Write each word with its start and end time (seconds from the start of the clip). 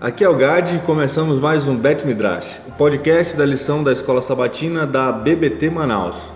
Aqui 0.00 0.22
é 0.22 0.28
o 0.28 0.36
Gad 0.36 0.76
e 0.76 0.78
começamos 0.78 1.40
mais 1.40 1.66
um 1.66 1.76
Bet 1.76 2.06
Midrash, 2.06 2.60
o 2.68 2.70
podcast 2.70 3.36
da 3.36 3.44
lição 3.44 3.82
da 3.82 3.90
Escola 3.90 4.22
Sabatina 4.22 4.86
da 4.86 5.10
BBT 5.10 5.70
Manaus. 5.70 6.32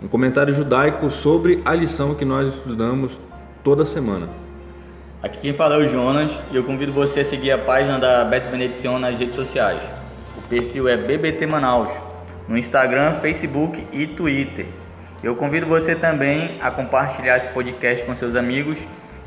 Um 0.00 0.06
comentário 0.06 0.54
judaico 0.54 1.10
sobre 1.10 1.60
a 1.64 1.74
lição 1.74 2.14
que 2.14 2.24
nós 2.24 2.54
estudamos 2.54 3.18
toda 3.64 3.84
semana. 3.84 4.28
Aqui 5.20 5.40
quem 5.40 5.52
fala 5.52 5.74
é 5.74 5.78
o 5.78 5.86
Jonas 5.88 6.38
e 6.52 6.56
eu 6.56 6.62
convido 6.62 6.92
você 6.92 7.18
a 7.20 7.24
seguir 7.24 7.50
a 7.50 7.58
página 7.58 7.98
da 7.98 8.24
Bet 8.24 8.46
Benedição 8.46 8.96
nas 8.96 9.18
redes 9.18 9.34
sociais. 9.34 9.82
O 10.38 10.42
perfil 10.42 10.86
é 10.86 10.96
BBT 10.96 11.46
Manaus, 11.46 11.90
no 12.46 12.56
Instagram, 12.56 13.14
Facebook 13.14 13.88
e 13.90 14.06
Twitter. 14.06 14.68
Eu 15.20 15.34
convido 15.34 15.66
você 15.66 15.96
também 15.96 16.58
a 16.62 16.70
compartilhar 16.70 17.36
esse 17.36 17.48
podcast 17.48 18.06
com 18.06 18.14
seus 18.14 18.36
amigos 18.36 18.78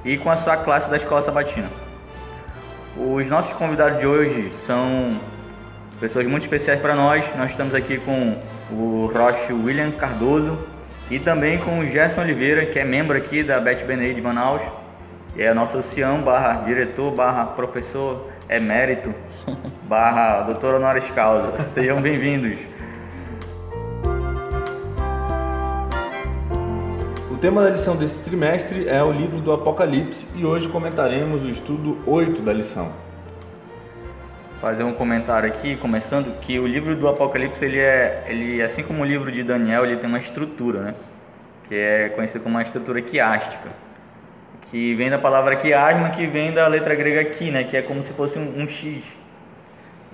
e 0.06 0.16
com 0.16 0.32
a 0.32 0.38
sua 0.38 0.56
classe 0.56 0.90
da 0.90 0.96
Escola 0.96 1.22
Sabatina. 1.22 1.83
Os 2.96 3.28
nossos 3.28 3.54
convidados 3.54 3.98
de 3.98 4.06
hoje 4.06 4.52
são 4.52 5.20
pessoas 6.00 6.28
muito 6.28 6.44
especiais 6.44 6.80
para 6.80 6.94
nós. 6.94 7.28
Nós 7.36 7.50
estamos 7.50 7.74
aqui 7.74 7.98
com 7.98 8.38
o 8.72 9.12
Roche 9.12 9.52
William 9.52 9.90
Cardoso 9.90 10.60
e 11.10 11.18
também 11.18 11.58
com 11.58 11.80
o 11.80 11.86
Gerson 11.88 12.22
Oliveira, 12.22 12.68
que 12.68 12.78
é 12.78 12.86
membro 12.86 13.18
aqui 13.18 13.42
da 13.42 13.60
Bet 13.60 13.84
Benei 13.84 14.14
de 14.14 14.22
Manaus. 14.22 14.62
É 15.36 15.52
nosso 15.56 15.76
ancião 15.76 16.22
barra 16.22 16.62
diretor, 16.62 17.12
barra 17.12 17.48
professor 17.48 18.30
emérito, 18.48 19.12
barra 19.90 20.42
doutor 20.42 20.76
honoris 20.76 21.10
causa. 21.10 21.52
Sejam 21.72 22.00
bem-vindos. 22.00 22.60
Tema 27.44 27.62
da 27.62 27.72
lição 27.72 27.98
desse 27.98 28.20
trimestre 28.20 28.88
é 28.88 29.04
o 29.04 29.12
livro 29.12 29.42
do 29.42 29.52
Apocalipse 29.52 30.26
e 30.34 30.46
hoje 30.46 30.70
comentaremos 30.70 31.44
o 31.44 31.50
estudo 31.50 31.98
8 32.08 32.42
da 32.42 32.54
lição. 32.54 32.90
Fazer 34.62 34.86
um 34.86 34.94
comentário 34.94 35.50
aqui, 35.50 35.76
começando, 35.76 36.40
que 36.40 36.58
o 36.58 36.66
livro 36.66 36.96
do 36.96 37.06
Apocalipse, 37.06 37.66
ele 37.66 37.80
é, 37.80 38.24
ele, 38.30 38.62
assim 38.62 38.82
como 38.82 39.02
o 39.02 39.06
livro 39.06 39.30
de 39.30 39.44
Daniel, 39.44 39.84
ele 39.84 39.98
tem 39.98 40.08
uma 40.08 40.20
estrutura, 40.20 40.84
né? 40.84 40.96
Que 41.66 41.76
é 41.76 42.10
conhecido 42.16 42.44
como 42.44 42.56
uma 42.56 42.62
estrutura 42.62 43.02
quiástica, 43.02 43.68
que 44.62 44.96
vem 44.96 45.10
da 45.10 45.20
palavra 45.20 45.58
quiasma, 45.58 46.12
que 46.12 46.26
vem 46.26 46.54
da 46.54 46.66
letra 46.70 46.96
grega 46.96 47.26
qui, 47.26 47.52
né? 47.52 47.66
Que 47.66 47.76
é 47.76 47.82
como 47.82 48.02
se 48.02 48.14
fosse 48.14 48.40
um, 48.40 48.62
um 48.62 48.70
X. 48.70 49.04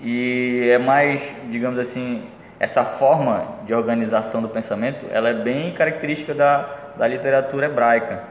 E 0.01 0.67
é 0.71 0.79
mais, 0.79 1.31
digamos 1.51 1.77
assim, 1.77 2.23
essa 2.59 2.83
forma 2.83 3.59
de 3.67 3.73
organização 3.75 4.41
do 4.41 4.49
pensamento, 4.49 5.05
ela 5.11 5.29
é 5.29 5.33
bem 5.35 5.71
característica 5.75 6.33
da 6.33 6.78
da 6.97 7.07
literatura 7.07 7.65
hebraica. 7.65 8.23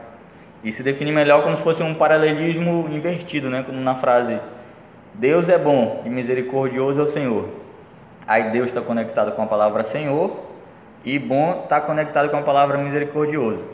E 0.63 0.73
se 0.73 0.83
define 0.83 1.11
melhor 1.11 1.43
como 1.43 1.55
se 1.55 1.63
fosse 1.63 1.81
um 1.81 1.93
paralelismo 1.93 2.87
invertido, 2.91 3.49
né? 3.49 3.63
como 3.63 3.79
na 3.79 3.95
frase 3.95 4.39
Deus 5.13 5.49
é 5.49 5.57
bom 5.57 6.01
e 6.05 6.09
misericordioso 6.09 6.99
é 6.99 7.03
o 7.03 7.07
Senhor. 7.07 7.49
Aí 8.27 8.51
Deus 8.51 8.67
está 8.67 8.81
conectado 8.81 9.31
com 9.31 9.41
a 9.41 9.47
palavra 9.47 9.83
Senhor 9.83 10.39
e 11.03 11.17
bom 11.17 11.61
está 11.63 11.81
conectado 11.81 12.29
com 12.29 12.37
a 12.37 12.41
palavra 12.41 12.77
misericordioso. 12.77 13.65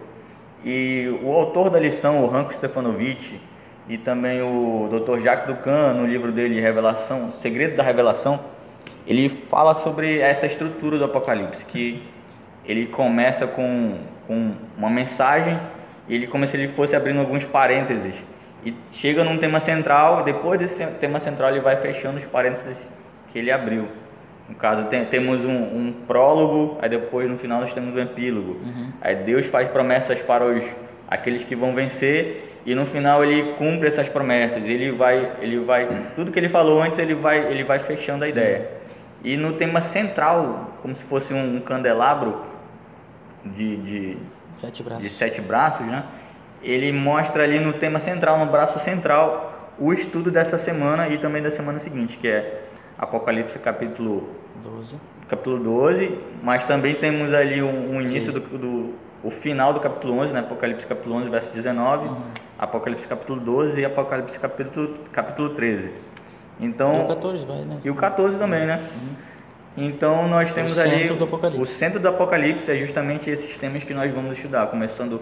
E 0.64 1.20
o 1.22 1.32
autor 1.32 1.70
da 1.70 1.80
lição, 1.80 2.24
o 2.24 2.28
Ranko 2.28 2.54
Stefanovic, 2.54 3.40
e 3.88 3.98
também 3.98 4.42
o 4.42 4.90
Dr. 4.90 5.20
Jacques 5.20 5.48
Ducan, 5.48 5.94
no 5.94 6.08
livro 6.08 6.32
dele 6.32 6.60
Revelação, 6.60 7.32
Segredo 7.42 7.76
da 7.76 7.84
Revelação, 7.84 8.40
ele 9.06 9.30
fala 9.30 9.76
sobre 9.76 10.20
essa 10.20 10.48
estrutura 10.48 10.98
do 10.98 11.06
Apocalipse, 11.06 11.66
que 11.66 12.02
ele 12.66 12.88
começa 12.88 13.46
com 13.46 14.00
com 14.28 14.54
uma 14.78 14.90
mensagem 14.90 15.60
e 16.08 16.16
ele 16.16 16.28
como 16.28 16.46
se 16.48 16.56
ele 16.56 16.68
fosse 16.68 16.96
abrindo 16.96 17.20
alguns 17.20 17.46
parênteses 17.46 18.24
e 18.66 18.74
chega 18.92 19.24
num 19.24 19.38
tema 19.38 19.60
central 19.60 20.22
e 20.22 20.24
depois 20.26 20.60
desse 20.60 20.86
tema 21.00 21.20
central 21.20 21.52
ele 21.52 21.62
vai 21.62 21.76
fechando 21.78 22.18
os 22.18 22.26
parênteses 22.26 22.90
que 23.30 23.40
ele 23.40 23.52
abriu. 23.52 23.88
No 24.50 24.56
caso, 24.56 24.86
tem, 24.86 25.06
temos 25.06 25.44
um, 25.44 25.56
um, 25.56 25.94
prólogo, 26.08 26.78
aí 26.82 26.88
depois 26.88 27.30
no 27.30 27.38
final 27.38 27.62
nós 27.62 27.74
temos 27.74 27.96
um 27.96 28.00
epílogo. 28.00 28.60
Uhum. 28.64 28.92
Aí 29.02 29.16
Deus 29.16 29.46
faz 29.46 29.68
promessas 29.70 30.22
para 30.22 30.46
os 30.46 30.64
aqueles 31.08 31.44
que 31.44 31.56
vão 31.56 31.74
vencer 31.76 32.60
e 32.66 32.74
no 32.74 32.86
final 32.86 33.24
ele 33.24 33.54
cumpre 33.54 33.88
essas 33.88 34.10
promessas. 34.10 34.68
Ele 34.68 34.92
vai, 34.92 35.32
ele 35.42 35.60
vai, 35.60 35.88
tudo 36.16 36.32
que 36.32 36.40
ele 36.40 36.48
falou 36.48 36.82
antes 36.82 37.00
ele 37.00 37.14
vai, 37.14 37.52
ele 37.52 37.64
vai 37.64 37.80
fechando 37.80 38.24
a 38.24 38.28
ideia. 38.28 38.70
E 39.24 39.38
no 39.38 39.54
tema 39.54 39.82
central, 39.82 40.78
como 40.82 40.96
se 40.96 41.04
fosse 41.04 41.34
um 41.34 41.60
candelabro, 41.60 42.42
de, 43.46 43.78
de, 43.78 44.18
sete 44.56 44.84
braços. 44.84 45.04
de 45.04 45.10
sete 45.10 45.42
braços, 45.42 45.86
né? 45.86 46.06
ele 46.62 46.92
mostra 46.92 47.44
ali 47.44 47.60
no 47.60 47.74
tema 47.74 48.00
central, 48.00 48.40
no 48.40 48.52
braço 48.52 48.80
central, 48.80 49.72
o 49.78 49.94
estudo 49.94 50.32
dessa 50.32 50.58
semana 50.58 51.08
e 51.08 51.18
também 51.18 51.42
da 51.42 51.52
semana 51.52 51.80
seguinte, 51.80 52.18
que 52.18 52.28
é 52.28 52.64
Apocalipse 52.98 53.60
capítulo 53.60 54.30
12, 54.64 54.96
capítulo 55.28 55.60
12 55.60 56.18
mas 56.42 56.66
também 56.66 56.96
temos 56.96 57.34
ali 57.34 57.62
um, 57.62 57.96
um 57.96 58.02
início 58.02 58.32
do, 58.32 58.40
do, 58.40 58.96
o 59.24 59.30
final 59.30 59.74
do 59.74 59.80
capítulo 59.80 60.18
11, 60.20 60.34
né? 60.34 60.40
Apocalipse 60.40 60.88
capítulo 60.88 61.16
11, 61.16 61.30
verso 61.30 61.52
19, 61.52 62.08
uhum. 62.08 62.22
Apocalipse 62.58 63.08
capítulo 63.08 63.42
12 63.42 63.82
e 63.82 63.86
Apocalipse 63.86 64.40
capítulo, 64.40 64.98
capítulo 65.12 65.50
13. 65.50 65.92
Então, 66.60 67.02
e 67.02 67.04
o 67.04 67.08
14 67.08 67.46
vai, 67.46 67.62
né? 67.66 67.78
E 67.84 67.90
o 67.90 67.96
14 67.96 68.40
também, 68.40 68.66
né? 68.66 68.78
Uhum. 68.96 69.16
Então 69.78 70.28
nós 70.28 70.54
temos 70.54 70.78
o 70.78 70.82
ali 70.82 71.10
o 71.58 71.66
centro 71.66 72.00
do 72.00 72.08
Apocalipse 72.08 72.72
é 72.72 72.78
justamente 72.78 73.30
esses 73.30 73.58
temas 73.58 73.84
que 73.84 73.94
nós 73.94 74.14
vamos 74.14 74.38
estudar, 74.38 74.68
começando 74.68 75.22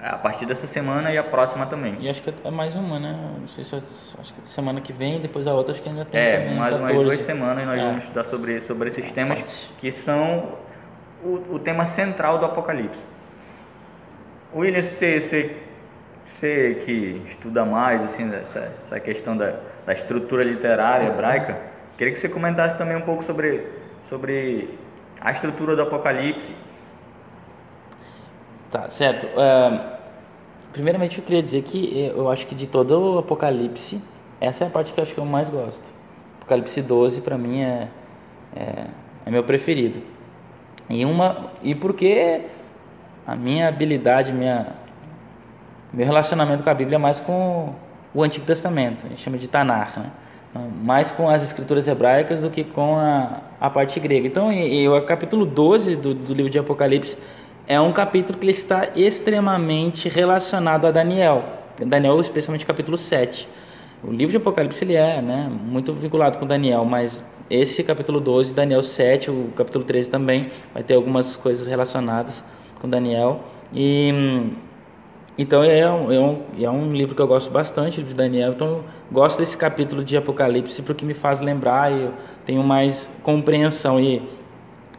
a 0.00 0.16
partir 0.16 0.46
dessa 0.46 0.66
semana 0.66 1.12
e 1.12 1.18
a 1.18 1.24
próxima 1.24 1.66
também. 1.66 1.96
E 1.98 2.08
acho 2.08 2.22
que 2.22 2.32
é 2.44 2.50
mais 2.50 2.74
uma, 2.76 3.00
né? 3.00 3.18
Não 3.40 3.48
sei 3.48 3.64
se 3.64 3.74
acho 3.74 4.32
que 4.32 4.46
semana 4.46 4.80
que 4.80 4.92
vem, 4.92 5.20
depois 5.20 5.46
a 5.46 5.52
outra 5.52 5.72
acho 5.72 5.82
que 5.82 5.88
ainda 5.88 6.04
tem 6.04 6.20
é, 6.20 6.38
também. 6.38 6.56
mais 6.56 6.72
14. 6.72 6.94
umas 6.94 7.06
duas 7.06 7.20
semanas 7.22 7.66
nós 7.66 7.78
é. 7.78 7.82
vamos 7.82 8.02
estudar 8.04 8.24
sobre 8.24 8.60
sobre 8.60 8.88
esses 8.88 9.10
temas 9.10 9.42
que 9.78 9.90
são 9.90 10.54
o, 11.24 11.54
o 11.54 11.58
tema 11.58 11.84
central 11.84 12.38
do 12.38 12.46
Apocalipse. 12.46 13.04
William, 14.54 14.80
você, 14.80 15.20
você, 15.20 15.56
você 16.24 16.78
que 16.80 17.22
estuda 17.26 17.64
mais 17.64 18.02
assim 18.02 18.32
essa, 18.32 18.72
essa 18.78 19.00
questão 19.00 19.36
da, 19.36 19.56
da 19.84 19.92
estrutura 19.92 20.44
literária 20.44 21.06
hebraica, 21.06 21.58
queria 21.96 22.12
que 22.12 22.18
você 22.18 22.28
comentasse 22.28 22.78
também 22.78 22.96
um 22.96 23.02
pouco 23.02 23.24
sobre 23.24 23.66
sobre 24.08 24.78
a 25.20 25.30
estrutura 25.30 25.76
do 25.76 25.82
Apocalipse. 25.82 26.54
Tá, 28.70 28.88
certo. 28.90 29.26
Uh, 29.26 29.98
primeiramente 30.72 31.18
eu 31.18 31.24
queria 31.24 31.42
dizer 31.42 31.62
que 31.62 32.12
eu 32.14 32.30
acho 32.30 32.46
que 32.46 32.54
de 32.54 32.66
todo 32.66 33.16
o 33.16 33.18
Apocalipse, 33.18 34.02
essa 34.40 34.64
é 34.64 34.66
a 34.66 34.70
parte 34.70 34.92
que 34.92 35.00
eu 35.00 35.02
acho 35.02 35.14
que 35.14 35.20
eu 35.20 35.24
mais 35.24 35.50
gosto. 35.50 35.92
Apocalipse 36.38 36.80
12 36.80 37.20
para 37.20 37.36
mim 37.36 37.60
é, 37.60 37.88
é, 38.56 38.86
é, 39.26 39.30
meu 39.30 39.44
preferido. 39.44 40.00
E, 40.88 41.04
uma, 41.04 41.50
e 41.62 41.74
porque 41.74 42.42
a 43.26 43.36
minha 43.36 43.68
habilidade, 43.68 44.32
minha, 44.32 44.74
meu 45.92 46.06
relacionamento 46.06 46.64
com 46.64 46.70
a 46.70 46.74
Bíblia 46.74 46.96
é 46.96 46.98
mais 46.98 47.20
com 47.20 47.74
o 48.14 48.22
Antigo 48.22 48.46
Testamento, 48.46 49.04
a 49.04 49.08
gente 49.10 49.20
chama 49.20 49.36
de 49.36 49.48
Tanakh, 49.48 49.98
né? 49.98 50.10
Mais 50.54 51.12
com 51.12 51.28
as 51.28 51.42
escrituras 51.42 51.86
hebraicas 51.86 52.42
do 52.42 52.50
que 52.50 52.64
com 52.64 52.96
a, 52.96 53.40
a 53.60 53.70
parte 53.70 54.00
grega. 54.00 54.26
Então, 54.26 54.52
e, 54.52 54.82
e 54.82 54.88
o 54.88 55.00
capítulo 55.02 55.44
12 55.44 55.96
do, 55.96 56.14
do 56.14 56.34
livro 56.34 56.50
de 56.50 56.58
Apocalipse 56.58 57.18
é 57.66 57.78
um 57.80 57.92
capítulo 57.92 58.38
que 58.38 58.44
ele 58.44 58.52
está 58.52 58.88
extremamente 58.96 60.08
relacionado 60.08 60.86
a 60.86 60.90
Daniel. 60.90 61.44
Daniel, 61.78 62.18
especialmente 62.20 62.64
capítulo 62.64 62.96
7. 62.96 63.48
O 64.02 64.10
livro 64.10 64.30
de 64.30 64.36
Apocalipse 64.36 64.84
ele 64.84 64.94
é 64.94 65.20
né, 65.20 65.50
muito 65.50 65.92
vinculado 65.92 66.38
com 66.38 66.46
Daniel, 66.46 66.84
mas 66.84 67.24
esse 67.50 67.82
capítulo 67.82 68.20
12, 68.20 68.54
Daniel 68.54 68.82
7, 68.82 69.30
o 69.30 69.52
capítulo 69.56 69.84
13 69.84 70.10
também, 70.10 70.46
vai 70.72 70.82
ter 70.82 70.94
algumas 70.94 71.36
coisas 71.36 71.66
relacionadas 71.66 72.44
com 72.80 72.88
Daniel. 72.88 73.40
E 73.72 74.50
então 75.38 75.62
é 75.62 75.88
um, 75.88 76.12
é, 76.12 76.18
um, 76.18 76.42
é 76.64 76.68
um 76.68 76.92
livro 76.92 77.14
que 77.14 77.22
eu 77.22 77.26
gosto 77.28 77.48
bastante, 77.52 78.02
de 78.02 78.12
Daniel. 78.12 78.50
Então 78.50 78.82
gosto 79.10 79.38
desse 79.38 79.56
capítulo 79.56 80.04
de 80.04 80.16
Apocalipse 80.16 80.82
porque 80.82 81.04
me 81.04 81.14
faz 81.14 81.40
lembrar 81.40 81.92
e 81.92 82.02
eu 82.02 82.12
tenho 82.44 82.60
mais 82.64 83.08
compreensão. 83.22 84.00
E, 84.00 84.20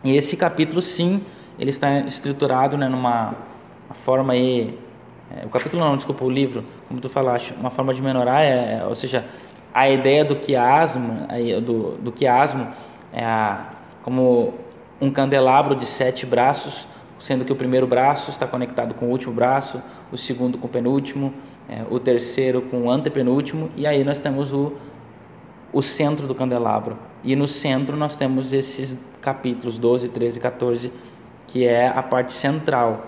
e 0.01 0.15
esse 0.15 0.37
capítulo, 0.37 0.81
sim, 0.81 1.21
ele 1.59 1.71
está 1.71 1.99
estruturado 1.99 2.77
né, 2.77 2.87
numa 2.87 3.35
forma 3.95 4.31
aí. 4.31 4.79
É, 5.29 5.45
o 5.45 5.49
capítulo 5.49 5.83
não, 5.83 5.97
desculpa, 5.97 6.23
o 6.23 6.29
livro, 6.29 6.63
como 6.87 7.01
tu 7.01 7.09
falaste, 7.09 7.53
uma 7.59 7.69
forma 7.69 7.93
de 7.93 8.01
menorar, 8.01 8.41
é, 8.41 8.79
é, 8.79 8.85
ou 8.85 8.95
seja, 8.95 9.25
a 9.73 9.89
ideia 9.89 10.23
do 10.23 10.37
quiasmo, 10.37 11.27
do, 11.63 11.97
do 11.97 12.11
quiasmo 12.13 12.67
é 13.11 13.23
a, 13.23 13.65
como 14.01 14.53
um 15.01 15.11
candelabro 15.11 15.75
de 15.75 15.85
sete 15.85 16.25
braços 16.25 16.87
sendo 17.19 17.43
que 17.43 17.51
o 17.51 17.55
primeiro 17.55 17.85
braço 17.85 18.31
está 18.31 18.47
conectado 18.47 18.93
com 18.93 19.07
o 19.07 19.09
último 19.09 19.33
braço, 19.33 19.81
o 20.11 20.17
segundo 20.17 20.57
com 20.57 20.67
o 20.67 20.69
penúltimo, 20.69 21.33
é, 21.67 21.83
o 21.89 21.99
terceiro 21.99 22.61
com 22.61 22.83
o 22.83 22.91
antepenúltimo, 22.91 23.69
e 23.75 23.85
aí 23.85 24.03
nós 24.03 24.19
temos 24.19 24.51
o, 24.53 24.73
o 25.71 25.81
centro 25.81 26.27
do 26.27 26.33
candelabro. 26.33 26.97
E 27.23 27.35
no 27.35 27.47
centro 27.47 27.95
nós 27.95 28.17
temos 28.17 28.53
esses 28.53 28.97
capítulos 29.21 29.77
12, 29.77 30.09
13 30.09 30.37
e 30.37 30.41
14, 30.41 30.91
que 31.47 31.65
é 31.65 31.87
a 31.87 32.01
parte 32.01 32.33
central. 32.33 33.07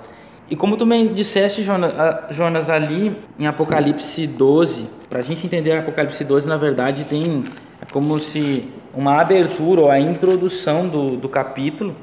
E 0.50 0.56
como 0.56 0.76
tu 0.76 0.86
me 0.86 1.08
disseste, 1.08 1.64
Jonas, 2.30 2.70
ali 2.70 3.16
em 3.40 3.48
Apocalipse 3.48 4.28
12, 4.28 4.86
para 5.10 5.20
a 5.20 5.22
gente 5.22 5.46
entender 5.46 5.72
Apocalipse 5.78 6.24
12, 6.24 6.48
na 6.48 6.58
verdade 6.58 7.06
tem 7.06 7.46
É 7.82 7.86
como 7.92 8.20
se 8.20 8.70
uma 8.94 9.22
abertura 9.22 9.82
ou 9.82 9.90
a 9.90 10.00
introdução 10.00 10.88
do, 10.88 11.16
do 11.16 11.30
capítulo 11.30 11.96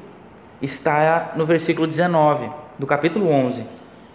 está 0.61 1.31
no 1.35 1.45
versículo 1.45 1.87
19 1.87 2.49
do 2.77 2.87
capítulo 2.87 3.29
11, 3.29 3.65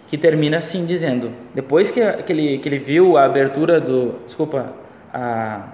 que 0.07 0.17
termina 0.17 0.57
assim 0.57 0.85
dizendo: 0.85 1.31
depois 1.53 1.91
que, 1.91 2.01
que, 2.23 2.33
ele, 2.33 2.57
que 2.59 2.69
ele 2.69 2.77
viu 2.77 3.17
a 3.17 3.25
abertura 3.25 3.79
do, 3.79 4.15
desculpa, 4.25 4.73
a, 5.13 5.67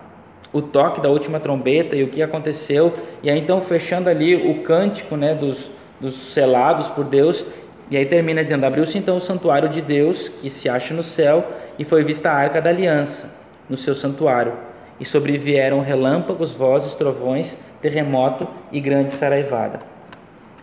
o 0.54 0.62
toque 0.62 1.02
da 1.02 1.10
última 1.10 1.40
trombeta 1.40 1.96
e 1.96 2.04
o 2.04 2.08
que 2.08 2.22
aconteceu, 2.22 2.94
e 3.24 3.30
aí 3.30 3.40
então 3.40 3.62
fechando 3.62 4.10
ali 4.10 4.36
o 4.36 4.64
cântico, 4.64 5.16
né, 5.16 5.34
dos, 5.34 5.72
dos 6.00 6.34
selados 6.34 6.88
por 6.90 7.06
Deus, 7.06 7.46
e 7.90 7.98
aí 7.98 8.06
termina 8.06 8.44
dizendo: 8.44 8.66
abriu-se 8.66 8.98
então 8.98 9.18
o 9.18 9.20
santuário 9.22 9.70
de 9.70 9.82
Deus 9.82 10.30
que 10.30 10.50
se 10.50 10.70
acha 10.70 10.94
no 10.94 11.04
céu 11.04 11.46
e 11.78 11.86
foi 11.86 12.04
vista 12.04 12.30
a 12.30 12.34
arca 12.34 12.62
da 12.62 12.70
aliança 12.70 13.34
no 13.70 13.78
seu 13.78 13.96
santuário 13.96 14.54
e 15.00 15.06
sobrevieram 15.06 15.82
relâmpagos, 15.82 16.54
vozes, 16.54 16.94
trovões, 16.94 17.58
terremoto 17.82 18.48
e 18.72 18.80
grande 18.80 19.12
saraivada. 19.12 19.80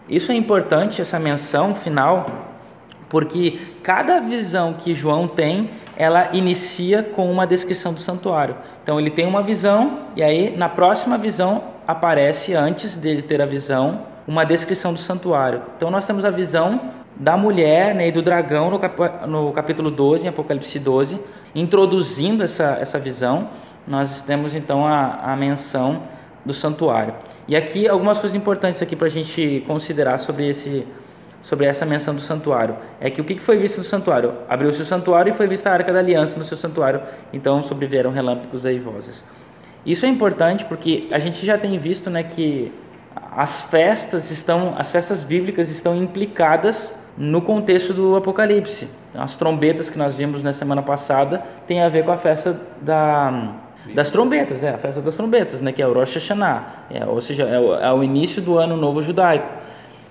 Isso 0.08 0.30
é 0.30 0.36
importante, 0.36 1.00
essa 1.00 1.18
menção 1.18 1.74
final, 1.74 2.47
porque 3.08 3.58
cada 3.82 4.20
visão 4.20 4.74
que 4.74 4.92
João 4.94 5.26
tem, 5.26 5.70
ela 5.96 6.30
inicia 6.32 7.02
com 7.02 7.30
uma 7.30 7.46
descrição 7.46 7.92
do 7.92 8.00
santuário. 8.00 8.56
Então 8.82 8.98
ele 9.00 9.10
tem 9.10 9.26
uma 9.26 9.42
visão 9.42 10.00
e 10.14 10.22
aí 10.22 10.56
na 10.56 10.68
próxima 10.68 11.16
visão 11.16 11.64
aparece 11.86 12.54
antes 12.54 12.96
dele 12.96 13.22
ter 13.22 13.40
a 13.40 13.46
visão 13.46 14.02
uma 14.26 14.44
descrição 14.44 14.92
do 14.92 14.98
santuário. 14.98 15.62
Então 15.76 15.90
nós 15.90 16.06
temos 16.06 16.24
a 16.24 16.30
visão 16.30 16.80
da 17.16 17.36
mulher 17.36 17.94
né, 17.94 18.08
e 18.08 18.12
do 18.12 18.22
dragão 18.22 18.70
no, 18.70 18.78
cap 18.78 19.26
no 19.26 19.50
capítulo 19.52 19.90
12, 19.90 20.26
em 20.26 20.28
Apocalipse 20.28 20.78
12, 20.78 21.18
introduzindo 21.54 22.44
essa, 22.44 22.78
essa 22.80 22.98
visão 22.98 23.48
nós 23.88 24.20
temos 24.20 24.54
então 24.54 24.86
a, 24.86 25.32
a 25.32 25.36
menção 25.36 26.02
do 26.44 26.52
santuário. 26.52 27.14
E 27.48 27.56
aqui 27.56 27.88
algumas 27.88 28.18
coisas 28.18 28.36
importantes 28.36 28.82
aqui 28.82 28.94
para 28.94 29.06
a 29.06 29.10
gente 29.10 29.64
considerar 29.66 30.18
sobre 30.18 30.48
esse 30.48 30.86
sobre 31.40 31.66
essa 31.66 31.86
menção 31.86 32.14
do 32.14 32.20
santuário. 32.20 32.76
É 33.00 33.10
que 33.10 33.20
o 33.20 33.24
que 33.24 33.38
foi 33.38 33.58
visto 33.58 33.78
no 33.78 33.84
santuário? 33.84 34.34
Abriu-se 34.48 34.82
o 34.82 34.84
santuário 34.84 35.30
e 35.30 35.32
foi 35.32 35.46
vista 35.46 35.70
a 35.70 35.72
arca 35.72 35.92
da 35.92 35.98
aliança 35.98 36.38
no 36.38 36.44
seu 36.44 36.56
santuário. 36.56 37.00
Então 37.32 37.62
sobrevieram 37.62 38.10
relâmpagos 38.10 38.64
e 38.64 38.78
vozes. 38.78 39.24
Isso 39.86 40.04
é 40.04 40.08
importante 40.08 40.64
porque 40.64 41.08
a 41.10 41.18
gente 41.18 41.44
já 41.46 41.56
tem 41.56 41.78
visto, 41.78 42.10
né, 42.10 42.22
que 42.22 42.72
as 43.32 43.62
festas 43.62 44.30
estão, 44.30 44.74
as 44.76 44.90
festas 44.90 45.22
bíblicas 45.22 45.70
estão 45.70 45.96
implicadas 45.96 46.94
no 47.16 47.40
contexto 47.40 47.92
do 47.92 48.16
Apocalipse. 48.16 48.88
As 49.14 49.36
trombetas 49.36 49.88
que 49.88 49.98
nós 49.98 50.14
vimos 50.14 50.42
na 50.42 50.52
semana 50.52 50.82
passada 50.82 51.42
têm 51.66 51.82
a 51.82 51.88
ver 51.88 52.04
com 52.04 52.12
a 52.12 52.16
festa 52.16 52.60
da 52.80 53.54
das 53.94 54.10
trombetas, 54.10 54.62
é 54.62 54.70
a 54.70 54.78
festa 54.78 55.00
das 55.00 55.16
trombetas, 55.16 55.60
né, 55.60 55.72
que 55.72 55.80
é 55.80 55.86
o 55.86 55.92
Rosh 55.92 56.14
Hashanah, 56.14 56.86
é, 56.90 57.06
ou 57.06 57.20
seja, 57.20 57.44
é 57.44 57.58
o, 57.58 57.74
é 57.74 57.92
o, 57.92 58.02
início 58.02 58.42
do 58.42 58.58
ano 58.58 58.76
novo 58.76 59.00
judaico. 59.00 59.48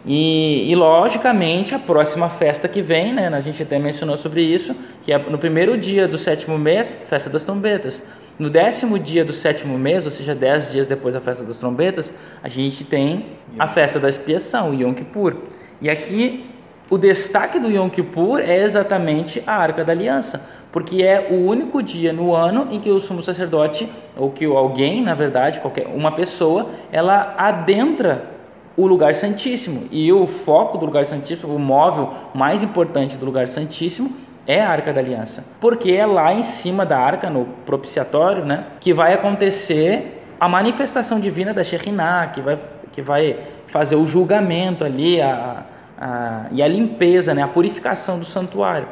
E, 0.09 0.71
e, 0.71 0.74
logicamente 0.74 1.75
a 1.75 1.80
próxima 1.80 2.30
festa 2.30 2.65
que 2.69 2.81
vem, 2.81 3.13
né, 3.13 3.27
a 3.27 3.39
gente 3.42 3.62
até 3.62 3.77
mencionou 3.77 4.15
sobre 4.15 4.42
isso, 4.42 4.74
que 5.04 5.12
é 5.12 5.18
no 5.18 5.38
primeiro 5.38 5.77
dia 5.77 6.07
do 6.07 6.18
sétimo 6.18 6.57
mês, 6.57 6.95
festa 7.06 7.30
das 7.30 7.44
trombetas. 7.44 8.01
No 8.39 8.50
décimo 8.50 8.98
dia 8.98 9.25
do 9.25 9.33
sétimo 9.33 9.77
mês, 9.77 10.06
ou 10.06 10.12
seja, 10.12 10.33
dez 10.33 10.71
dias 10.71 10.88
depois 10.88 11.13
da 11.13 11.19
festa 11.19 11.44
das 11.44 11.59
trombetas, 11.59 12.13
a 12.42 12.48
gente 12.48 12.86
tem 12.86 13.25
a 13.59 13.68
festa 13.68 14.00
da 14.00 14.07
expiação, 14.07 14.69
o 14.69 14.74
Yom 14.74 14.94
Kippur. 14.94 15.36
E 15.81 15.89
aqui 15.89 16.50
o 16.89 16.98
destaque 16.98 17.59
do 17.59 17.69
Yom 17.69 17.89
Kippur 17.89 18.39
é 18.39 18.63
exatamente 18.63 19.44
a 19.45 19.57
Arca 19.57 19.83
da 19.83 19.92
Aliança, 19.92 20.48
porque 20.71 21.04
é 21.04 21.27
o 21.30 21.45
único 21.45 21.83
dia 21.83 22.13
no 22.13 22.33
ano 22.33 22.69
em 22.71 22.80
que 22.80 22.89
o 22.89 22.98
sumo 22.98 23.21
sacerdote, 23.21 23.92
ou 24.15 24.31
que 24.31 24.45
alguém, 24.45 25.01
na 25.01 25.13
verdade, 25.13 25.59
qualquer 25.59 25.88
uma 25.88 26.13
pessoa, 26.13 26.69
ela 26.94 27.36
adentra 27.38 28.36
o 28.77 28.85
lugar 28.85 29.15
santíssimo. 29.15 29.88
E 29.91 30.13
o 30.13 30.27
foco 30.27 30.77
do 30.77 30.85
lugar 30.85 31.06
santíssimo, 31.06 31.53
o 31.53 31.59
móvel 31.59 32.13
mais 32.33 32.62
importante 32.62 33.18
do 33.18 33.25
lugar 33.25 33.47
santíssimo 33.47 34.15
é 34.45 34.62
a 34.62 34.69
Arca 34.69 34.94
da 34.94 35.01
Aliança, 35.01 35.44
porque 35.59 35.91
é 35.91 36.06
lá 36.06 36.33
em 36.33 36.44
cima 36.44 36.85
da 36.85 36.97
arca, 36.97 37.29
no 37.29 37.44
propiciatório, 37.65 38.45
né, 38.45 38.68
que 38.79 38.94
vai 38.94 39.13
acontecer 39.13 40.24
a 40.39 40.47
manifestação 40.47 41.19
divina 41.19 41.53
da 41.53 41.63
Shekhinah, 41.63 42.27
que 42.27 42.39
vai, 42.39 42.57
que 42.94 43.01
vai 43.01 43.39
fazer 43.65 43.95
o 43.95 44.06
julgamento 44.06 44.85
ali, 44.85 45.19
a, 45.19 45.65
a, 46.00 46.45
e 46.51 46.63
a 46.63 46.68
limpeza, 46.68 47.33
né, 47.33 47.41
a 47.41 47.47
purificação 47.47 48.19
do 48.19 48.23
santuário. 48.23 48.88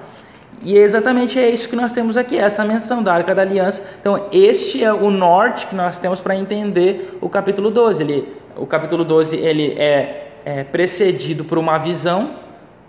E 0.61 0.77
é 0.77 0.81
exatamente 0.81 1.39
é 1.39 1.49
isso 1.49 1.69
que 1.69 1.75
nós 1.75 1.93
temos 1.93 2.17
aqui, 2.17 2.37
essa 2.37 2.65
menção 2.65 3.03
da 3.03 3.13
Arca 3.13 3.35
da 3.35 3.41
Aliança. 3.41 3.83
Então, 3.99 4.27
este 4.31 4.83
é 4.83 4.91
o 4.91 5.09
norte 5.09 5.67
que 5.67 5.75
nós 5.75 5.99
temos 5.99 6.19
para 6.19 6.35
entender 6.35 7.17
o 7.21 7.29
capítulo 7.29 7.69
12. 7.69 8.03
Ele, 8.03 8.33
o 8.55 8.65
capítulo 8.65 9.03
12 9.03 9.35
ele 9.37 9.73
é, 9.77 10.31
é 10.45 10.63
precedido 10.63 11.43
por 11.43 11.57
uma 11.57 11.77
visão 11.77 12.35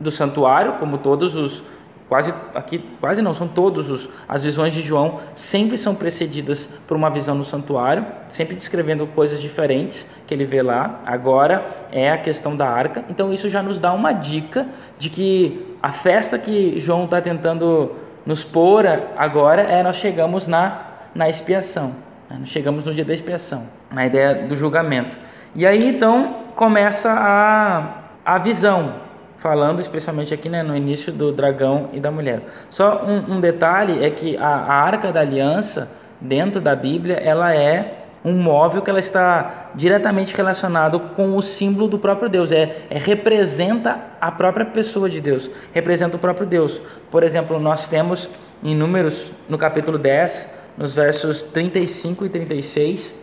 do 0.01 0.11
santuário, 0.11 0.75
como 0.75 0.99
todos 0.99 1.37
os, 1.37 1.65
Quase 2.09 2.33
aqui, 2.55 2.79
quase 3.01 3.21
não, 3.21 3.35
são 3.35 3.49
todos 3.49 3.91
os 3.91 4.09
as 4.29 4.45
visões 4.45 4.73
de 4.73 4.81
João 4.81 5.19
sempre 5.35 5.77
são 5.77 5.93
precedidas 5.93 6.79
por 6.87 6.97
uma 6.97 7.11
visão 7.11 7.35
no 7.35 7.43
santuário, 7.43 8.07
sempre 8.29 8.55
descrevendo 8.55 9.09
coisas 9.09 9.43
diferentes 9.43 10.09
que 10.25 10.33
ele 10.33 10.45
vê 10.45 10.63
lá. 10.63 11.01
Agora 11.05 11.67
é 11.91 12.13
a 12.13 12.17
questão 12.17 12.57
da 12.57 12.69
arca. 12.69 13.05
Então 13.11 13.33
isso 13.33 13.51
já 13.51 13.61
nos 13.61 13.81
dá 13.81 13.93
uma 13.93 14.13
dica 14.13 14.69
de 14.97 15.11
que 15.11 15.77
a 15.83 15.91
festa 15.91 16.39
que 16.39 16.79
João 16.79 17.07
está 17.07 17.21
tentando 17.21 17.97
nos 18.25 18.45
pôr 18.45 18.87
agora 19.17 19.63
é 19.63 19.83
nós 19.83 19.97
chegamos 19.97 20.47
na 20.47 20.83
na 21.13 21.29
expiação. 21.29 21.97
Né? 22.31 22.43
Chegamos 22.45 22.85
no 22.85 22.95
dia 22.95 23.05
da 23.05 23.15
expiação, 23.15 23.67
na 23.91 24.07
ideia 24.07 24.47
do 24.47 24.55
julgamento. 24.55 25.19
E 25.57 25.67
aí 25.67 25.89
então 25.89 26.45
começa 26.55 27.11
a 27.11 28.07
a 28.27 28.39
visão 28.39 28.95
falando 29.39 29.79
especialmente 29.79 30.35
aqui 30.35 30.49
né, 30.49 30.61
no 30.61 30.77
início 30.77 31.13
do 31.13 31.31
dragão 31.31 31.91
e 31.93 32.01
da 32.01 32.11
mulher. 32.11 32.43
Só 32.69 33.05
um, 33.05 33.37
um 33.37 33.41
detalhe 33.41 34.05
é 34.05 34.11
que 34.11 34.37
a, 34.37 34.49
a, 34.49 34.75
arca 34.75 35.13
da 35.13 35.21
aliança 35.21 35.93
dentro 36.21 36.61
da 36.61 36.75
Bíblia 36.75 37.15
ela 37.15 37.55
é 37.55 38.03
um 38.25 38.33
móvel 38.33 38.83
que 38.83 38.91
ela 38.91 38.99
está 38.99 39.71
diretamente 39.77 40.35
relacionado 40.35 40.99
com 40.99 41.37
o 41.37 41.43
símbolo 41.43 41.87
do 41.87 42.01
próprio 42.01 42.29
Deus. 42.29 42.51
É, 42.51 42.87
é 42.91 42.99
representa 42.99 44.01
a 44.21 44.33
própria 44.33 44.67
pessoa 44.67 45.09
de 45.09 45.21
Deus, 45.21 45.49
representa 45.73 46.17
o 46.17 46.19
próprio 46.19 46.49
Deus. 46.49 46.83
Por 47.09 47.23
exemplo, 47.23 47.61
nós 47.61 47.87
temos 47.87 48.29
em 48.65 48.75
Números 48.75 49.33
no 49.49 49.57
capítulo 49.57 49.97
10, 49.99 50.53
nos 50.77 50.97
versos 50.97 51.43
35 51.43 52.27
e 52.27 52.29
36, 52.29 53.15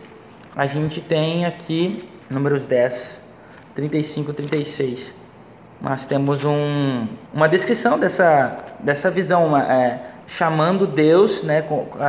a 0.56 0.64
gente 0.64 1.02
tem 1.02 1.44
aqui 1.44 2.13
Números 2.30 2.66
10, 2.66 3.22
35 3.74 4.30
e 4.30 4.34
36 4.34 5.24
nós 5.84 6.06
temos 6.06 6.46
um, 6.46 7.06
uma 7.32 7.46
descrição 7.46 7.98
dessa, 7.98 8.56
dessa 8.80 9.10
visão, 9.10 9.46
uma, 9.46 9.70
é, 9.70 10.00
chamando 10.26 10.86
Deus, 10.86 11.42
né, 11.42 11.62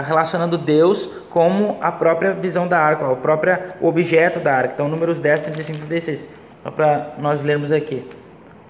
relacionando 0.06 0.58
Deus 0.58 1.10
como 1.30 1.78
a 1.82 1.92
própria 1.92 2.34
visão 2.34 2.70
da 2.70 2.80
arca, 2.80 3.06
o 3.06 3.18
próprio 3.18 3.58
objeto 3.82 4.40
da 4.40 4.54
arca. 4.54 4.74
Então, 4.76 4.88
números 4.88 5.20
10, 5.20 5.42
35 5.42 5.78
e 5.78 5.82
36. 5.82 6.28
Só 6.64 6.72
para 6.72 7.16
nós 7.18 7.44
lermos 7.44 7.74
aqui. 7.74 8.08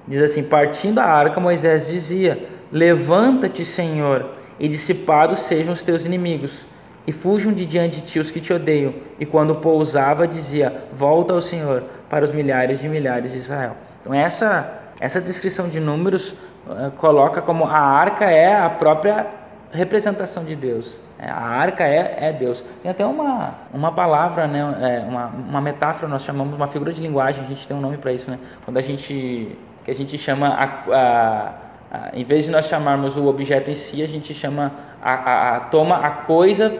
Diz 0.07 0.21
assim: 0.23 0.41
Partindo 0.41 0.97
a 0.97 1.05
arca, 1.05 1.39
Moisés 1.39 1.87
dizia: 1.87 2.47
Levanta-te, 2.71 3.63
Senhor, 3.63 4.31
e 4.59 4.67
dissipados 4.67 5.39
sejam 5.41 5.71
os 5.71 5.83
teus 5.83 6.05
inimigos, 6.05 6.65
e 7.07 7.11
fujam 7.11 7.53
de 7.53 7.65
diante 7.65 8.01
de 8.01 8.07
ti 8.07 8.19
os 8.19 8.31
que 8.31 8.41
te 8.41 8.53
odeiam. 8.53 8.93
E 9.19 9.25
quando 9.25 9.55
pousava, 9.55 10.27
dizia: 10.27 10.83
Volta 10.93 11.33
ao 11.33 11.41
Senhor 11.41 11.83
para 12.09 12.25
os 12.25 12.31
milhares 12.31 12.79
de 12.79 12.89
milhares 12.89 13.33
de 13.33 13.37
Israel. 13.37 13.75
Então, 14.01 14.13
essa 14.13 14.81
essa 14.99 15.19
descrição 15.19 15.67
de 15.67 15.79
números 15.79 16.31
uh, 16.67 16.91
coloca 16.97 17.41
como 17.41 17.65
a 17.65 17.77
arca 17.77 18.25
é 18.25 18.55
a 18.55 18.69
própria 18.69 19.27
representação 19.71 20.45
de 20.45 20.55
Deus. 20.55 21.01
É, 21.19 21.29
a 21.29 21.37
arca 21.37 21.83
é, 21.83 22.29
é 22.29 22.33
Deus. 22.33 22.63
Tem 22.81 22.89
até 22.89 23.05
uma, 23.05 23.55
uma 23.73 23.91
palavra, 23.91 24.47
né, 24.47 24.59
é, 24.81 25.05
uma, 25.05 25.27
uma 25.27 25.61
metáfora, 25.61 26.07
nós 26.07 26.23
chamamos 26.23 26.55
uma 26.55 26.67
figura 26.67 26.93
de 26.93 27.01
linguagem, 27.01 27.43
a 27.43 27.47
gente 27.47 27.67
tem 27.67 27.75
um 27.75 27.81
nome 27.81 27.97
para 27.97 28.13
isso, 28.13 28.31
né? 28.31 28.39
Quando 28.63 28.77
a 28.77 28.81
gente 28.81 29.57
que 29.83 29.91
a 29.91 29.93
gente 29.93 30.17
chama 30.17 30.47
a, 30.47 31.53
a, 31.91 32.09
em 32.13 32.23
vez 32.23 32.45
de 32.45 32.51
nós 32.51 32.65
chamarmos 32.65 33.17
o 33.17 33.27
objeto 33.27 33.69
em 33.69 33.75
si, 33.75 34.01
a 34.01 34.07
gente 34.07 34.33
chama 34.33 34.71
a, 35.01 35.13
a, 35.13 35.55
a 35.57 35.59
toma 35.59 35.97
a 35.97 36.09
coisa 36.09 36.75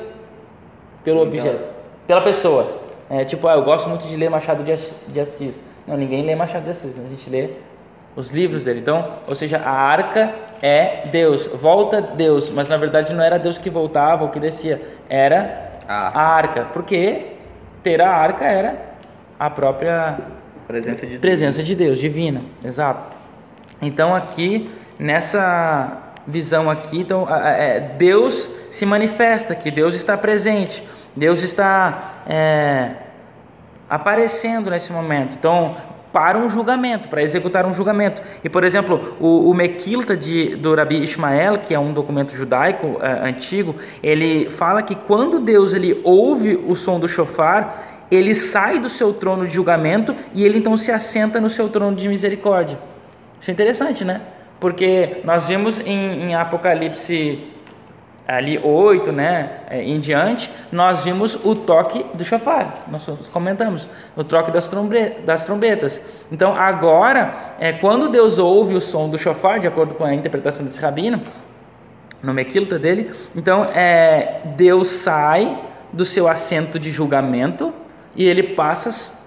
pelo 1.05 1.21
objeto, 1.21 1.63
pela 2.05 2.21
pessoa. 2.21 2.81
É, 3.09 3.23
tipo, 3.23 3.47
ah, 3.47 3.53
eu 3.53 3.63
gosto 3.63 3.87
muito 3.87 4.05
de 4.07 4.15
ler 4.15 4.29
Machado 4.29 4.63
de 4.63 5.19
Assis. 5.19 5.61
Não, 5.87 5.95
ninguém 5.95 6.25
lê 6.25 6.35
Machado 6.35 6.63
de 6.63 6.71
Assis, 6.71 6.97
né? 6.97 7.05
a 7.05 7.09
gente 7.09 7.29
lê 7.29 7.51
os 8.15 8.31
livros 8.31 8.63
dele. 8.63 8.79
Então, 8.79 9.07
ou 9.27 9.35
seja, 9.35 9.59
a 9.59 9.71
arca 9.71 10.33
é 10.61 11.03
Deus, 11.11 11.47
volta 11.47 12.01
Deus, 12.01 12.49
mas 12.49 12.67
na 12.67 12.77
verdade 12.77 13.13
não 13.13 13.23
era 13.23 13.37
Deus 13.37 13.57
que 13.57 13.69
voltava 13.69 14.23
ou 14.23 14.29
que 14.29 14.39
descia, 14.39 14.81
era 15.07 15.73
a 15.87 16.19
arca, 16.19 16.65
porque 16.73 17.33
ter 17.83 18.01
a 18.01 18.09
arca 18.09 18.45
era 18.45 18.95
a 19.37 19.49
própria 19.49 20.17
presença 20.67 21.01
de 21.01 21.11
Deus, 21.11 21.21
presença 21.21 21.63
de 21.63 21.75
Deus 21.75 21.99
divina, 21.99 22.41
exato. 22.63 23.15
Então 23.81 24.15
aqui 24.15 24.71
nessa 24.97 26.01
visão 26.25 26.69
aqui, 26.69 27.01
então 27.01 27.27
é, 27.29 27.79
Deus 27.79 28.49
se 28.71 28.85
manifesta, 28.85 29.53
que 29.53 29.69
Deus 29.69 29.93
está 29.93 30.17
presente. 30.17 30.83
Deus 31.15 31.41
está 31.41 32.23
é, 32.27 32.91
aparecendo 33.89 34.69
nesse 34.69 34.91
momento. 34.91 35.37
Então, 35.37 35.75
para 36.11 36.37
um 36.37 36.49
julgamento, 36.49 37.09
para 37.09 37.21
executar 37.21 37.65
um 37.65 37.73
julgamento. 37.73 38.21
E, 38.41 38.49
por 38.49 38.63
exemplo, 38.63 39.17
o, 39.19 39.49
o 39.49 39.53
Mequilta 39.53 40.15
de, 40.15 40.55
do 40.55 40.73
Rabi 40.73 41.03
Ismael, 41.03 41.57
que 41.59 41.73
é 41.73 41.79
um 41.79 41.91
documento 41.91 42.33
judaico 42.33 42.97
é, 43.01 43.27
antigo, 43.27 43.75
ele 44.01 44.49
fala 44.49 44.81
que 44.81 44.95
quando 44.95 45.39
Deus 45.39 45.73
ele 45.73 45.99
ouve 46.03 46.55
o 46.55 46.73
som 46.73 46.99
do 46.99 47.07
chofar, 47.07 48.05
ele 48.09 48.33
sai 48.33 48.79
do 48.79 48.87
seu 48.87 49.13
trono 49.13 49.45
de 49.45 49.53
julgamento 49.53 50.15
e 50.33 50.45
ele 50.45 50.59
então 50.59 50.77
se 50.77 50.91
assenta 50.91 51.41
no 51.41 51.49
seu 51.49 51.67
trono 51.67 51.95
de 51.95 52.07
misericórdia. 52.07 52.79
Isso 53.39 53.51
é 53.51 53.53
interessante, 53.53 54.05
né? 54.05 54.21
Porque 54.59 55.17
nós 55.25 55.45
vimos 55.45 55.79
em, 55.81 56.29
em 56.29 56.35
Apocalipse 56.35 57.43
ali 58.27 58.59
8, 58.61 59.11
né, 59.11 59.59
é, 59.69 59.83
em 59.83 59.99
diante, 59.99 60.51
nós 60.71 61.03
vimos 61.03 61.35
o 61.43 61.55
toque 61.55 62.05
do 62.13 62.25
chofar, 62.25 62.85
nós 62.87 63.07
comentamos, 63.31 63.87
o 64.15 64.23
toque 64.23 64.51
das, 64.51 64.67
trombe 64.67 65.11
das 65.25 65.45
trombetas. 65.45 66.01
Então, 66.31 66.55
agora, 66.55 67.35
é, 67.59 67.71
quando 67.73 68.09
Deus 68.09 68.39
ouve 68.39 68.75
o 68.75 68.81
som 68.81 69.09
do 69.09 69.17
chofar, 69.17 69.59
de 69.59 69.67
acordo 69.67 69.93
com 69.93 70.03
a 70.03 70.13
interpretação 70.13 70.65
desse 70.65 70.81
rabino, 70.81 71.21
no 72.23 72.33
Mequilta 72.33 72.79
dele, 72.79 73.11
então, 73.35 73.65
é, 73.65 74.41
Deus 74.55 74.87
sai 74.87 75.63
do 75.93 76.03
seu 76.03 76.27
assento 76.27 76.79
de 76.79 76.89
julgamento 76.89 77.71
e 78.15 78.25
ele 78.25 78.41
passa 78.41 79.24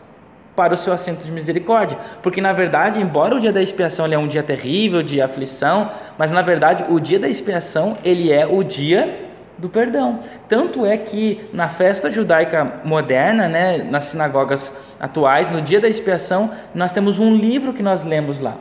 para 0.58 0.74
o 0.74 0.76
seu 0.76 0.92
assento 0.92 1.24
de 1.24 1.30
misericórdia. 1.30 1.96
Porque, 2.20 2.40
na 2.40 2.52
verdade, 2.52 3.00
embora 3.00 3.36
o 3.36 3.38
dia 3.38 3.52
da 3.52 3.62
expiação 3.62 4.06
ele 4.06 4.16
é 4.16 4.18
um 4.18 4.26
dia 4.26 4.42
terrível, 4.42 5.04
de 5.04 5.22
aflição, 5.22 5.88
mas, 6.18 6.32
na 6.32 6.42
verdade, 6.42 6.84
o 6.88 6.98
dia 6.98 7.16
da 7.16 7.28
expiação 7.28 7.96
ele 8.04 8.32
é 8.32 8.44
o 8.44 8.64
dia 8.64 9.28
do 9.56 9.68
perdão. 9.68 10.18
Tanto 10.48 10.84
é 10.84 10.96
que 10.96 11.48
na 11.52 11.68
festa 11.68 12.10
judaica 12.10 12.80
moderna, 12.84 13.48
né, 13.48 13.84
nas 13.84 14.04
sinagogas 14.06 14.76
atuais, 14.98 15.48
no 15.48 15.62
dia 15.62 15.80
da 15.80 15.86
expiação, 15.86 16.50
nós 16.74 16.90
temos 16.90 17.20
um 17.20 17.36
livro 17.36 17.72
que 17.72 17.82
nós 17.82 18.02
lemos 18.02 18.40
lá. 18.40 18.56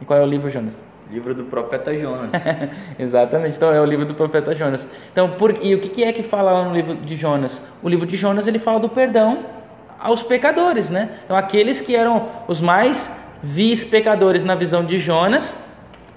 E 0.00 0.06
qual 0.06 0.18
é 0.18 0.22
o 0.22 0.26
livro, 0.26 0.48
Jonas? 0.48 0.82
Livro 1.10 1.34
do 1.34 1.44
profeta 1.44 1.94
Jonas. 1.94 2.30
Exatamente, 2.98 3.56
então 3.58 3.70
é 3.70 3.78
o 3.78 3.84
livro 3.84 4.06
do 4.06 4.14
profeta 4.14 4.54
Jonas. 4.54 4.88
Então, 5.12 5.28
por, 5.32 5.54
e 5.62 5.74
o 5.74 5.80
que 5.80 6.02
é 6.02 6.12
que 6.14 6.22
fala 6.22 6.50
lá 6.50 6.64
no 6.64 6.74
livro 6.74 6.94
de 6.94 7.14
Jonas? 7.14 7.60
O 7.82 7.90
livro 7.90 8.06
de 8.06 8.16
Jonas 8.16 8.46
ele 8.46 8.58
fala 8.58 8.80
do 8.80 8.88
perdão 8.88 9.60
aos 10.02 10.22
pecadores, 10.22 10.90
né? 10.90 11.10
Então, 11.24 11.36
aqueles 11.36 11.80
que 11.80 11.94
eram 11.94 12.28
os 12.48 12.60
mais 12.60 13.10
vis 13.42 13.84
pecadores 13.84 14.44
na 14.44 14.54
visão 14.54 14.84
de 14.84 14.98
Jonas 14.98 15.54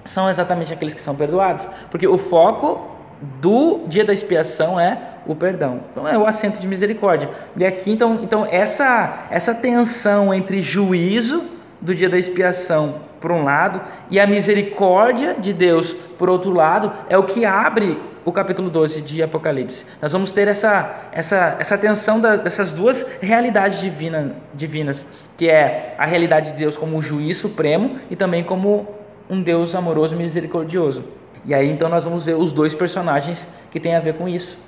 são 0.04 0.28
exatamente 0.28 0.72
aqueles 0.72 0.94
que 0.94 1.00
são 1.00 1.14
perdoados, 1.14 1.68
porque 1.90 2.06
o 2.06 2.18
foco 2.18 2.96
do 3.40 3.80
dia 3.86 4.04
da 4.04 4.12
expiação 4.12 4.78
é 4.78 4.98
o 5.26 5.34
perdão. 5.34 5.80
Então 5.90 6.06
é 6.06 6.16
o 6.16 6.26
assento 6.26 6.60
de 6.60 6.68
misericórdia. 6.68 7.28
E 7.56 7.64
aqui 7.64 7.90
então, 7.90 8.20
então 8.22 8.46
essa 8.46 9.26
essa 9.30 9.54
tensão 9.54 10.32
entre 10.32 10.62
juízo 10.62 11.44
do 11.80 11.94
dia 11.94 12.08
da 12.08 12.18
expiação 12.18 13.00
por 13.20 13.32
um 13.32 13.42
lado 13.42 13.80
e 14.10 14.20
a 14.20 14.26
misericórdia 14.26 15.34
de 15.34 15.52
Deus 15.52 15.92
por 15.92 16.30
outro 16.30 16.52
lado 16.52 16.92
é 17.08 17.18
o 17.18 17.24
que 17.24 17.44
abre 17.44 18.00
o 18.26 18.32
capítulo 18.32 18.68
12 18.68 19.02
de 19.02 19.22
Apocalipse. 19.22 19.86
Nós 20.02 20.12
vamos 20.12 20.32
ter 20.32 20.48
essa, 20.48 21.04
essa, 21.12 21.56
essa 21.60 21.78
tensão 21.78 22.20
da, 22.20 22.34
dessas 22.34 22.72
duas 22.72 23.06
realidades 23.20 23.80
divina, 23.80 24.34
divinas, 24.52 25.06
que 25.36 25.48
é 25.48 25.94
a 25.96 26.04
realidade 26.04 26.52
de 26.52 26.58
Deus 26.58 26.76
como 26.76 26.96
um 26.96 27.00
juiz 27.00 27.36
supremo 27.36 28.00
e 28.10 28.16
também 28.16 28.42
como 28.42 28.88
um 29.30 29.40
Deus 29.40 29.76
amoroso 29.76 30.16
e 30.16 30.18
misericordioso. 30.18 31.04
E 31.44 31.54
aí 31.54 31.70
então 31.70 31.88
nós 31.88 32.02
vamos 32.02 32.24
ver 32.24 32.34
os 32.34 32.52
dois 32.52 32.74
personagens 32.74 33.46
que 33.70 33.78
têm 33.78 33.94
a 33.94 34.00
ver 34.00 34.14
com 34.14 34.28
isso. 34.28 34.58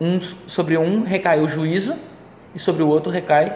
Um, 0.00 0.18
sobre 0.22 0.78
um 0.78 1.02
recai 1.02 1.40
o 1.40 1.48
juízo 1.48 1.94
e 2.54 2.58
sobre 2.58 2.82
o 2.82 2.88
outro 2.88 3.12
recai 3.12 3.54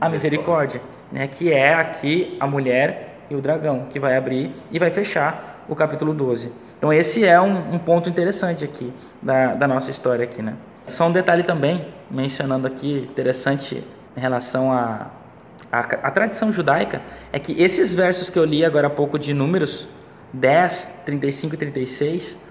a 0.00 0.08
misericórdia, 0.08 0.80
né? 1.10 1.26
que 1.26 1.52
é 1.52 1.74
aqui 1.74 2.36
a 2.38 2.46
mulher 2.46 3.16
e 3.28 3.34
o 3.34 3.40
dragão, 3.40 3.86
que 3.90 3.98
vai 3.98 4.16
abrir 4.16 4.52
e 4.70 4.78
vai 4.78 4.90
fechar 4.90 5.57
o 5.68 5.76
capítulo 5.76 6.14
12. 6.14 6.50
Então 6.78 6.92
esse 6.92 7.24
é 7.24 7.40
um, 7.40 7.74
um 7.74 7.78
ponto 7.78 8.08
interessante 8.08 8.64
aqui 8.64 8.92
da, 9.22 9.54
da, 9.54 9.68
nossa 9.68 9.90
história 9.90 10.24
aqui, 10.24 10.42
né? 10.42 10.54
Só 10.88 11.06
um 11.06 11.12
detalhe 11.12 11.42
também, 11.42 11.88
mencionando 12.10 12.66
aqui, 12.66 13.06
interessante 13.10 13.84
em 14.16 14.20
relação 14.20 14.72
à 14.72 15.10
a, 15.70 15.80
a, 15.80 15.80
a, 15.80 16.10
tradição 16.10 16.50
judaica, 16.50 17.02
é 17.30 17.38
que 17.38 17.60
esses 17.62 17.94
versos 17.94 18.30
que 18.30 18.38
eu 18.38 18.44
li 18.44 18.64
agora 18.64 18.86
há 18.86 18.90
pouco 18.90 19.18
de 19.18 19.34
Números 19.34 19.86
10, 20.32 21.02
35 21.04 21.54
e 21.54 21.58
36, 21.58 22.46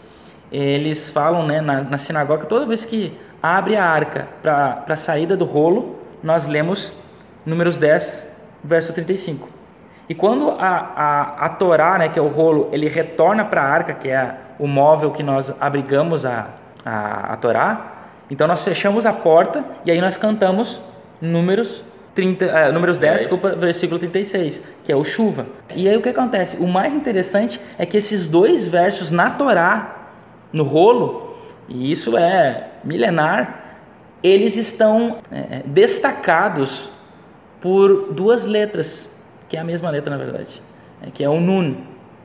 eles 0.51 1.09
falam 1.09 1.45
né, 1.45 1.59
na, 1.59 1.81
na 1.81 1.97
sinagoga, 1.97 2.45
toda 2.45 2.65
vez 2.65 2.85
que 2.85 3.17
abre 3.41 3.75
a 3.75 3.83
arca 3.83 4.27
para 4.41 4.85
a 4.87 4.95
saída 4.95 5.35
do 5.35 5.45
rolo, 5.45 5.99
nós 6.21 6.45
lemos 6.45 6.93
Números 7.45 7.77
10, 7.77 8.27
verso 8.63 8.93
35. 8.93 9.56
E 10.09 10.15
quando 10.15 10.51
a, 10.51 10.55
a, 10.59 11.45
a 11.45 11.49
Torá, 11.49 11.97
né, 11.97 12.09
que 12.09 12.17
é 12.17 12.21
o 12.21 12.27
rolo, 12.27 12.69
ele 12.71 12.87
retorna 12.87 13.43
para 13.43 13.61
a 13.61 13.65
arca, 13.65 13.93
que 13.93 14.09
é 14.09 14.35
o 14.57 14.67
móvel 14.67 15.11
que 15.11 15.21
nós 15.21 15.53
abrigamos 15.59 16.25
a, 16.25 16.47
a, 16.85 17.33
a 17.33 17.37
Torá, 17.37 17.93
então 18.29 18.47
nós 18.47 18.63
fechamos 18.63 19.05
a 19.05 19.13
porta 19.13 19.63
e 19.85 19.91
aí 19.91 19.99
nós 20.01 20.17
cantamos 20.17 20.81
números 21.21 21.83
30, 22.15 22.45
uh, 22.45 22.49
eh, 22.49 22.71
números 22.71 22.97
10, 22.99 23.11
10, 23.11 23.21
desculpa, 23.21 23.55
versículo 23.55 23.99
36, 23.99 24.63
que 24.83 24.91
é 24.91 24.95
o 24.95 25.03
chuva. 25.03 25.45
E 25.75 25.87
aí 25.87 25.95
o 25.95 26.01
que 26.01 26.09
acontece? 26.09 26.57
O 26.57 26.67
mais 26.67 26.93
interessante 26.95 27.61
é 27.77 27.85
que 27.85 27.95
esses 27.95 28.27
dois 28.27 28.67
versos 28.67 29.11
na 29.11 29.29
Torá, 29.29 30.09
no 30.51 30.63
rolo, 30.63 31.37
e 31.69 31.91
isso 31.91 32.17
é 32.17 32.69
milenar, 32.83 33.77
eles 34.23 34.57
estão 34.57 35.17
é, 35.31 35.61
destacados 35.65 36.89
por 37.61 38.13
duas 38.13 38.45
letras 38.45 39.15
que 39.47 39.57
é 39.57 39.59
a 39.59 39.63
mesma 39.63 39.89
letra 39.89 40.15
na 40.15 40.23
verdade, 40.23 40.61
é, 41.01 41.11
que 41.11 41.23
é 41.23 41.29
o 41.29 41.39
Nun, 41.39 41.75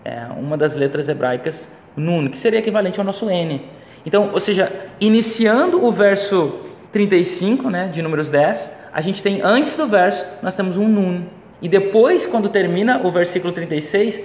é 0.04 0.26
uma 0.36 0.56
das 0.56 0.74
letras 0.74 1.08
hebraicas 1.08 1.70
Nun, 1.96 2.28
que 2.28 2.38
seria 2.38 2.58
equivalente 2.58 2.98
ao 2.98 3.04
nosso 3.04 3.28
N. 3.30 3.62
Então, 4.04 4.30
ou 4.32 4.40
seja, 4.40 4.72
iniciando 5.00 5.84
o 5.84 5.92
verso 5.92 6.60
35, 6.90 7.70
né, 7.70 7.88
de 7.88 8.02
números 8.02 8.28
10, 8.28 8.72
a 8.92 9.00
gente 9.00 9.22
tem 9.22 9.40
antes 9.42 9.76
do 9.76 9.86
verso, 9.86 10.26
nós 10.42 10.56
temos 10.56 10.76
um 10.76 10.88
Nun. 10.88 11.24
E 11.60 11.68
depois, 11.68 12.26
quando 12.26 12.48
termina 12.48 13.00
o 13.04 13.10
versículo 13.10 13.52
36, 13.52 14.20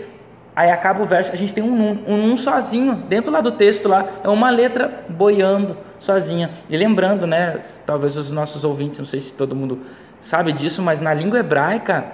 aí 0.55 0.71
acaba 0.71 1.03
o 1.03 1.05
verso, 1.05 1.31
a 1.31 1.35
gente 1.35 1.53
tem 1.53 1.63
um 1.63 1.75
nun, 1.75 1.99
um 2.07 2.17
nun 2.17 2.35
sozinho, 2.35 2.95
dentro 2.95 3.31
lá 3.31 3.41
do 3.41 3.51
texto 3.51 3.87
lá, 3.87 4.07
é 4.23 4.27
uma 4.27 4.49
letra 4.49 5.05
boiando 5.07 5.77
sozinha. 5.99 6.49
E 6.67 6.75
lembrando, 6.75 7.27
né, 7.27 7.59
talvez 7.85 8.17
os 8.17 8.31
nossos 8.31 8.65
ouvintes, 8.65 8.99
não 8.99 9.05
sei 9.05 9.19
se 9.19 9.35
todo 9.35 9.55
mundo 9.55 9.81
sabe 10.19 10.51
disso, 10.51 10.81
mas 10.81 10.99
na 10.99 11.13
língua 11.13 11.37
hebraica, 11.37 12.11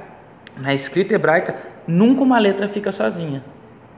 na 0.57 0.73
escrita 0.73 1.13
hebraica, 1.13 1.55
nunca 1.87 2.21
uma 2.21 2.39
letra 2.39 2.67
fica 2.67 2.91
sozinha. 2.91 3.43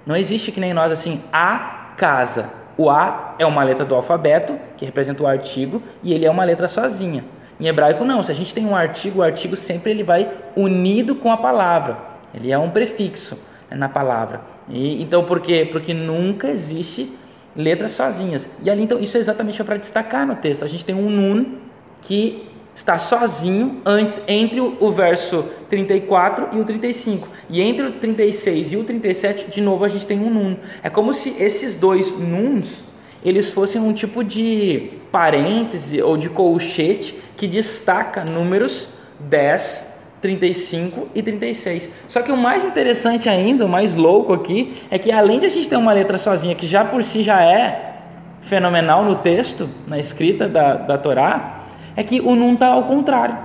Não 0.05 0.15
existe 0.15 0.51
que 0.51 0.59
nem 0.59 0.73
nós 0.73 0.91
assim, 0.91 1.21
a 1.31 1.93
casa. 1.97 2.51
O 2.77 2.89
A 2.89 3.35
é 3.39 3.45
uma 3.45 3.63
letra 3.63 3.85
do 3.85 3.95
alfabeto, 3.95 4.57
que 4.77 4.85
representa 4.85 5.23
o 5.23 5.27
artigo, 5.27 5.81
e 6.03 6.13
ele 6.13 6.25
é 6.25 6.31
uma 6.31 6.43
letra 6.43 6.67
sozinha. 6.67 7.23
Em 7.59 7.67
hebraico 7.67 8.03
não, 8.03 8.21
se 8.21 8.31
a 8.31 8.35
gente 8.35 8.53
tem 8.53 8.65
um 8.65 8.75
artigo, 8.75 9.19
o 9.19 9.23
artigo 9.23 9.55
sempre 9.55 9.91
ele 9.91 10.03
vai 10.03 10.29
unido 10.55 11.15
com 11.15 11.31
a 11.31 11.37
palavra. 11.37 11.97
Ele 12.33 12.51
é 12.51 12.57
um 12.57 12.69
prefixo 12.69 13.39
né, 13.69 13.77
na 13.77 13.87
palavra. 13.87 14.41
E, 14.69 15.01
então 15.01 15.23
por 15.23 15.39
quê? 15.39 15.67
Porque 15.71 15.93
nunca 15.93 16.49
existe 16.49 17.17
letras 17.55 17.93
sozinhas. 17.93 18.49
E 18.61 18.69
ali 18.69 18.83
então 18.83 18.99
isso 18.99 19.15
é 19.15 19.19
exatamente 19.21 19.63
para 19.63 19.77
destacar 19.77 20.27
no 20.27 20.35
texto. 20.35 20.65
A 20.65 20.67
gente 20.67 20.83
tem 20.83 20.93
um 20.93 21.09
nun 21.09 21.59
que 22.01 22.49
está 22.75 22.99
sozinho 22.99 23.81
antes 23.85 24.19
entre 24.27 24.59
o, 24.59 24.91
verso 24.91 25.45
34 25.69 26.49
e 26.57 26.59
o 26.59 26.65
35. 26.65 27.27
E 27.49 27.61
entre 27.61 27.85
o 27.85 27.91
36 27.93 28.73
e 28.73 28.77
o 28.77 28.83
37, 28.83 29.49
de 29.49 29.61
novo 29.61 29.85
a 29.85 29.87
gente 29.87 30.05
tem 30.05 30.19
um 30.19 30.29
nun. 30.29 30.57
É 30.83 30.89
como 30.89 31.13
se 31.13 31.33
esses 31.39 31.77
dois 31.77 32.11
nuns 32.11 32.83
eles 33.23 33.51
fossem 33.51 33.81
um 33.81 33.91
tipo 33.91 34.23
de 34.23 34.91
parêntese 35.11 35.99
ou 36.01 36.15
de 36.15 36.29
colchete 36.29 37.17
que 37.35 37.47
destaca 37.47 38.23
números 38.23 38.87
10, 39.19 39.95
35 40.21 41.07
e 41.15 41.23
36. 41.23 41.89
Só 42.07 42.21
que 42.21 42.31
o 42.31 42.37
mais 42.37 42.63
interessante 42.65 43.29
ainda, 43.29 43.65
o 43.65 43.69
mais 43.69 43.95
louco 43.95 44.33
aqui, 44.33 44.77
é 44.91 44.99
que 44.99 45.11
além 45.11 45.39
de 45.39 45.45
a 45.47 45.49
gente 45.49 45.67
ter 45.67 45.77
uma 45.77 45.93
letra 45.93 46.17
sozinha, 46.17 46.53
que 46.53 46.67
já 46.67 46.83
por 46.85 47.03
si 47.03 47.23
já 47.23 47.41
é 47.41 47.93
fenomenal 48.41 49.03
no 49.03 49.15
texto, 49.15 49.67
na 49.87 49.97
escrita 49.97 50.47
da, 50.47 50.75
da 50.75 50.97
Torá, 50.97 51.64
é 51.95 52.03
que 52.03 52.19
o 52.21 52.35
nun 52.35 52.53
está 52.53 52.67
ao 52.67 52.83
contrário. 52.83 53.37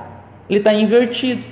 Ele 0.48 0.58
está 0.58 0.72
invertido. 0.72 1.46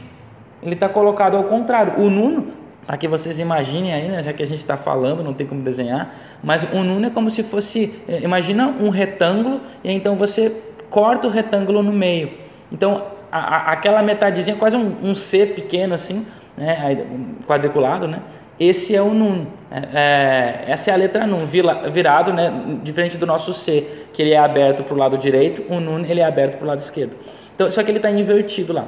Ele 0.63 0.75
está 0.75 0.89
colocado 0.89 1.37
ao 1.37 1.45
contrário. 1.45 1.95
O 1.99 2.11
nun, 2.11 2.47
para 2.87 2.97
que 2.97 3.07
vocês 3.07 3.39
imaginem 3.39 3.93
aí, 3.93 4.09
né, 4.09 4.23
já 4.23 4.33
que 4.33 4.43
a 4.43 4.47
gente 4.47 4.59
está 4.61 4.77
falando, 4.77 5.23
não 5.23 5.35
tem 5.35 5.47
como 5.47 5.63
desenhar, 5.63 6.15
mas 6.43 6.65
o 6.73 6.83
nun 6.83 7.05
é 7.05 7.11
como 7.11 7.31
se 7.31 7.43
fosse, 7.43 7.95
é, 8.09 8.21
imagina 8.21 8.75
um 8.81 8.89
retângulo 8.89 9.61
e 9.85 9.93
então 9.93 10.17
você 10.17 10.53
corta 10.91 11.29
o 11.29 11.31
retângulo 11.31 11.83
no 11.83 11.93
meio. 11.93 12.33
Então 12.73 13.05
a, 13.31 13.39
a, 13.39 13.73
aquela 13.73 14.03
metadezinha, 14.03 14.57
quase 14.57 14.77
um, 14.77 14.97
um, 15.03 15.15
C 15.15 15.47
pequeno 15.47 15.95
assim, 15.95 16.27
né, 16.57 17.07
quadriculado, 17.47 18.09
né? 18.09 18.21
Esse 18.59 18.95
é 18.95 19.03
o 19.03 19.15
Nun. 19.15 19.47
É, 19.71 19.79
é, 19.93 20.73
essa 20.73 20.91
é 20.91 20.95
a 20.95 20.97
letra 20.97 21.27
Nun, 21.27 21.45
virado, 21.47 22.33
né, 22.33 22.79
diferente 22.83 23.17
do 23.17 23.27
nosso 23.27 23.53
C, 23.53 24.07
que 24.13 24.23
ele 24.23 24.33
é 24.33 24.39
aberto 24.39 24.83
para 24.83 24.95
o 24.95 24.97
lado 24.97 25.17
direito, 25.17 25.63
o 25.69 25.79
Nun 25.79 26.05
ele 26.05 26.21
é 26.21 26.25
aberto 26.25 26.57
para 26.57 26.65
o 26.65 26.69
lado 26.69 26.81
esquerdo. 26.81 27.17
Então, 27.55 27.71
só 27.71 27.83
que 27.83 27.91
ele 27.91 27.99
está 27.99 28.11
invertido 28.11 28.73
lá 28.73 28.87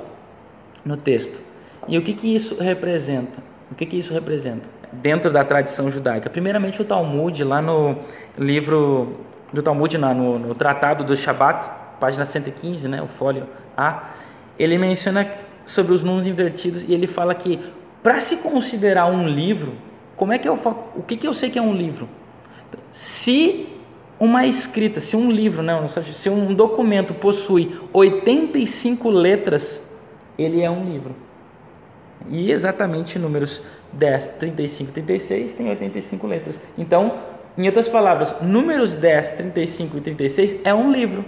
no 0.84 0.96
texto. 0.96 1.40
E 1.88 1.98
o 1.98 2.02
que, 2.02 2.14
que 2.14 2.34
isso 2.34 2.56
representa? 2.60 3.42
O 3.70 3.74
que, 3.74 3.86
que 3.86 3.96
isso 3.96 4.12
representa? 4.12 4.68
Dentro 4.92 5.30
da 5.30 5.44
tradição 5.44 5.90
judaica. 5.90 6.28
Primeiramente, 6.28 6.80
o 6.82 6.84
Talmud, 6.84 7.44
lá 7.44 7.62
no 7.62 7.96
livro 8.36 9.20
do 9.52 9.62
Talmud, 9.62 9.96
no, 9.96 10.38
no 10.38 10.54
Tratado 10.54 11.04
do 11.04 11.14
Shabat, 11.14 11.70
página 12.00 12.24
115, 12.24 12.88
né, 12.88 13.02
o 13.02 13.06
fólio 13.06 13.46
A, 13.76 14.10
ele 14.58 14.78
menciona 14.78 15.28
sobre 15.64 15.92
os 15.92 16.02
números 16.02 16.26
invertidos 16.26 16.84
e 16.84 16.92
ele 16.92 17.06
fala 17.06 17.34
que 17.34 17.60
para 18.02 18.20
se 18.20 18.38
considerar 18.38 19.06
um 19.06 19.28
livro, 19.28 19.74
como 20.16 20.32
é 20.32 20.38
que 20.38 20.48
eu 20.48 20.54
o 20.96 21.02
que, 21.02 21.16
que 21.16 21.26
eu 21.26 21.34
sei 21.34 21.50
que 21.50 21.58
é 21.58 21.62
um 21.62 21.74
livro? 21.74 22.08
Se 22.92 23.68
uma 24.18 24.46
escrita, 24.46 25.00
se 25.00 25.16
um 25.16 25.30
livro, 25.30 25.62
não, 25.62 25.88
se 25.88 26.28
um 26.28 26.52
documento 26.52 27.14
possui 27.14 27.80
85 27.92 29.08
letras, 29.08 29.82
ele 30.38 30.60
é 30.60 30.70
um 30.70 30.84
livro. 30.84 31.14
E 32.28 32.52
exatamente 32.52 33.18
números 33.18 33.62
10, 33.92 34.28
35 34.38 34.92
36 34.92 35.54
tem 35.54 35.68
85 35.70 36.26
letras. 36.26 36.60
Então, 36.76 37.18
em 37.56 37.66
outras 37.66 37.88
palavras, 37.88 38.36
números 38.42 38.94
10, 38.94 39.30
35 39.32 39.98
e 39.98 40.00
36 40.00 40.56
é 40.64 40.74
um 40.74 40.92
livro. 40.92 41.24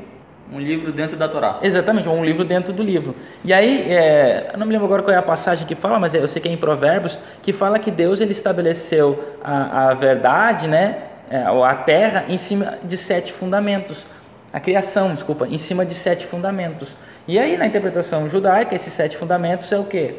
Um 0.52 0.61
livro 0.61 0.92
dentro 0.92 1.16
da 1.16 1.26
Torá. 1.26 1.59
Exatamente, 1.62 2.06
um 2.09 2.23
livro 2.23 2.44
dentro 2.44 2.75
do 2.75 2.82
livro. 2.82 3.16
E 3.42 3.54
aí, 3.54 3.90
é, 3.90 4.52
não 4.59 4.66
me 4.66 4.73
lembro 4.73 4.85
agora 4.85 5.02
qual 5.02 5.14
é 5.14 5.18
a 5.18 5.23
passagem 5.23 5.66
que 5.66 5.75
fala, 5.75 5.99
mas 5.99 6.12
eu 6.12 6.28
sei 6.28 6.42
que 6.42 6.49
é 6.49 6.52
em 6.52 6.59
Provérbios, 6.59 7.18
que 7.40 7.54
fala 7.54 7.78
que 7.78 7.90
Deus 7.90 8.21
ele 8.21 8.32
estabeleceu 8.32 9.38
a, 9.42 9.88
a 9.88 9.94
verdade, 9.94 10.68
né, 10.68 11.04
é, 11.30 11.38
a 11.38 11.75
terra, 11.75 12.26
em 12.28 12.37
cima 12.37 12.75
de 12.85 12.99
sete 12.99 13.32
fundamentos. 13.32 14.04
A 14.52 14.61
criação, 14.61 15.14
desculpa, 15.14 15.49
em 15.49 15.56
cima 15.56 15.87
de 15.87 15.94
sete 15.94 16.26
fundamentos. 16.26 16.94
E 17.26 17.38
aí, 17.38 17.56
na 17.56 17.66
interpretação 17.66 18.28
judaica, 18.28 18.75
esses 18.75 18.92
sete 18.92 19.16
fundamentos 19.16 19.73
é 19.73 19.78
o 19.78 19.85
quê? 19.85 20.16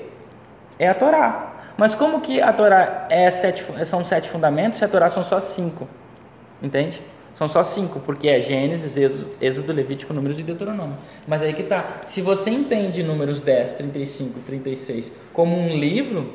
É 0.79 0.89
a 0.89 0.95
Torá. 0.95 1.53
Mas 1.77 1.93
como 1.93 2.21
que 2.21 2.41
a 2.41 2.51
Torá 2.51 3.05
é 3.07 3.29
sete, 3.29 3.63
são 3.85 4.03
sete 4.03 4.27
fundamentos 4.27 4.81
e 4.81 4.85
a 4.85 4.87
Torá 4.87 5.09
são 5.09 5.21
só 5.21 5.39
cinco? 5.39 5.87
Entende? 6.59 7.03
São 7.35 7.47
só 7.47 7.63
cinco, 7.63 7.99
porque 7.99 8.27
é 8.27 8.39
Gênesis, 8.39 8.95
Êxodo, 9.41 9.73
Levítico, 9.73 10.13
Números 10.13 10.39
e 10.39 10.43
Deuteronômio. 10.43 10.95
Mas 11.27 11.41
aí 11.41 11.53
que 11.53 11.63
tá. 11.63 12.01
Se 12.05 12.21
você 12.21 12.51
entende 12.51 13.01
Números 13.01 13.41
10, 13.41 13.73
35, 13.73 14.39
36 14.41 15.11
como 15.33 15.57
um 15.57 15.75
livro, 15.75 16.31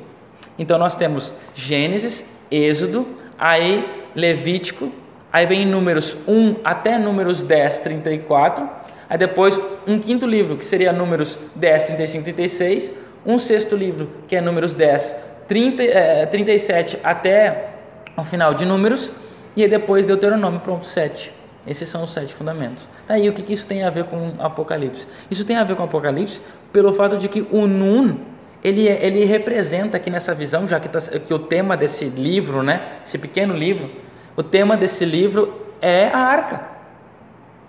então 0.58 0.76
nós 0.76 0.96
temos 0.96 1.32
Gênesis, 1.54 2.24
Êxodo, 2.50 3.06
aí 3.38 4.04
Levítico, 4.14 4.90
aí 5.32 5.46
vem 5.46 5.64
Números 5.64 6.16
1 6.26 6.56
até 6.64 6.98
Números 6.98 7.44
10, 7.44 7.78
34, 7.78 8.68
aí 9.08 9.16
depois 9.16 9.58
um 9.86 10.00
quinto 10.00 10.26
livro, 10.26 10.56
que 10.56 10.64
seria 10.64 10.92
Números 10.92 11.38
10, 11.54 11.84
35, 11.84 12.24
36, 12.24 12.92
um 13.24 13.38
sexto 13.38 13.76
livro, 13.76 14.08
que 14.26 14.34
é 14.34 14.40
Números 14.40 14.74
10, 14.74 15.16
30, 15.46 15.82
é, 15.82 16.26
37 16.26 16.98
até 17.04 17.68
o 18.16 18.24
final 18.24 18.52
de 18.52 18.66
Números, 18.66 19.12
e 19.58 19.62
aí 19.64 19.68
depois 19.68 20.06
Deuteronômio, 20.06 20.60
pronto, 20.60 20.86
7. 20.86 21.32
Esses 21.66 21.88
são 21.88 22.04
os 22.04 22.10
sete 22.10 22.32
fundamentos. 22.32 22.88
Aí 23.08 23.24
tá, 23.24 23.30
o 23.30 23.32
que, 23.32 23.42
que 23.42 23.52
isso 23.52 23.66
tem 23.66 23.82
a 23.82 23.90
ver 23.90 24.04
com 24.04 24.34
Apocalipse? 24.38 25.04
Isso 25.28 25.44
tem 25.44 25.56
a 25.56 25.64
ver 25.64 25.74
com 25.74 25.82
Apocalipse 25.82 26.40
pelo 26.72 26.94
fato 26.94 27.16
de 27.16 27.28
que 27.28 27.44
o 27.50 27.66
Nun, 27.66 28.18
ele, 28.62 28.88
é, 28.88 29.04
ele 29.04 29.24
representa 29.24 29.96
aqui 29.96 30.10
nessa 30.10 30.32
visão, 30.32 30.64
já 30.68 30.78
que, 30.78 30.88
tá, 30.88 31.00
que 31.00 31.34
o 31.34 31.40
tema 31.40 31.76
desse 31.76 32.04
livro, 32.04 32.62
né, 32.62 32.98
esse 33.04 33.18
pequeno 33.18 33.52
livro, 33.52 33.90
o 34.36 34.44
tema 34.44 34.76
desse 34.76 35.04
livro 35.04 35.52
é 35.82 36.06
a 36.06 36.18
arca. 36.18 36.60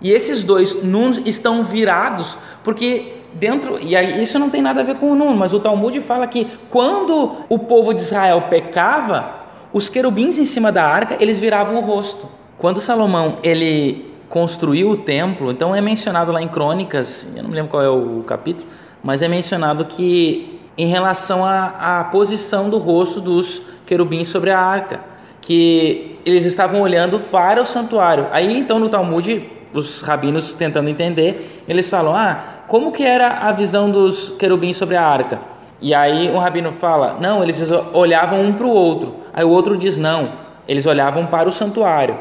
E 0.00 0.12
esses 0.12 0.44
dois 0.44 0.84
Nuns 0.84 1.20
estão 1.26 1.64
virados, 1.64 2.38
porque 2.62 3.14
dentro, 3.32 3.80
e 3.80 3.96
aí 3.96 4.22
isso 4.22 4.38
não 4.38 4.48
tem 4.48 4.62
nada 4.62 4.80
a 4.80 4.84
ver 4.84 4.94
com 4.94 5.10
o 5.10 5.16
Nun, 5.16 5.34
mas 5.34 5.52
o 5.52 5.58
Talmud 5.58 6.00
fala 6.00 6.28
que 6.28 6.46
quando 6.70 7.44
o 7.48 7.58
povo 7.58 7.92
de 7.92 8.00
Israel 8.00 8.42
pecava, 8.48 9.39
os 9.72 9.88
querubins 9.88 10.38
em 10.38 10.44
cima 10.44 10.72
da 10.72 10.84
arca, 10.84 11.16
eles 11.20 11.38
viravam 11.38 11.76
o 11.76 11.80
rosto. 11.80 12.28
Quando 12.58 12.80
Salomão 12.80 13.38
ele 13.42 14.10
construiu 14.28 14.90
o 14.90 14.96
templo, 14.96 15.50
então 15.50 15.74
é 15.74 15.80
mencionado 15.80 16.32
lá 16.32 16.42
em 16.42 16.48
Crônicas, 16.48 17.26
eu 17.36 17.42
não 17.42 17.50
me 17.50 17.56
lembro 17.56 17.70
qual 17.70 17.82
é 17.82 17.88
o 17.88 18.22
capítulo, 18.24 18.68
mas 19.02 19.22
é 19.22 19.28
mencionado 19.28 19.84
que 19.84 20.60
em 20.76 20.86
relação 20.86 21.44
à, 21.44 22.08
posição 22.10 22.70
do 22.70 22.78
rosto 22.78 23.20
dos 23.20 23.62
querubins 23.86 24.28
sobre 24.28 24.50
a 24.50 24.58
arca, 24.58 25.00
que 25.40 26.18
eles 26.24 26.44
estavam 26.44 26.80
olhando 26.80 27.18
para 27.18 27.60
o 27.60 27.66
santuário. 27.66 28.28
Aí 28.30 28.56
então 28.56 28.78
no 28.78 28.88
Talmud, 28.88 29.48
os 29.72 30.02
rabinos 30.02 30.52
tentando 30.54 30.88
entender, 30.88 31.62
eles 31.68 31.88
falam: 31.88 32.14
"Ah, 32.14 32.40
como 32.66 32.92
que 32.92 33.02
era 33.02 33.28
a 33.28 33.52
visão 33.52 33.90
dos 33.90 34.30
querubins 34.38 34.76
sobre 34.76 34.96
a 34.96 35.04
arca?" 35.04 35.40
E 35.80 35.94
aí 35.94 36.30
um 36.30 36.38
rabino 36.38 36.72
fala: 36.72 37.16
"Não, 37.20 37.42
eles 37.42 37.60
olhavam 37.92 38.40
um 38.40 38.52
para 38.52 38.66
o 38.66 38.70
outro". 38.70 39.19
Aí 39.32 39.44
o 39.44 39.50
outro 39.50 39.76
diz 39.76 39.96
não, 39.96 40.32
eles 40.66 40.86
olhavam 40.86 41.26
para 41.26 41.48
o 41.48 41.52
santuário. 41.52 42.16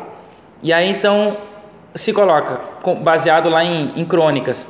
E 0.62 0.74
aí 0.74 0.89
então 0.89 1.38
se 1.95 2.13
coloca, 2.13 2.60
baseado 3.02 3.50
lá 3.50 3.63
em, 3.63 3.93
em 3.95 4.06
crônicas, 4.06 4.67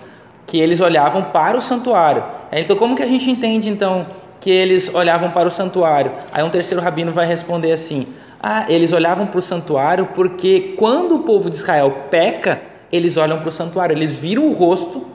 que 0.48 0.60
eles 0.60 0.80
olhavam 0.80 1.24
para 1.24 1.58
o 1.58 1.62
santuário. 1.62 2.24
Então 2.52 2.76
como 2.76 2.96
que 2.96 3.04
a 3.04 3.08
gente 3.08 3.30
entende 3.30 3.70
então 3.70 4.08
que 4.40 4.50
eles 4.50 4.94
olhavam 4.94 5.32
para 5.32 5.48
o 5.48 5.52
santuário? 5.52 6.12
Aí 6.32 6.44
um 6.44 6.50
terceiro 6.50 6.84
rabino 6.84 7.12
vai 7.12 7.26
responder 7.26 7.72
assim: 7.72 8.08
ah, 8.42 8.66
eles 8.70 8.94
olhavam 8.94 9.28
para 9.28 9.40
o 9.40 9.42
santuário 9.42 10.08
porque 10.08 10.76
quando 10.78 11.16
o 11.16 11.20
povo 11.20 11.50
de 11.50 11.58
Israel 11.58 12.06
peca, 12.10 12.62
eles 12.92 13.18
olham 13.18 13.40
para 13.40 13.50
o 13.50 13.52
santuário, 13.52 13.96
eles 13.96 14.18
viram 14.18 14.48
o 14.48 14.54
rosto 14.54 15.06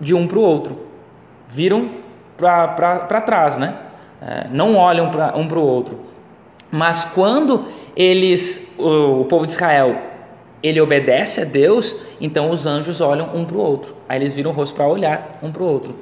de 0.00 0.14
um 0.14 0.26
para 0.26 0.38
o 0.38 0.42
outro, 0.42 0.78
viram 1.48 1.90
para 2.36 3.20
trás, 3.20 3.56
né? 3.56 3.74
É, 4.20 4.46
não 4.50 4.76
olham 4.76 5.10
pra, 5.10 5.36
um 5.36 5.46
para 5.46 5.58
o 5.58 5.62
outro. 5.62 5.98
Mas 6.70 7.04
quando 7.04 7.64
eles, 7.94 8.74
o, 8.78 9.20
o, 9.20 9.24
povo 9.24 9.46
de 9.46 9.52
Israel, 9.52 9.96
ele 10.62 10.80
obedece 10.80 11.40
a 11.40 11.44
Deus, 11.44 11.94
então 12.20 12.50
os 12.50 12.66
anjos 12.66 13.00
olham 13.00 13.30
um 13.34 13.44
para 13.44 13.56
o 13.56 13.60
outro. 13.60 13.94
Aí 14.08 14.18
eles 14.18 14.34
viram 14.34 14.50
o 14.50 14.54
rosto 14.54 14.74
para 14.74 14.86
olhar 14.86 15.38
um 15.42 15.52
para 15.52 15.62
o 15.62 15.66
outro. 15.66 15.94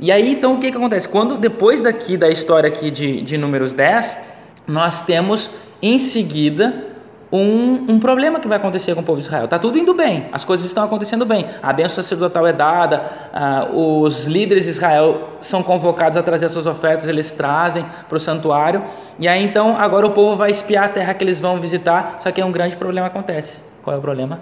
E 0.00 0.12
aí 0.12 0.32
então 0.32 0.54
o 0.54 0.58
que, 0.58 0.70
que 0.70 0.76
acontece? 0.76 1.08
Quando 1.08 1.36
depois 1.36 1.82
daqui 1.82 2.16
da 2.16 2.28
história 2.28 2.68
aqui 2.68 2.90
de, 2.90 3.20
de 3.20 3.36
Números 3.36 3.72
10, 3.72 4.18
nós 4.66 5.02
temos 5.02 5.50
em 5.82 5.98
seguida 5.98 6.87
um, 7.30 7.92
um, 7.92 7.98
problema 7.98 8.40
que 8.40 8.48
vai 8.48 8.56
acontecer 8.56 8.94
com 8.94 9.00
o 9.00 9.04
povo 9.04 9.18
de 9.18 9.26
Israel. 9.26 9.44
Está 9.44 9.58
tudo 9.58 9.78
indo 9.78 9.94
bem, 9.94 10.26
as 10.32 10.44
coisas 10.44 10.66
estão 10.66 10.84
acontecendo 10.84 11.26
bem. 11.26 11.46
A 11.62 11.72
bênção 11.72 12.02
sacerdotal 12.02 12.46
é 12.46 12.52
dada, 12.52 13.02
ah, 13.32 13.68
os 13.72 14.26
líderes 14.26 14.64
de 14.64 14.70
Israel 14.70 15.28
são 15.40 15.62
convocados 15.62 16.16
a 16.16 16.22
trazer 16.22 16.46
as 16.46 16.52
suas 16.52 16.66
ofertas, 16.66 17.08
eles 17.08 17.32
trazem 17.32 17.84
para 18.08 18.16
o 18.16 18.20
santuário. 18.20 18.82
E 19.18 19.28
aí 19.28 19.42
então, 19.42 19.76
agora 19.76 20.06
o 20.06 20.10
povo 20.10 20.36
vai 20.36 20.50
espiar 20.50 20.84
a 20.84 20.88
terra 20.88 21.14
que 21.14 21.22
eles 21.22 21.38
vão 21.38 21.60
visitar, 21.60 22.18
só 22.20 22.30
que 22.30 22.42
um 22.42 22.52
grande 22.52 22.76
problema 22.76 23.06
acontece. 23.08 23.62
Qual 23.82 23.94
é 23.94 23.98
o 23.98 24.02
problema? 24.02 24.40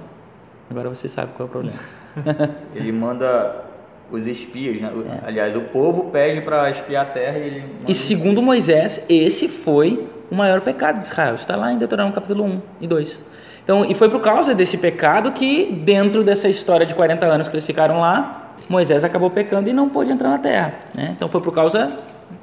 Agora 0.70 0.88
você 0.88 1.08
sabe 1.08 1.32
qual 1.36 1.46
é 1.46 1.48
o 1.48 1.52
problema. 1.52 1.78
Ele 2.74 2.92
manda 2.92 3.64
os 4.10 4.26
espias, 4.26 4.80
né? 4.80 4.90
é. 5.22 5.28
aliás, 5.28 5.56
o 5.56 5.62
povo 5.62 6.10
pede 6.10 6.40
para 6.40 6.70
espiar 6.70 7.06
a 7.06 7.08
terra 7.10 7.38
e 7.38 7.42
ele. 7.42 7.64
E 7.88 7.94
segundo 7.94 8.40
Moisés, 8.40 9.04
esse 9.08 9.48
foi 9.48 10.06
o 10.30 10.34
maior 10.34 10.60
pecado 10.60 10.98
de 10.98 11.04
Israel. 11.04 11.34
Está 11.34 11.56
lá 11.56 11.72
em 11.72 11.78
Deuteronômio 11.78 12.14
capítulo 12.14 12.44
1 12.44 12.62
e 12.80 12.86
2. 12.86 13.20
Então, 13.62 13.84
e 13.84 13.94
foi 13.94 14.08
por 14.08 14.20
causa 14.20 14.54
desse 14.54 14.78
pecado 14.78 15.32
que, 15.32 15.80
dentro 15.84 16.22
dessa 16.22 16.48
história 16.48 16.86
de 16.86 16.94
40 16.94 17.26
anos 17.26 17.48
que 17.48 17.54
eles 17.54 17.66
ficaram 17.66 18.00
lá, 18.00 18.52
Moisés 18.68 19.02
acabou 19.02 19.28
pecando 19.28 19.68
e 19.68 19.72
não 19.72 19.88
pôde 19.88 20.10
entrar 20.10 20.30
na 20.30 20.38
terra. 20.38 20.74
Né? 20.94 21.12
Então, 21.16 21.28
foi 21.28 21.40
por 21.40 21.52
causa 21.52 21.92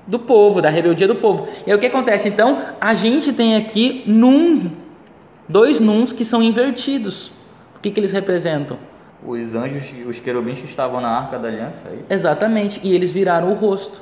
do 0.06 0.19
povo, 0.19 0.62
da 0.62 0.69
rebeldia 0.69 1.08
do 1.08 1.15
povo. 1.15 1.48
E 1.65 1.72
aí 1.72 1.78
o 1.78 1.80
que 1.80 1.86
acontece? 1.86 2.28
Então, 2.28 2.62
a 2.80 2.93
gente 2.93 3.32
tem 3.32 3.56
aqui 3.56 4.04
num, 4.06 4.69
dois 5.48 5.80
nuns 5.80 6.12
que 6.12 6.26
são 6.26 6.43
invertidos. 6.43 7.32
O 7.76 7.80
que, 7.82 7.89
que 7.89 8.00
eles 8.00 8.12
representam? 8.12 8.78
Os 9.26 9.56
anjos, 9.56 9.86
os 10.06 10.19
querubins 10.19 10.60
que 10.60 10.65
estavam 10.65 11.00
na 11.00 11.10
arca 11.10 11.39
da 11.39 11.48
aliança, 11.48 11.88
é 11.88 11.93
isso? 11.93 12.06
Exatamente, 12.10 12.82
e 12.84 12.93
eles 12.93 13.12
viraram 13.12 13.50
o 13.52 13.54
rosto. 13.54 14.02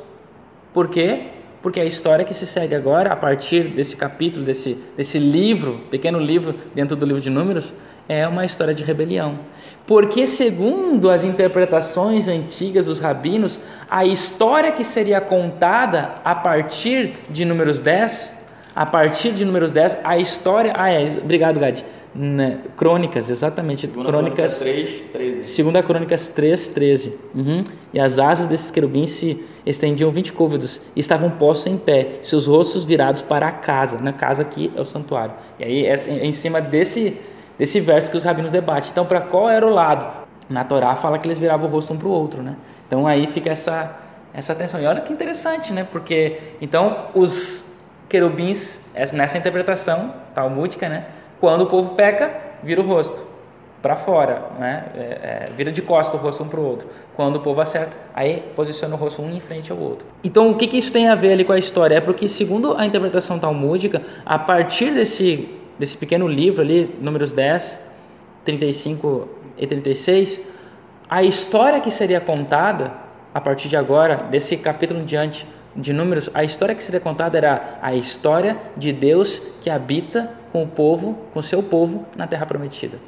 Por 0.73 0.87
quê? 0.87 1.27
Porque 1.61 1.79
a 1.79 1.85
história 1.85 2.25
que 2.25 2.33
se 2.33 2.47
segue 2.47 2.73
agora, 2.73 3.13
a 3.13 3.15
partir 3.15 3.67
desse 3.69 3.95
capítulo, 3.95 4.45
desse, 4.45 4.77
desse 4.97 5.19
livro, 5.19 5.81
pequeno 5.91 6.19
livro 6.19 6.55
dentro 6.73 6.95
do 6.95 7.05
livro 7.05 7.21
de 7.21 7.29
Números, 7.29 7.73
é 8.09 8.27
uma 8.27 8.43
história 8.43 8.73
de 8.73 8.83
rebelião. 8.83 9.33
Porque, 9.85 10.25
segundo 10.25 11.09
as 11.09 11.23
interpretações 11.23 12.27
antigas 12.27 12.87
dos 12.87 12.99
rabinos, 12.99 13.59
a 13.89 14.05
história 14.05 14.71
que 14.71 14.83
seria 14.83 15.21
contada 15.21 16.15
a 16.23 16.33
partir 16.33 17.13
de 17.29 17.45
Números 17.45 17.79
10, 17.79 18.40
A 18.75 18.85
partir 18.85 19.33
de 19.33 19.43
números 19.43 19.71
10, 19.71 19.99
a 20.03 20.17
história. 20.17 20.73
Ah, 20.75 20.89
é. 20.89 21.03
Obrigado, 21.21 21.59
Gad. 21.59 21.83
Né, 22.13 22.59
Crônicas, 22.77 23.29
exatamente. 23.29 23.81
Segunda 23.81 24.09
Crônicas. 24.09 24.57
Crônicas 24.57 24.93
3, 25.11 25.11
13. 25.11 25.45
Segunda 25.45 25.83
Crônicas 25.83 26.29
3, 26.29 26.67
13. 26.69 27.19
Uhum. 27.35 27.63
E 27.93 27.99
as 27.99 28.19
asas 28.19 28.47
desses 28.47 28.71
querubins 28.71 29.09
se 29.11 29.45
estendiam 29.65 30.09
20 30.09 30.33
côvados 30.33 30.81
e 30.95 30.99
estavam 30.99 31.29
postos 31.29 31.67
em 31.67 31.77
pé, 31.77 32.19
seus 32.23 32.47
rostos 32.47 32.83
virados 32.85 33.21
para 33.21 33.47
a 33.47 33.51
casa. 33.51 33.97
Na 33.99 34.13
casa 34.13 34.41
aqui 34.41 34.71
é 34.75 34.81
o 34.81 34.85
santuário. 34.85 35.33
E 35.59 35.63
aí 35.63 35.85
é 35.85 35.95
em 36.25 36.33
cima 36.33 36.61
desse, 36.61 37.17
desse 37.57 37.79
verso 37.79 38.09
que 38.09 38.17
os 38.17 38.23
rabinos 38.23 38.51
debatem. 38.51 38.89
Então, 38.89 39.05
para 39.05 39.21
qual 39.21 39.49
era 39.49 39.65
o 39.65 39.69
lado? 39.69 40.21
Na 40.49 40.65
Torá 40.65 40.95
fala 40.95 41.17
que 41.17 41.27
eles 41.27 41.39
viravam 41.39 41.69
o 41.69 41.71
rosto 41.71 41.93
um 41.93 41.97
para 41.97 42.07
o 42.07 42.11
outro, 42.11 42.41
né? 42.41 42.55
Então 42.87 43.07
aí 43.07 43.25
fica 43.25 43.49
essa, 43.49 43.97
essa 44.33 44.53
tensão. 44.53 44.81
E 44.81 44.85
olha 44.85 44.99
que 44.99 45.13
interessante, 45.13 45.71
né? 45.71 45.87
Porque 45.89 46.39
então 46.59 47.07
os 47.13 47.70
querubins, 48.11 48.81
nessa 49.13 49.37
interpretação 49.37 50.13
talmúdica, 50.35 50.89
né? 50.89 51.05
Quando 51.39 51.61
o 51.61 51.65
povo 51.67 51.95
peca, 51.95 52.29
vira 52.61 52.81
o 52.81 52.85
rosto 52.85 53.25
para 53.81 53.95
fora, 53.95 54.49
né? 54.59 54.85
É, 54.93 54.99
é, 54.99 55.49
vira 55.55 55.71
de 55.71 55.81
costas 55.81 56.19
o 56.19 56.21
rosto 56.21 56.43
um 56.43 56.49
para 56.49 56.59
o 56.59 56.65
outro. 56.65 56.89
Quando 57.15 57.37
o 57.37 57.39
povo 57.39 57.61
acerta, 57.61 57.95
aí 58.13 58.43
posiciona 58.53 58.93
o 58.95 58.97
rosto 58.97 59.21
um 59.21 59.31
em 59.31 59.39
frente 59.39 59.71
ao 59.71 59.77
outro. 59.77 60.05
Então, 60.25 60.51
o 60.51 60.57
que, 60.57 60.67
que 60.67 60.77
isso 60.77 60.91
tem 60.91 61.07
a 61.07 61.15
ver 61.15 61.31
ali 61.31 61.45
com 61.45 61.53
a 61.53 61.57
história? 61.57 61.95
É 61.95 62.01
porque, 62.01 62.27
segundo 62.27 62.75
a 62.77 62.85
interpretação 62.85 63.39
talmúdica, 63.39 64.01
a 64.25 64.37
partir 64.37 64.91
desse, 64.91 65.49
desse 65.79 65.95
pequeno 65.95 66.27
livro 66.27 66.61
ali, 66.61 66.93
números 66.99 67.31
10, 67.31 67.79
35 68.43 69.29
e 69.57 69.65
36, 69.65 70.41
a 71.09 71.23
história 71.23 71.79
que 71.79 71.89
seria 71.89 72.19
contada 72.19 72.91
a 73.33 73.39
partir 73.39 73.69
de 73.69 73.77
agora, 73.77 74.17
desse 74.29 74.57
capítulo 74.57 74.99
em 74.99 75.05
diante 75.05 75.45
de 75.75 75.93
Números, 75.93 76.29
a 76.33 76.43
história 76.43 76.75
que 76.75 76.83
seria 76.83 76.99
contada 76.99 77.37
era 77.37 77.79
a 77.81 77.95
história 77.95 78.57
de 78.75 78.91
Deus 78.91 79.41
que 79.61 79.69
habita 79.69 80.31
com 80.51 80.63
o 80.63 80.67
povo, 80.67 81.17
com 81.33 81.41
seu 81.41 81.63
povo 81.63 82.05
na 82.15 82.27
terra 82.27 82.45
prometida. 82.45 82.99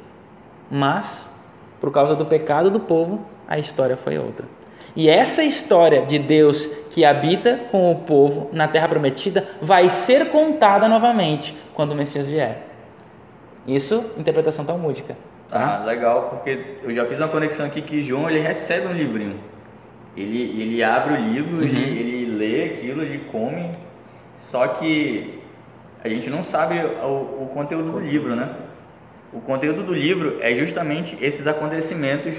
Mas, 0.70 1.30
por 1.80 1.92
causa 1.92 2.14
do 2.14 2.24
pecado 2.24 2.70
do 2.70 2.80
povo, 2.80 3.24
a 3.46 3.58
história 3.58 3.96
foi 3.96 4.18
outra. 4.18 4.46
E 4.96 5.08
essa 5.08 5.42
história 5.42 6.06
de 6.06 6.18
Deus 6.18 6.66
que 6.90 7.04
habita 7.04 7.60
com 7.70 7.90
o 7.90 7.96
povo 7.96 8.48
na 8.52 8.68
terra 8.68 8.88
prometida 8.88 9.46
vai 9.60 9.88
ser 9.88 10.30
contada 10.30 10.88
novamente 10.88 11.56
quando 11.74 11.92
o 11.92 11.94
Messias 11.94 12.28
vier. 12.28 12.68
Isso, 13.66 14.12
interpretação 14.16 14.64
talmúdica. 14.64 15.16
Tá? 15.48 15.80
Ah, 15.82 15.84
legal, 15.84 16.28
porque 16.30 16.78
eu 16.82 16.94
já 16.94 17.04
fiz 17.06 17.18
uma 17.18 17.28
conexão 17.28 17.66
aqui 17.66 17.82
que 17.82 18.02
João 18.02 18.30
ele 18.30 18.40
recebe 18.40 18.86
um 18.86 18.92
livrinho. 18.92 19.38
Ele, 20.16 20.62
ele 20.62 20.82
abre 20.82 21.14
o 21.14 21.16
livro, 21.16 21.56
uhum. 21.56 21.62
ele, 21.62 21.98
ele 21.98 22.23
lê 22.34 22.64
aquilo, 22.64 23.02
ele 23.02 23.24
come, 23.30 23.70
só 24.50 24.66
que 24.68 25.38
a 26.02 26.08
gente 26.08 26.28
não 26.28 26.42
sabe 26.42 26.78
o, 27.02 27.44
o 27.44 27.50
conteúdo 27.52 27.92
do 27.92 27.98
livro, 27.98 28.36
né? 28.36 28.50
O 29.32 29.40
conteúdo 29.40 29.82
do 29.82 29.94
livro 29.94 30.38
é 30.40 30.54
justamente 30.54 31.16
esses 31.20 31.46
acontecimentos 31.46 32.34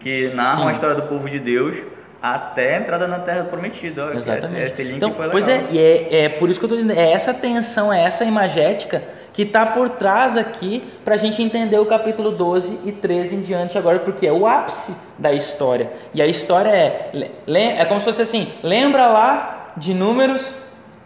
que 0.00 0.32
narram 0.34 0.62
Sim. 0.62 0.68
a 0.68 0.72
história 0.72 0.96
do 0.96 1.02
povo 1.02 1.28
de 1.28 1.38
Deus 1.38 1.76
até 2.20 2.76
a 2.76 2.78
entrada 2.80 3.06
na 3.06 3.20
Terra 3.20 3.44
Prometida. 3.44 4.14
Exatamente. 4.14 4.62
Esse, 4.62 4.80
esse 4.80 4.82
link 4.82 4.96
então, 4.96 5.12
foi 5.12 5.26
legal. 5.26 5.32
Pois 5.32 5.48
é, 5.48 5.64
e 5.70 5.78
é, 5.78 6.24
é 6.24 6.28
por 6.28 6.48
isso 6.50 6.58
que 6.58 6.64
eu 6.64 6.68
estou 6.68 6.78
dizendo, 6.78 6.98
é 6.98 7.12
essa 7.12 7.32
tensão, 7.32 7.92
é 7.92 8.02
essa 8.02 8.24
imagética 8.24 9.02
que 9.36 9.42
está 9.42 9.66
por 9.66 9.90
trás 9.90 10.34
aqui 10.34 10.82
para 11.04 11.14
a 11.14 11.18
gente 11.18 11.42
entender 11.42 11.78
o 11.78 11.84
capítulo 11.84 12.30
12 12.30 12.80
e 12.86 12.90
13 12.90 13.34
em 13.34 13.42
diante 13.42 13.76
agora, 13.76 13.98
porque 13.98 14.26
é 14.26 14.32
o 14.32 14.46
ápice 14.46 14.96
da 15.18 15.30
história. 15.30 15.92
E 16.14 16.22
a 16.22 16.26
história 16.26 16.70
é, 16.70 17.12
é 17.46 17.84
como 17.84 18.00
se 18.00 18.06
fosse 18.06 18.22
assim, 18.22 18.50
lembra 18.62 19.06
lá 19.08 19.74
de 19.76 19.92
números 19.92 20.56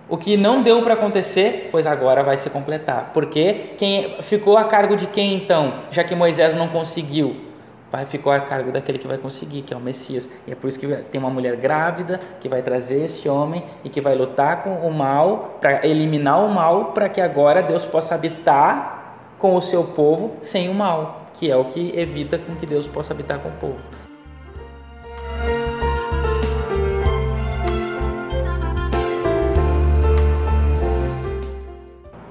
o 0.09 0.17
que 0.17 0.37
não 0.37 0.63
deu 0.63 0.81
para 0.83 0.95
acontecer, 0.95 1.71
pois 1.73 1.89
agora 1.89 2.23
vai 2.23 2.37
se 2.37 2.49
completar. 2.51 3.11
Porque 3.13 3.73
quem 3.77 4.23
ficou 4.23 4.57
a 4.57 4.63
cargo 4.63 4.95
de 4.95 5.09
quem 5.09 5.35
então, 5.35 5.81
já 5.91 6.05
que 6.05 6.15
Moisés 6.15 6.55
não 6.55 6.69
conseguiu? 6.69 7.50
Vai 7.91 8.07
ficar 8.07 8.37
a 8.37 8.41
cargo 8.41 8.71
daquele 8.71 8.99
que 8.99 9.07
vai 9.07 9.19
conseguir, 9.19 9.63
que 9.63 9.75
é 9.75 9.77
o 9.77 9.81
Messias. 9.81 10.31
E 10.47 10.53
é 10.53 10.55
por 10.55 10.69
isso 10.69 10.79
que 10.79 10.87
tem 10.87 11.21
uma 11.21 11.31
mulher 11.31 11.57
grávida 11.57 12.21
que 12.41 12.49
vai 12.49 12.63
trazer 12.63 13.05
esse 13.05 13.29
homem 13.29 13.65
e 13.83 13.89
que 13.89 14.01
vai 14.01 14.15
lutar 14.15 14.63
com 14.63 14.87
o 14.87 14.93
mal, 14.93 15.59
para 15.61 15.87
eliminar 15.87 16.45
o 16.45 16.49
mal, 16.49 16.93
para 16.93 17.09
que 17.09 17.21
agora 17.21 17.63
Deus 17.63 17.85
possa 17.85 18.15
habitar 18.15 19.35
com 19.39 19.57
o 19.57 19.63
seu 19.63 19.85
povo 19.85 20.37
sem 20.43 20.69
o 20.69 20.75
mal, 20.75 21.31
que 21.35 21.51
é 21.51 21.57
o 21.57 21.65
que 21.65 21.99
evita 21.99 22.39
com 22.39 22.55
que 22.55 22.67
Deus 22.67 22.87
possa 22.87 23.13
habitar 23.13 23.39
com 23.39 23.49
o 23.49 23.53
povo. 23.53 23.79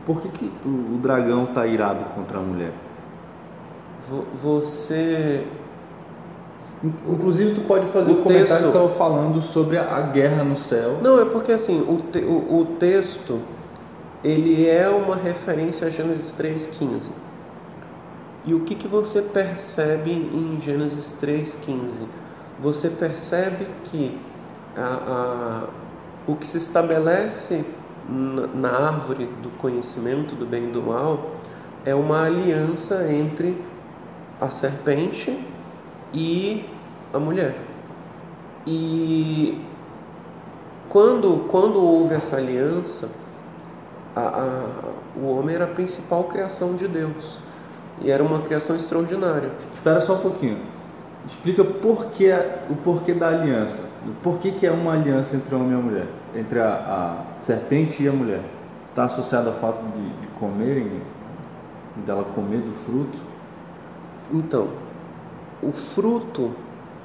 Por 0.05 0.21
que, 0.21 0.29
que 0.29 0.51
o 0.65 0.97
dragão 0.97 1.43
está 1.43 1.67
irado 1.67 2.03
contra 2.15 2.39
a 2.39 2.41
mulher? 2.41 2.71
Você 4.41 5.45
Inclusive, 6.83 7.55
tu 7.55 7.61
pode 7.61 7.87
fazer 7.87 8.11
o, 8.11 8.15
o 8.15 8.23
comentário 8.23 8.47
texto... 8.47 8.61
que 8.61 8.67
estava 8.67 8.89
falando 8.89 9.41
sobre 9.41 9.77
a 9.77 9.99
guerra 10.01 10.45
no 10.45 10.55
céu. 10.55 10.99
Não, 11.01 11.19
é 11.19 11.25
porque 11.25 11.51
assim, 11.51 11.81
o, 11.81 11.97
te, 12.09 12.19
o, 12.19 12.61
o 12.61 12.65
texto 12.79 13.41
ele 14.23 14.67
é 14.67 14.89
uma 14.89 15.15
referência 15.15 15.87
a 15.87 15.89
Gênesis 15.89 16.33
3,15. 16.33 17.11
E 18.45 18.53
o 18.53 18.61
que, 18.61 18.75
que 18.75 18.87
você 18.87 19.21
percebe 19.21 20.11
em 20.11 20.59
Gênesis 20.61 21.17
3,15? 21.21 22.05
Você 22.61 22.89
percebe 22.89 23.67
que 23.85 24.17
a, 24.77 24.81
a, 24.81 25.63
o 26.25 26.35
que 26.35 26.47
se 26.47 26.57
estabelece 26.57 27.65
na, 28.07 28.47
na 28.47 28.87
árvore 28.87 29.25
do 29.43 29.49
conhecimento 29.57 30.33
do 30.33 30.45
bem 30.45 30.69
e 30.69 30.71
do 30.71 30.81
mal 30.81 31.31
é 31.85 31.93
uma 31.93 32.25
aliança 32.25 33.11
entre 33.11 33.57
a 34.39 34.49
serpente 34.49 35.45
e 36.13 36.65
a 37.13 37.19
mulher. 37.19 37.56
E 38.65 39.60
quando, 40.89 41.47
quando 41.49 41.82
houve 41.82 42.15
essa 42.15 42.38
aliança, 42.38 43.12
a, 44.15 44.21
a, 44.21 45.19
o 45.19 45.38
homem 45.38 45.56
era 45.56 45.65
a 45.65 45.67
principal 45.67 46.25
criação 46.25 46.75
de 46.75 46.88
Deus. 46.88 47.38
E 48.02 48.10
era 48.10 48.23
uma 48.23 48.39
criação 48.41 48.75
extraordinária. 48.75 49.52
Espera 49.73 49.99
só 50.02 50.15
um 50.15 50.19
pouquinho. 50.19 50.60
Explica 51.28 51.63
por 51.63 52.08
que, 52.08 52.32
o 52.69 52.75
porquê 52.78 53.13
da 53.13 53.28
aliança. 53.28 53.82
Por 54.23 54.39
que, 54.39 54.52
que 54.52 54.65
é 54.65 54.71
uma 54.71 54.93
aliança 54.93 55.36
entre 55.36 55.54
o 55.54 55.60
homem 55.60 55.73
e 55.73 55.75
a 55.75 55.84
mulher? 55.84 56.08
Entre 56.36 56.60
a, 56.60 57.25
a 57.38 57.41
serpente 57.41 58.02
e 58.02 58.08
a 58.08 58.12
mulher. 58.12 58.41
Está 58.88 59.04
associado 59.04 59.49
ao 59.49 59.56
fato 59.56 59.84
de, 59.93 60.02
de 60.02 60.28
comerem, 60.39 61.02
dela 62.06 62.23
comer 62.23 62.62
do 62.62 62.71
fruto? 62.71 63.19
Então, 64.31 64.69
o 65.61 65.71
fruto 65.71 66.51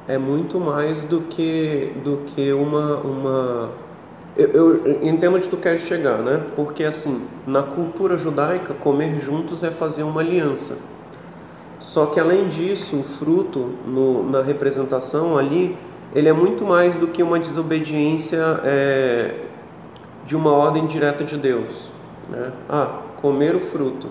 é 0.06 0.18
muito 0.18 0.60
mais 0.60 1.04
do 1.04 1.22
que 1.22 1.92
do 2.04 2.18
que 2.26 2.52
uma 2.52 2.96
uma 2.98 3.70
eu, 4.37 4.84
eu 4.84 5.02
entendo 5.02 5.37
onde 5.37 5.48
tu 5.48 5.56
queres 5.56 5.82
chegar, 5.82 6.18
né? 6.18 6.42
Porque 6.56 6.82
assim, 6.82 7.24
na 7.46 7.62
cultura 7.62 8.18
judaica, 8.18 8.74
comer 8.74 9.20
juntos 9.20 9.62
é 9.62 9.70
fazer 9.70 10.02
uma 10.02 10.20
aliança. 10.20 10.78
Só 11.78 12.06
que 12.06 12.18
além 12.18 12.48
disso, 12.48 12.96
o 12.96 13.04
fruto 13.04 13.70
no, 13.87 14.28
na 14.28 14.42
representação 14.42 15.38
ali, 15.38 15.76
ele 16.14 16.28
é 16.28 16.32
muito 16.32 16.64
mais 16.64 16.96
do 16.96 17.06
que 17.08 17.22
uma 17.22 17.38
desobediência 17.38 18.40
é, 18.64 19.34
de 20.26 20.34
uma 20.34 20.52
ordem 20.52 20.87
direta 20.87 21.22
de 21.22 21.37
Deus. 21.37 21.90
Né? 22.28 22.52
Ah, 22.68 23.02
comer 23.20 23.54
o 23.54 23.60
fruto. 23.60 24.08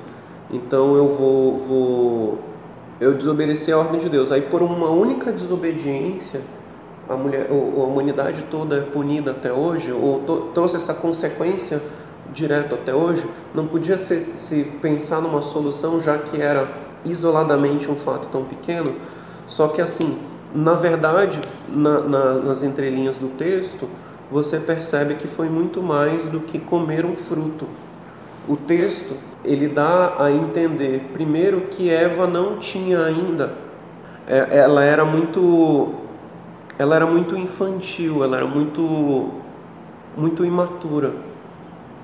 Então 0.52 0.95
eu 0.95 1.08
vou, 1.10 1.60
vou 1.60 2.39
eu 3.04 3.13
desobedeci 3.13 3.72
a 3.72 3.78
ordem 3.78 4.00
de 4.00 4.10
Deus. 4.10 4.32
Aí 4.32 4.42
por 4.42 4.62
uma 4.62 4.89
única 4.89 5.32
desobediência, 5.32 6.42
a, 7.10 7.18
mulher, 7.18 7.48
a 7.50 7.54
humanidade 7.54 8.46
toda 8.50 8.78
é 8.78 8.82
punida 8.82 9.32
até 9.32 9.52
hoje, 9.52 9.92
ou 9.92 10.22
trouxe 10.54 10.78
essa 10.78 10.94
consequência 10.94 11.82
direto 12.34 12.76
até 12.76 12.96
hoje, 12.96 13.28
não 13.54 13.68
podia 13.68 13.98
ser, 13.98 14.22
se 14.36 14.63
pensar 14.82 15.22
numa 15.22 15.42
solução, 15.42 16.00
já 16.00 16.18
que 16.18 16.42
era 16.42 16.72
isoladamente 17.06 17.92
um 17.92 17.96
fato 17.96 18.30
tão 18.30 18.46
pequeno. 18.46 18.96
Só 19.46 19.68
que 19.68 19.82
assim, 19.82 20.18
na 20.56 20.74
verdade, 20.74 21.42
na, 21.68 22.00
na, 22.00 22.34
nas 22.36 22.63
entrelinhas 22.63 23.18
do 23.18 23.28
texto, 23.38 23.88
você 24.32 24.60
percebe 24.60 25.16
que 25.16 25.28
foi 25.28 25.50
muito 25.50 25.84
mais 25.84 26.26
do 26.28 26.39
que 26.39 26.58
comer 26.58 27.06
um 27.06 27.16
fruto. 27.16 27.68
O 28.48 28.56
texto 28.56 29.16
ele 29.43 29.67
dá 29.67 30.15
a 30.19 30.32
entender, 30.32 31.10
primeiro, 31.13 31.62
que 31.62 31.89
Eva 31.89 32.25
não 32.27 32.58
tinha 32.58 33.03
ainda, 33.03 33.53
é, 34.27 34.58
ela 34.58 34.84
era 34.84 35.03
muito, 35.03 35.93
ela 36.77 36.95
era 36.95 37.06
muito 37.06 37.36
infantil, 37.36 38.23
ela 38.23 38.38
era 38.38 38.45
muito, 38.45 39.32
muito 40.15 40.45
imatura 40.45 41.13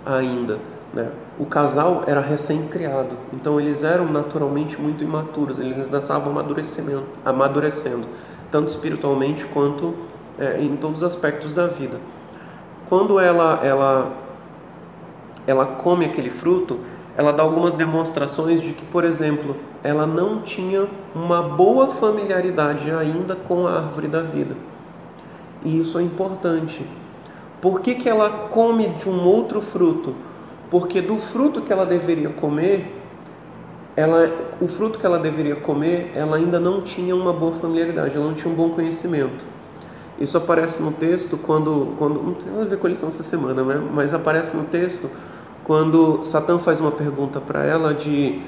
ainda. 0.06 0.60
Né? 0.94 1.10
O 1.38 1.46
casal 1.46 2.04
era 2.08 2.20
recém-criado, 2.20 3.16
então 3.32 3.60
eles 3.60 3.84
eram 3.84 4.06
naturalmente 4.06 4.80
muito 4.82 5.04
imaturos, 5.04 5.60
eles 5.60 5.80
ainda 5.80 6.00
estavam 6.00 6.32
amadurecendo, 6.32 7.04
amadurecendo 7.24 8.08
tanto 8.52 8.70
espiritualmente 8.70 9.46
quanto 9.46 9.94
é, 10.40 10.60
em 10.60 10.76
todos 10.76 11.04
os 11.04 11.08
aspectos 11.08 11.54
da 11.54 11.68
vida. 11.68 12.00
Quando 12.90 13.20
ela, 13.20 13.60
ela 13.64 14.12
ela 15.50 15.66
come 15.66 16.06
aquele 16.06 16.30
fruto, 16.30 16.80
ela 17.20 17.34
dá 17.34 17.44
algumas 17.44 17.76
demonstrações 17.76 18.62
de 18.62 18.72
que, 18.72 18.88
por 18.88 19.04
exemplo, 19.04 19.58
ela 19.84 20.08
não 20.08 20.42
tinha 20.42 20.88
uma 21.14 21.44
boa 21.44 21.90
familiaridade 21.90 22.90
ainda 22.92 23.36
com 23.36 23.68
a 23.68 23.76
árvore 23.76 24.08
da 24.08 24.22
vida. 24.22 24.56
E 25.66 25.82
isso 25.82 26.00
é 26.00 26.02
importante. 26.02 26.82
Por 27.60 27.82
que, 27.82 27.96
que 27.96 28.08
ela 28.08 28.48
come 28.48 28.88
de 28.94 29.10
um 29.10 29.28
outro 29.28 29.60
fruto? 29.60 30.16
Porque 30.72 31.02
do 31.02 31.18
fruto 31.18 31.62
que 31.62 31.74
ela 31.74 31.86
deveria 31.86 32.30
comer, 32.30 32.90
ela, 33.98 34.32
o 34.62 34.70
fruto 34.70 34.98
que 34.98 35.06
ela 35.06 35.20
deveria 35.20 35.58
comer, 35.58 36.14
ela 36.16 36.38
ainda 36.38 36.58
não 36.58 36.84
tinha 36.84 37.14
uma 37.14 37.34
boa 37.34 37.52
familiaridade, 37.52 38.16
ela 38.16 38.28
não 38.28 38.34
tinha 38.34 38.50
um 38.50 38.56
bom 38.56 38.70
conhecimento. 38.70 39.46
Isso 40.18 40.38
aparece 40.38 40.82
no 40.82 40.94
texto 40.94 41.38
quando, 41.38 41.96
quando 41.98 42.24
não 42.24 42.34
tem 42.34 42.50
nada 42.50 42.64
a 42.64 42.68
ver 42.70 42.78
com 42.78 42.88
a 42.88 42.90
lição 42.90 43.10
essa 43.10 43.24
semana, 43.24 43.62
né? 43.62 43.86
mas 43.94 44.14
aparece 44.14 44.56
no 44.56 44.64
texto 44.64 45.10
quando 45.70 46.24
Satã 46.24 46.58
faz 46.58 46.80
uma 46.80 46.90
pergunta 46.90 47.40
para 47.40 47.64
ela 47.64 47.94
de 47.94 48.42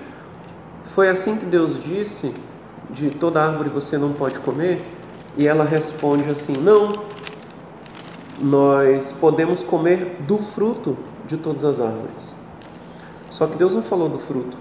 foi 0.85 1.07
assim 1.07 1.37
que 1.37 1.45
Deus 1.45 1.79
disse 1.79 2.33
de 2.89 3.11
toda 3.11 3.39
árvore 3.39 3.69
você 3.69 3.95
não 3.95 4.11
pode 4.11 4.39
comer? 4.39 4.81
E 5.37 5.47
ela 5.47 5.63
responde 5.63 6.27
assim 6.27 6.53
não 6.53 7.03
nós 8.41 9.11
podemos 9.11 9.61
comer 9.61 10.17
do 10.21 10.39
fruto 10.39 10.97
de 11.27 11.37
todas 11.37 11.63
as 11.63 11.79
árvores. 11.79 12.33
Só 13.29 13.45
que 13.45 13.55
Deus 13.55 13.75
não 13.75 13.83
falou 13.83 14.09
do 14.09 14.17
fruto. 14.17 14.57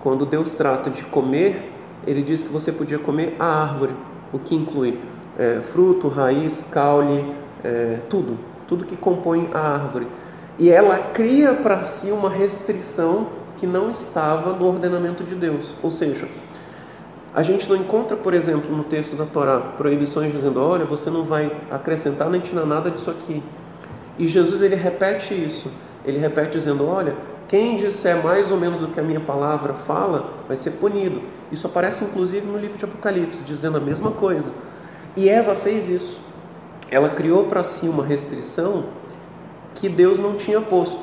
Quando 0.00 0.24
Deus 0.24 0.54
trata 0.54 0.90
de 0.90 1.02
comer, 1.02 1.68
ele 2.06 2.22
diz 2.22 2.44
que 2.44 2.48
você 2.48 2.70
podia 2.70 3.00
comer 3.00 3.34
a 3.40 3.44
árvore, 3.44 3.96
o 4.32 4.38
que 4.38 4.54
inclui 4.54 5.00
é, 5.36 5.60
fruto, 5.60 6.06
raiz, 6.06 6.62
caule, 6.62 7.34
é, 7.64 7.98
tudo, 8.08 8.38
tudo 8.68 8.84
que 8.84 8.96
compõe 8.96 9.50
a 9.52 9.58
árvore. 9.58 10.06
E 10.58 10.70
ela 10.70 10.98
cria 10.98 11.54
para 11.54 11.84
si 11.84 12.10
uma 12.10 12.28
restrição 12.28 13.28
que 13.56 13.66
não 13.66 13.90
estava 13.90 14.52
no 14.52 14.66
ordenamento 14.66 15.22
de 15.22 15.34
Deus. 15.34 15.74
Ou 15.82 15.90
seja, 15.90 16.28
a 17.34 17.42
gente 17.42 17.68
não 17.68 17.76
encontra, 17.76 18.16
por 18.16 18.34
exemplo, 18.34 18.74
no 18.74 18.82
texto 18.82 19.14
da 19.14 19.24
Torá, 19.24 19.60
proibições 19.60 20.32
dizendo: 20.32 20.60
olha, 20.60 20.84
você 20.84 21.10
não 21.10 21.22
vai 21.22 21.54
acrescentar 21.70 22.28
nem 22.28 22.40
tirar 22.40 22.66
nada 22.66 22.90
disso 22.90 23.10
aqui. 23.10 23.42
E 24.18 24.26
Jesus 24.26 24.62
ele 24.62 24.74
repete 24.74 25.32
isso. 25.32 25.70
Ele 26.04 26.18
repete 26.18 26.50
dizendo: 26.50 26.86
olha, 26.86 27.14
quem 27.46 27.76
disser 27.76 28.22
mais 28.24 28.50
ou 28.50 28.58
menos 28.58 28.80
do 28.80 28.88
que 28.88 28.98
a 28.98 29.02
minha 29.02 29.20
palavra 29.20 29.74
fala, 29.74 30.32
vai 30.48 30.56
ser 30.56 30.72
punido. 30.72 31.22
Isso 31.52 31.66
aparece 31.66 32.04
inclusive 32.04 32.46
no 32.46 32.58
livro 32.58 32.76
de 32.76 32.84
Apocalipse, 32.84 33.44
dizendo 33.44 33.78
a 33.78 33.80
mesma 33.80 34.10
coisa. 34.10 34.50
E 35.16 35.28
Eva 35.28 35.54
fez 35.54 35.88
isso. 35.88 36.20
Ela 36.90 37.10
criou 37.10 37.44
para 37.44 37.62
si 37.62 37.88
uma 37.88 38.04
restrição 38.04 38.86
que 39.78 39.88
Deus 39.88 40.18
não 40.18 40.34
tinha 40.34 40.60
posto. 40.60 41.00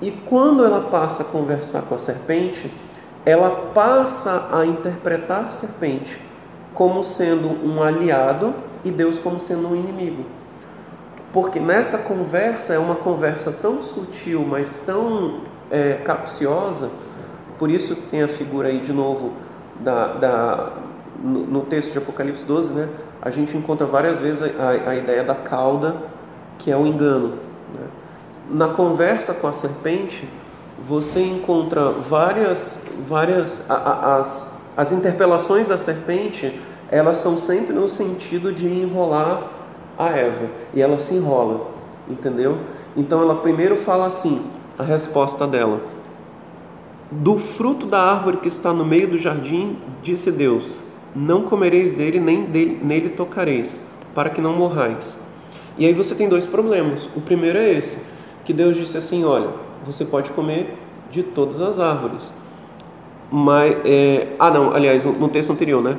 E 0.00 0.10
quando 0.10 0.64
ela 0.64 0.82
passa 0.82 1.22
a 1.22 1.26
conversar 1.26 1.82
com 1.82 1.94
a 1.94 1.98
serpente, 1.98 2.72
ela 3.24 3.50
passa 3.50 4.48
a 4.52 4.64
interpretar 4.64 5.46
a 5.46 5.50
serpente 5.50 6.20
como 6.74 7.02
sendo 7.02 7.48
um 7.48 7.82
aliado 7.82 8.54
e 8.84 8.90
Deus 8.90 9.18
como 9.18 9.38
sendo 9.38 9.68
um 9.68 9.76
inimigo. 9.76 10.24
Porque 11.32 11.60
nessa 11.60 11.98
conversa 11.98 12.74
é 12.74 12.78
uma 12.78 12.96
conversa 12.96 13.52
tão 13.52 13.82
sutil, 13.82 14.44
mas 14.48 14.80
tão 14.80 15.40
é, 15.70 15.94
capciosa, 15.94 16.90
por 17.58 17.70
isso 17.70 17.94
que 17.94 18.08
tem 18.08 18.22
a 18.22 18.28
figura 18.28 18.68
aí 18.68 18.80
de 18.80 18.92
novo 18.92 19.32
da, 19.78 20.08
da 20.14 20.72
no, 21.22 21.46
no, 21.46 21.60
texto 21.62 21.92
de 21.92 21.98
Apocalipse 21.98 22.44
12, 22.44 22.72
né, 22.72 22.88
a 23.20 23.30
gente 23.30 23.54
encontra 23.56 23.86
várias 23.86 24.18
vezes 24.18 24.42
a, 24.58 24.90
a 24.90 24.96
ideia 24.96 25.22
da 25.22 25.34
cauda, 25.34 25.96
que 26.58 26.70
é 26.70 26.76
o 26.76 26.86
engano. 26.86 27.49
Né? 27.74 27.86
Na 28.50 28.68
conversa 28.68 29.34
com 29.34 29.46
a 29.46 29.52
serpente, 29.52 30.28
você 30.86 31.22
encontra 31.22 31.90
várias, 31.90 32.82
várias 33.06 33.60
a, 33.68 33.74
a, 33.74 34.16
as, 34.16 34.58
as 34.76 34.92
interpelações 34.92 35.68
da 35.68 35.78
serpente, 35.78 36.60
elas 36.90 37.18
são 37.18 37.36
sempre 37.36 37.72
no 37.72 37.88
sentido 37.88 38.52
de 38.52 38.66
enrolar 38.66 39.44
a 39.98 40.08
Eva 40.08 40.48
e 40.72 40.80
ela 40.80 40.98
se 40.98 41.14
enrola, 41.14 41.68
entendeu? 42.08 42.58
Então 42.96 43.20
ela 43.20 43.36
primeiro 43.36 43.76
fala 43.76 44.06
assim, 44.06 44.42
a 44.78 44.82
resposta 44.82 45.46
dela: 45.46 45.80
Do 47.10 47.38
fruto 47.38 47.86
da 47.86 48.00
árvore 48.00 48.38
que 48.38 48.48
está 48.48 48.72
no 48.72 48.84
meio 48.84 49.08
do 49.08 49.18
jardim, 49.18 49.78
disse 50.02 50.32
Deus: 50.32 50.82
Não 51.14 51.42
comereis 51.42 51.92
dele 51.92 52.18
nem 52.18 52.44
dele, 52.44 52.80
nele 52.82 53.10
tocareis, 53.10 53.80
para 54.14 54.30
que 54.30 54.40
não 54.40 54.54
morrais. 54.54 55.14
E 55.78 55.86
aí 55.86 55.92
você 55.92 56.14
tem 56.14 56.28
dois 56.28 56.46
problemas. 56.46 57.08
O 57.14 57.20
primeiro 57.20 57.58
é 57.58 57.72
esse, 57.72 58.04
que 58.44 58.52
Deus 58.52 58.76
disse 58.76 58.96
assim: 58.98 59.24
Olha, 59.24 59.48
você 59.84 60.04
pode 60.04 60.30
comer 60.32 60.76
de 61.10 61.22
todas 61.22 61.60
as 61.60 61.78
árvores. 61.78 62.32
Mas, 63.30 63.76
é... 63.84 64.28
ah 64.38 64.50
não, 64.50 64.74
aliás, 64.74 65.04
no 65.04 65.28
texto 65.28 65.52
anterior, 65.52 65.82
né? 65.82 65.96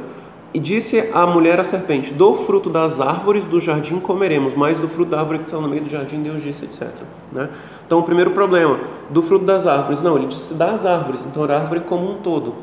E 0.53 0.59
disse 0.59 1.09
a 1.13 1.25
mulher 1.25 1.59
à 1.59 1.63
serpente: 1.63 2.13
Do 2.13 2.35
fruto 2.35 2.69
das 2.69 2.99
árvores 2.99 3.45
do 3.45 3.59
jardim 3.59 3.99
comeremos, 3.99 4.53
mas 4.53 4.79
do 4.79 4.87
fruto 4.87 5.11
da 5.11 5.19
árvore 5.19 5.39
que 5.39 5.45
está 5.45 5.59
no 5.59 5.67
meio 5.67 5.83
do 5.83 5.89
jardim, 5.89 6.21
Deus 6.21 6.43
disse, 6.43 6.65
etc. 6.65 6.89
Né? 7.31 7.49
Então, 7.85 7.99
o 7.99 8.03
primeiro 8.03 8.31
problema, 8.31 8.79
do 9.09 9.21
fruto 9.21 9.45
das 9.45 9.65
árvores. 9.65 10.01
Não, 10.01 10.17
ele 10.17 10.27
disse 10.27 10.53
das 10.55 10.85
árvores, 10.85 11.25
então 11.25 11.43
era 11.43 11.57
árvore 11.57 11.81
como 11.81 12.11
um 12.11 12.17
todo. 12.17 12.53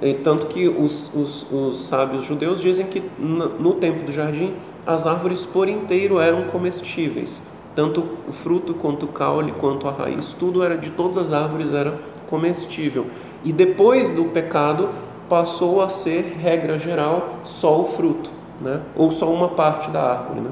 E, 0.00 0.14
tanto 0.14 0.46
que 0.46 0.68
os, 0.68 1.14
os, 1.14 1.46
os, 1.50 1.86
sábios 1.86 2.24
judeus 2.24 2.60
dizem 2.60 2.86
que 2.86 3.02
no 3.18 3.74
tempo 3.74 4.04
do 4.04 4.12
jardim, 4.12 4.54
as 4.88 5.06
árvores 5.06 5.44
por 5.44 5.68
inteiro 5.68 6.18
eram 6.18 6.44
comestíveis. 6.44 7.42
Tanto 7.74 8.02
o 8.26 8.32
fruto, 8.32 8.72
quanto 8.72 9.04
o 9.04 9.08
caule, 9.08 9.52
quanto 9.52 9.86
a 9.86 9.92
raiz, 9.92 10.32
tudo 10.32 10.62
era 10.62 10.78
de 10.78 10.90
todas 10.90 11.18
as 11.18 11.30
árvores 11.30 11.74
era 11.74 11.98
comestível. 12.26 13.04
E 13.44 13.52
depois 13.52 14.08
do 14.08 14.24
pecado, 14.24 14.88
passou 15.28 15.82
a 15.82 15.90
ser, 15.90 16.38
regra 16.40 16.78
geral, 16.78 17.40
só 17.44 17.78
o 17.78 17.84
fruto, 17.84 18.30
né? 18.62 18.80
ou 18.96 19.10
só 19.10 19.30
uma 19.30 19.48
parte 19.48 19.90
da 19.90 20.02
árvore. 20.02 20.40
Né? 20.40 20.50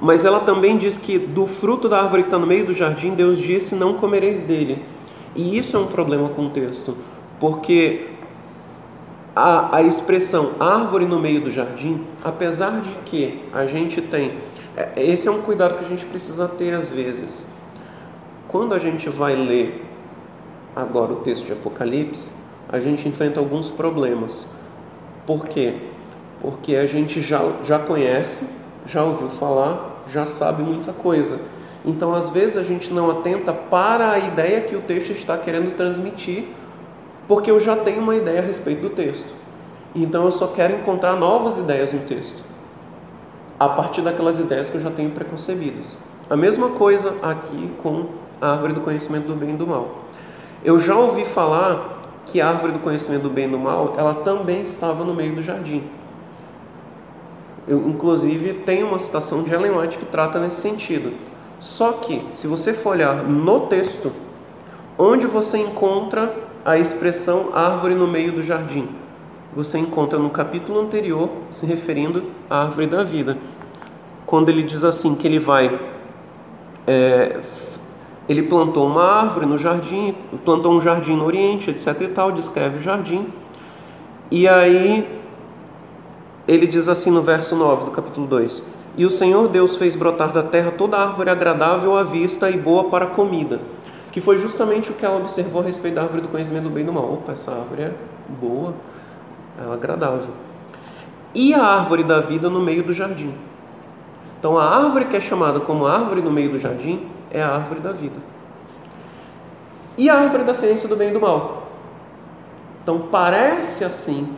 Mas 0.00 0.24
ela 0.24 0.38
também 0.38 0.78
diz 0.78 0.96
que 0.96 1.18
do 1.18 1.44
fruto 1.44 1.88
da 1.88 2.00
árvore 2.00 2.22
que 2.22 2.28
está 2.28 2.38
no 2.38 2.46
meio 2.46 2.66
do 2.66 2.72
jardim, 2.72 3.14
Deus 3.14 3.40
disse: 3.40 3.74
Não 3.74 3.94
comereis 3.94 4.42
dele. 4.42 4.84
E 5.34 5.58
isso 5.58 5.76
é 5.76 5.80
um 5.80 5.86
problema 5.86 6.28
com 6.28 6.46
o 6.46 6.50
texto, 6.50 6.96
porque 7.40 8.10
a, 9.36 9.76
a 9.76 9.82
expressão 9.82 10.52
árvore 10.58 11.04
no 11.04 11.20
meio 11.20 11.42
do 11.42 11.50
jardim, 11.50 12.06
apesar 12.24 12.80
de 12.80 12.88
que 13.04 13.44
a 13.52 13.66
gente 13.66 14.00
tem. 14.00 14.38
É, 14.74 14.92
esse 14.96 15.28
é 15.28 15.30
um 15.30 15.42
cuidado 15.42 15.74
que 15.74 15.84
a 15.84 15.88
gente 15.88 16.06
precisa 16.06 16.48
ter 16.48 16.72
às 16.72 16.90
vezes. 16.90 17.46
Quando 18.48 18.72
a 18.72 18.78
gente 18.78 19.10
vai 19.10 19.36
ler 19.36 19.84
agora 20.74 21.12
o 21.12 21.16
texto 21.16 21.44
de 21.44 21.52
Apocalipse, 21.52 22.32
a 22.66 22.80
gente 22.80 23.06
enfrenta 23.06 23.38
alguns 23.38 23.70
problemas. 23.70 24.46
Por 25.26 25.44
quê? 25.44 25.74
Porque 26.40 26.74
a 26.74 26.86
gente 26.86 27.20
já, 27.20 27.42
já 27.62 27.78
conhece, 27.78 28.48
já 28.86 29.04
ouviu 29.04 29.28
falar, 29.28 30.04
já 30.08 30.24
sabe 30.24 30.62
muita 30.62 30.94
coisa. 30.94 31.40
Então, 31.84 32.14
às 32.14 32.30
vezes, 32.30 32.56
a 32.56 32.62
gente 32.62 32.92
não 32.92 33.10
atenta 33.10 33.52
para 33.52 34.12
a 34.12 34.18
ideia 34.18 34.62
que 34.62 34.74
o 34.74 34.80
texto 34.80 35.10
está 35.10 35.36
querendo 35.36 35.76
transmitir, 35.76 36.48
porque 37.26 37.50
eu 37.50 37.58
já 37.58 37.76
tenho 37.76 38.00
uma 38.00 38.14
ideia 38.14 38.40
a 38.40 38.42
respeito 38.42 38.82
do 38.82 38.90
texto. 38.90 39.34
Então, 39.94 40.24
eu 40.24 40.32
só 40.32 40.48
quero 40.48 40.74
encontrar 40.74 41.16
novas 41.16 41.58
ideias 41.58 41.92
no 41.92 42.00
texto, 42.00 42.44
a 43.58 43.68
partir 43.68 44.02
daquelas 44.02 44.38
ideias 44.38 44.68
que 44.68 44.76
eu 44.76 44.80
já 44.80 44.90
tenho 44.90 45.10
preconcebidas. 45.10 45.96
A 46.28 46.36
mesma 46.36 46.70
coisa 46.70 47.14
aqui 47.22 47.70
com 47.82 48.06
a 48.40 48.52
árvore 48.52 48.74
do 48.74 48.80
conhecimento 48.80 49.26
do 49.26 49.34
bem 49.34 49.50
e 49.50 49.56
do 49.56 49.66
mal. 49.66 50.04
Eu 50.62 50.78
já 50.78 50.96
ouvi 50.96 51.24
falar 51.24 52.02
que 52.26 52.40
a 52.40 52.48
árvore 52.48 52.72
do 52.72 52.80
conhecimento 52.80 53.22
do 53.22 53.30
bem 53.30 53.46
e 53.46 53.50
do 53.50 53.58
mal, 53.58 53.94
ela 53.96 54.14
também 54.16 54.62
estava 54.62 55.04
no 55.04 55.14
meio 55.14 55.34
do 55.34 55.42
jardim. 55.42 55.84
Eu, 57.66 57.88
inclusive, 57.88 58.54
tem 58.54 58.82
uma 58.82 58.98
citação 58.98 59.42
de 59.42 59.52
Ellen 59.52 59.78
White 59.78 59.98
que 59.98 60.04
trata 60.06 60.38
nesse 60.38 60.60
sentido. 60.60 61.14
Só 61.58 61.92
que, 61.92 62.24
se 62.32 62.46
você 62.46 62.72
for 62.72 62.90
olhar 62.90 63.24
no 63.24 63.60
texto, 63.60 64.12
onde 64.98 65.26
você 65.26 65.58
encontra 65.58 66.45
a 66.66 66.76
expressão 66.76 67.50
árvore 67.54 67.94
no 67.94 68.06
meio 68.06 68.32
do 68.32 68.42
jardim? 68.42 68.88
Você 69.54 69.78
encontra 69.78 70.18
no 70.18 70.28
capítulo 70.28 70.80
anterior, 70.80 71.30
se 71.50 71.64
referindo 71.64 72.24
à 72.50 72.64
árvore 72.64 72.88
da 72.88 73.04
vida. 73.04 73.38
Quando 74.26 74.48
ele 74.48 74.64
diz 74.64 74.82
assim 74.82 75.14
que 75.14 75.26
ele 75.26 75.38
vai 75.38 75.78
é, 76.86 77.40
ele 78.28 78.42
plantou 78.42 78.86
uma 78.86 79.04
árvore 79.04 79.46
no 79.46 79.56
jardim, 79.56 80.12
plantou 80.44 80.72
um 80.72 80.80
jardim 80.80 81.16
no 81.16 81.24
Oriente, 81.24 81.70
etc. 81.70 82.00
e 82.00 82.08
tal, 82.08 82.32
descreve 82.32 82.78
o 82.78 82.82
jardim. 82.82 83.28
E 84.28 84.48
aí 84.48 85.08
ele 86.48 86.66
diz 86.66 86.88
assim 86.88 87.10
no 87.10 87.22
verso 87.22 87.54
9 87.54 87.84
do 87.84 87.90
capítulo 87.92 88.26
2: 88.26 88.64
E 88.96 89.06
o 89.06 89.10
Senhor 89.10 89.46
Deus 89.48 89.76
fez 89.76 89.94
brotar 89.94 90.32
da 90.32 90.42
terra 90.42 90.72
toda 90.72 90.96
árvore 90.96 91.30
agradável 91.30 91.96
à 91.96 92.02
vista 92.02 92.50
e 92.50 92.56
boa 92.56 92.90
para 92.90 93.06
comida. 93.06 93.60
Que 94.16 94.20
foi 94.22 94.38
justamente 94.38 94.90
o 94.90 94.94
que 94.94 95.04
ela 95.04 95.18
observou 95.18 95.60
a 95.60 95.64
respeito 95.66 95.96
da 95.96 96.04
árvore 96.04 96.22
do 96.22 96.28
conhecimento 96.28 96.64
do 96.64 96.70
bem 96.70 96.82
e 96.82 96.86
do 96.86 96.90
mal. 96.90 97.04
Opa, 97.12 97.32
essa 97.32 97.50
árvore 97.50 97.82
é 97.82 97.92
boa, 98.40 98.72
é 99.60 99.70
agradável. 99.70 100.30
E 101.34 101.52
a 101.52 101.62
árvore 101.62 102.02
da 102.02 102.22
vida 102.22 102.48
no 102.48 102.58
meio 102.58 102.82
do 102.82 102.94
jardim. 102.94 103.34
Então 104.38 104.56
a 104.56 104.74
árvore 104.74 105.04
que 105.04 105.18
é 105.18 105.20
chamada 105.20 105.60
como 105.60 105.84
árvore 105.84 106.22
no 106.22 106.30
meio 106.30 106.50
do 106.50 106.58
jardim 106.58 107.06
é 107.30 107.42
a 107.42 107.56
árvore 107.56 107.80
da 107.80 107.92
vida. 107.92 108.16
e 109.98 110.08
a 110.08 110.14
árvore 110.14 110.44
da 110.44 110.54
ciência 110.54 110.88
do 110.88 110.96
bem 110.96 111.10
e 111.10 111.12
do 111.12 111.20
mal. 111.20 111.68
Então 112.82 113.08
parece 113.10 113.84
assim, 113.84 114.34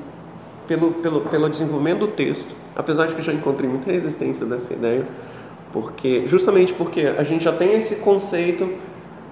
pelo, 0.67 0.95
pelo, 0.95 1.21
pelo 1.21 1.49
desenvolvimento 1.49 2.01
do 2.01 2.09
texto, 2.09 2.53
apesar 2.75 3.07
de 3.07 3.15
que 3.15 3.23
já 3.23 3.33
encontrei 3.33 3.71
muita 3.71 3.93
resistência 3.93 4.45
dessa 4.45 4.75
ideia, 4.75 5.07
porque 5.73 6.27
justamente 6.27 6.73
porque 6.73 7.03
a 7.03 7.23
gente 7.23 7.45
já 7.45 7.53
tem 7.53 7.75
esse 7.75 7.97
conceito 8.01 8.69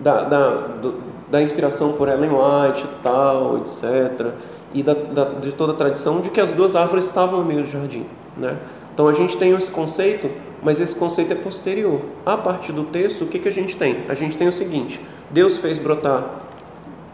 da, 0.01 0.23
da, 0.23 0.51
do, 0.81 0.95
da 1.31 1.43
inspiração 1.43 1.93
por 1.93 2.09
Ellen 2.09 2.31
White 2.31 2.87
tal, 3.03 3.59
etc., 3.59 4.33
e 4.75 4.83
da, 4.83 4.95
da, 4.95 5.25
de 5.25 5.53
toda 5.53 5.73
a 5.73 5.77
tradição 5.77 6.21
de 6.21 6.31
que 6.31 6.41
as 6.41 6.53
duas 6.53 6.77
árvores 6.77 7.07
estavam 7.07 7.39
no 7.39 7.45
meio 7.45 7.63
do 7.63 7.69
jardim. 7.69 8.05
Né? 8.37 8.59
Então 8.93 9.09
a 9.09 9.13
gente 9.13 9.37
tem 9.37 9.53
esse 9.53 9.71
conceito, 9.71 10.31
mas 10.63 10.81
esse 10.81 10.95
conceito 10.95 11.33
é 11.33 11.35
posterior. 11.35 12.01
A 12.25 12.37
partir 12.37 12.73
do 12.73 12.85
texto, 12.85 13.25
o 13.25 13.27
que, 13.27 13.39
que 13.39 13.49
a 13.49 13.53
gente 13.53 13.77
tem? 13.77 14.05
A 14.09 14.15
gente 14.15 14.37
tem 14.37 14.49
o 14.49 14.53
seguinte: 14.53 15.01
Deus 15.31 15.59
fez 15.59 15.79
brotar 15.79 16.47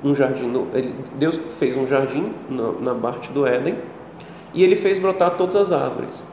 um 0.02 0.14
jardim, 0.14 0.52
ele, 0.74 0.94
Deus 1.14 1.38
fez 1.58 1.76
um 1.76 1.86
jardim 1.86 2.32
na 2.80 2.94
parte 2.94 3.30
do 3.30 3.46
Éden 3.46 3.76
e 4.52 4.64
ele 4.64 4.74
fez 4.74 4.98
brotar 4.98 5.36
todas 5.36 5.54
as 5.54 5.72
árvores. 5.72 6.26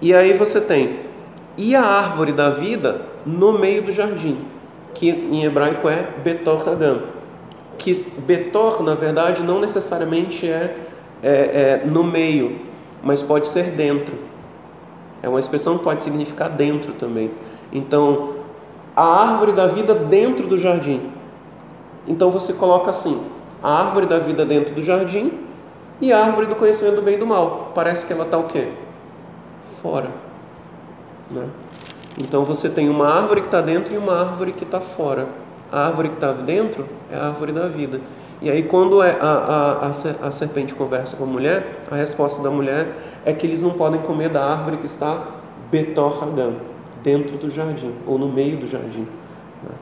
E 0.00 0.12
aí 0.12 0.32
você 0.32 0.60
tem 0.60 0.98
e 1.56 1.74
a 1.74 1.82
árvore 1.82 2.32
da 2.32 2.50
vida 2.50 3.02
no 3.24 3.58
meio 3.58 3.82
do 3.82 3.92
jardim, 3.92 4.44
que 4.94 5.10
em 5.10 5.44
hebraico 5.44 5.88
é 5.88 6.08
Betor 6.22 6.68
Hagam. 6.68 7.02
Que 7.76 7.92
Betor, 8.18 8.82
na 8.82 8.94
verdade, 8.94 9.42
não 9.42 9.60
necessariamente 9.60 10.48
é, 10.48 10.76
é, 11.22 11.80
é 11.82 11.86
no 11.86 12.04
meio, 12.04 12.60
mas 13.02 13.22
pode 13.22 13.48
ser 13.48 13.70
dentro. 13.72 14.14
É 15.22 15.28
uma 15.28 15.40
expressão 15.40 15.78
que 15.78 15.84
pode 15.84 16.02
significar 16.02 16.48
dentro 16.48 16.92
também. 16.92 17.30
Então, 17.72 18.34
a 18.94 19.02
árvore 19.02 19.52
da 19.52 19.66
vida 19.66 19.94
dentro 19.94 20.46
do 20.46 20.56
jardim. 20.56 21.10
Então 22.06 22.30
você 22.30 22.52
coloca 22.52 22.90
assim: 22.90 23.20
a 23.62 23.80
árvore 23.80 24.06
da 24.06 24.18
vida 24.18 24.44
dentro 24.44 24.74
do 24.74 24.82
jardim 24.82 25.32
e 26.00 26.12
a 26.12 26.24
árvore 26.24 26.46
do 26.46 26.54
conhecimento 26.54 26.96
do 26.96 27.02
bem 27.02 27.14
e 27.14 27.18
do 27.18 27.26
mal. 27.26 27.72
Parece 27.74 28.06
que 28.06 28.12
ela 28.12 28.24
está 28.24 28.38
o 28.38 28.44
quê? 28.44 28.68
Fora. 29.82 30.10
Né? 31.30 31.46
Então 32.22 32.44
você 32.44 32.68
tem 32.68 32.88
uma 32.88 33.08
árvore 33.08 33.40
que 33.40 33.48
está 33.48 33.60
dentro 33.60 33.94
e 33.94 33.98
uma 33.98 34.20
árvore 34.20 34.52
que 34.52 34.64
está 34.64 34.80
fora. 34.80 35.28
A 35.70 35.86
árvore 35.86 36.10
que 36.10 36.14
está 36.14 36.32
dentro 36.32 36.86
é 37.10 37.16
a 37.16 37.26
árvore 37.26 37.52
da 37.52 37.66
vida. 37.66 38.00
E 38.40 38.50
aí, 38.50 38.62
quando 38.64 39.02
é 39.02 39.16
a, 39.20 39.88
a, 40.22 40.28
a, 40.28 40.32
serpente 40.32 40.74
conversa 40.74 41.16
com 41.16 41.24
a 41.24 41.26
mulher, 41.26 41.84
a 41.90 41.96
resposta 41.96 42.42
da 42.42 42.50
mulher 42.50 42.88
é 43.24 43.32
que 43.32 43.46
eles 43.46 43.62
não 43.62 43.70
podem 43.70 44.00
comer 44.02 44.28
da 44.28 44.44
árvore 44.44 44.76
que 44.76 44.86
está 44.86 45.18
Betor 45.70 46.22
Hagam, 46.22 46.56
dentro 47.02 47.38
do 47.38 47.50
jardim, 47.50 47.92
ou 48.06 48.18
no 48.18 48.28
meio 48.28 48.58
do 48.58 48.66
jardim, 48.66 49.08
né? 49.62 49.74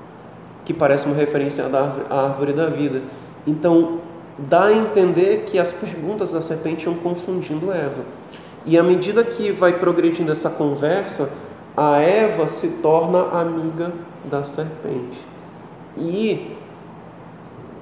que 0.64 0.73
parece 0.73 1.07
uma 1.07 1.16
referência 1.16 1.64
à 1.64 1.66
árvore, 1.66 2.07
à 2.09 2.21
árvore 2.25 2.53
da 2.53 2.66
vida. 2.68 3.03
Então, 3.47 3.99
dá 4.38 4.66
a 4.66 4.73
entender 4.73 5.45
que 5.45 5.59
as 5.59 5.73
perguntas 5.73 6.33
da 6.33 6.40
serpente 6.40 6.85
iam 6.87 6.95
confundindo 6.95 7.73
Eva. 7.73 8.05
E 8.64 8.79
à 8.79 8.83
medida 8.83 9.25
que 9.25 9.51
vai 9.51 9.79
progredindo 9.79 10.31
essa 10.31 10.51
conversa, 10.51 11.33
a 11.77 11.99
Eva 12.01 12.47
se 12.49 12.69
torna 12.83 13.23
amiga 13.41 13.93
da 14.25 14.45
serpente 14.45 15.19
e 15.97 16.57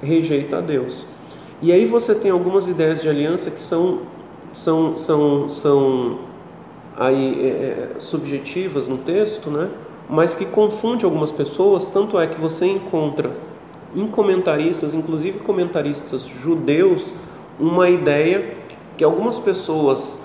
rejeita 0.02 0.58
a 0.58 0.60
Deus. 0.60 1.04
E 1.62 1.72
aí 1.72 1.84
você 1.84 2.14
tem 2.14 2.30
algumas 2.30 2.68
ideias 2.68 3.00
de 3.00 3.08
aliança 3.08 3.50
que 3.50 3.60
são 3.60 4.02
são 4.54 4.96
são 4.96 5.48
são 5.48 6.18
aí 6.96 7.40
é, 7.42 7.48
é 7.96 8.00
subjetivas 8.00 8.88
no 8.88 8.98
texto, 8.98 9.50
né? 9.50 9.68
Mas 10.08 10.34
que 10.34 10.44
confunde 10.44 11.04
algumas 11.04 11.30
pessoas. 11.30 11.88
Tanto 11.88 12.18
é 12.18 12.26
que 12.26 12.40
você 12.40 12.66
encontra 12.66 13.30
em 13.94 14.06
comentaristas, 14.06 14.94
inclusive 14.94 15.40
comentaristas 15.40 16.24
judeus, 16.24 17.12
uma 17.58 17.88
ideia 17.88 18.56
que 18.96 19.04
algumas 19.04 19.38
pessoas 19.38 20.22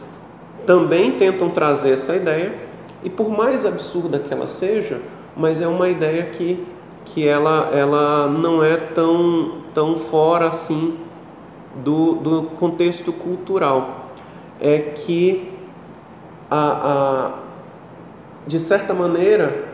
também 0.65 1.12
tentam 1.12 1.49
trazer 1.49 1.91
essa 1.91 2.15
ideia, 2.15 2.54
e 3.03 3.10
por 3.10 3.29
mais 3.29 3.65
absurda 3.65 4.19
que 4.19 4.34
ela 4.34 4.47
seja, 4.47 5.01
mas 5.36 5.62
é 5.62 5.67
uma 5.67 5.89
ideia 5.89 6.25
que, 6.27 6.65
que 7.03 7.27
ela, 7.27 7.69
ela 7.73 8.27
não 8.27 8.63
é 8.63 8.77
tão, 8.77 9.62
tão 9.73 9.97
fora 9.97 10.49
assim 10.49 10.97
do, 11.84 12.15
do 12.15 12.43
contexto 12.58 13.12
cultural. 13.12 14.12
É 14.60 14.79
que, 14.79 15.51
a, 16.49 16.60
a, 16.60 17.34
de 18.47 18.60
certa 18.60 18.93
maneira, 18.93 19.65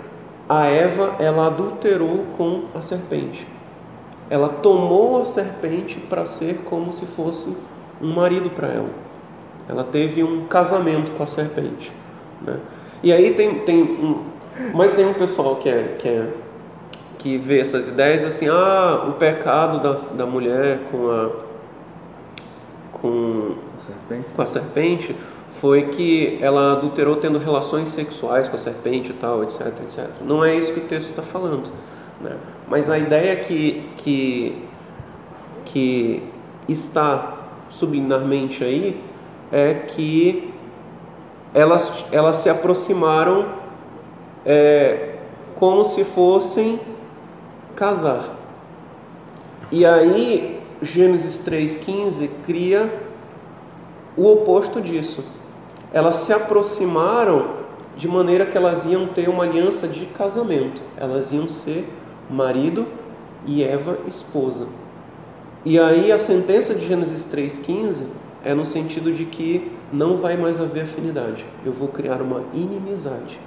a 0.50 0.66
Eva 0.66 1.16
ela 1.20 1.48
adulterou 1.48 2.26
com 2.36 2.64
a 2.76 2.82
serpente. 2.82 3.48
Ela 4.30 4.50
tomou 4.50 5.22
a 5.22 5.26
serpente 5.26 6.00
para 6.00 6.26
ser 6.26 6.64
como 6.66 6.92
se 6.92 7.06
fosse 7.06 7.56
um 8.02 8.14
marido 8.14 8.50
para 8.50 8.68
ela. 8.70 8.90
Ela 9.70 9.84
teve 9.84 10.24
um 10.24 10.48
casamento 10.48 11.12
com 11.12 11.24
a 11.24 11.28
serpente. 11.28 11.92
Né? 12.42 12.58
E 13.04 13.12
aí 13.12 13.34
tem, 13.34 13.60
tem 13.60 13.82
um, 13.82 14.24
mas 14.74 14.94
tem 14.94 15.06
um 15.06 15.14
pessoal 15.14 15.56
que 15.56 15.70
é, 15.70 15.96
que 15.98 16.08
é 16.08 16.28
que 17.18 17.38
vê 17.38 17.60
essas 17.60 17.88
ideias 17.88 18.26
assim, 18.26 18.48
ah, 18.48 19.06
o 19.08 19.14
pecado 19.14 19.80
da, 19.80 19.94
da 20.16 20.26
mulher 20.26 20.80
com 20.90 21.10
a 21.10 21.30
com 22.92 23.56
a, 23.76 23.80
serpente. 23.80 24.30
com 24.36 24.42
a 24.42 24.46
serpente 24.46 25.16
foi 25.50 25.90
que 25.90 26.40
ela 26.42 26.74
adulterou 26.74 27.16
tendo 27.18 27.38
relações 27.38 27.90
sexuais 27.90 28.48
com 28.48 28.56
a 28.56 28.60
serpente 28.60 29.12
e 29.12 29.14
tal, 29.14 29.44
etc, 29.44 29.68
etc. 29.84 30.08
Não 30.26 30.44
é 30.44 30.56
isso 30.56 30.74
que 30.74 30.80
o 30.80 30.84
texto 30.84 31.10
está 31.10 31.22
falando, 31.22 31.72
né? 32.22 32.38
Mas 32.68 32.90
a 32.90 32.98
ideia 32.98 33.36
que 33.36 33.88
que 33.98 34.64
que 35.66 36.24
está 36.68 37.38
subliminarmente 37.70 38.64
aí 38.64 39.00
é 39.52 39.74
que 39.74 40.51
elas, 41.54 42.06
elas 42.12 42.38
se 42.38 42.50
aproximaram 42.50 43.54
é, 44.46 45.16
como 45.56 45.84
se 45.84 46.04
fossem 46.04 46.80
casar. 47.76 48.38
E 49.72 49.86
aí, 49.86 50.60
Gênesis 50.82 51.42
3,15 51.46 52.30
cria 52.46 52.92
o 54.18 54.30
oposto 54.32 54.82
disso. 54.82 55.24
Elas 55.94 56.18
se 56.18 56.34
aproximaram 56.34 57.62
de 57.96 58.08
maneira 58.08 58.46
que 58.46 58.58
elas 58.58 58.86
iam 58.86 59.08
ter 59.08 59.30
uma 59.30 59.44
aliança 59.44 59.88
de 59.88 60.06
casamento. 60.08 60.82
Elas 60.98 61.32
iam 61.32 61.48
ser 61.48 61.88
marido 62.30 62.88
e 63.46 63.64
Eva 63.64 63.98
esposa. 64.08 64.68
E 65.64 65.78
aí 65.78 66.12
a 66.12 66.18
sentença 66.18 66.74
de 66.74 66.88
Gênesis 66.88 67.26
3,15 67.32 68.06
é 68.44 68.54
no 68.54 68.66
sentido 68.66 69.12
de 69.14 69.26
que 69.26 69.72
não 69.92 70.18
vai 70.18 70.36
mais 70.36 70.60
haver 70.60 70.84
afinidade, 70.84 71.46
eu 71.66 71.72
vou 71.72 71.88
criar 71.88 72.22
uma 72.22 72.44
inimizade. 72.54 73.40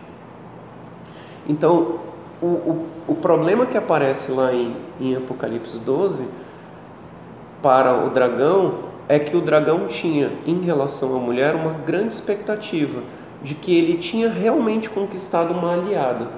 Então, 1.48 2.00
o, 2.40 2.46
o, 2.46 2.86
o 3.08 3.14
problema 3.14 3.66
que 3.66 3.76
aparece 3.76 4.32
lá 4.32 4.52
em, 4.52 4.76
em 5.00 5.16
Apocalipse 5.16 5.78
12 5.80 6.26
para 7.62 8.04
o 8.04 8.10
dragão 8.10 8.94
é 9.08 9.18
que 9.18 9.36
o 9.36 9.40
dragão 9.40 9.86
tinha, 9.86 10.32
em 10.46 10.60
relação 10.60 11.14
à 11.16 11.18
mulher, 11.18 11.54
uma 11.54 11.72
grande 11.72 12.14
expectativa 12.14 13.02
de 13.42 13.54
que 13.54 13.76
ele 13.76 13.98
tinha 13.98 14.30
realmente 14.30 14.88
conquistado 14.88 15.52
uma 15.52 15.74
aliada. 15.74 16.28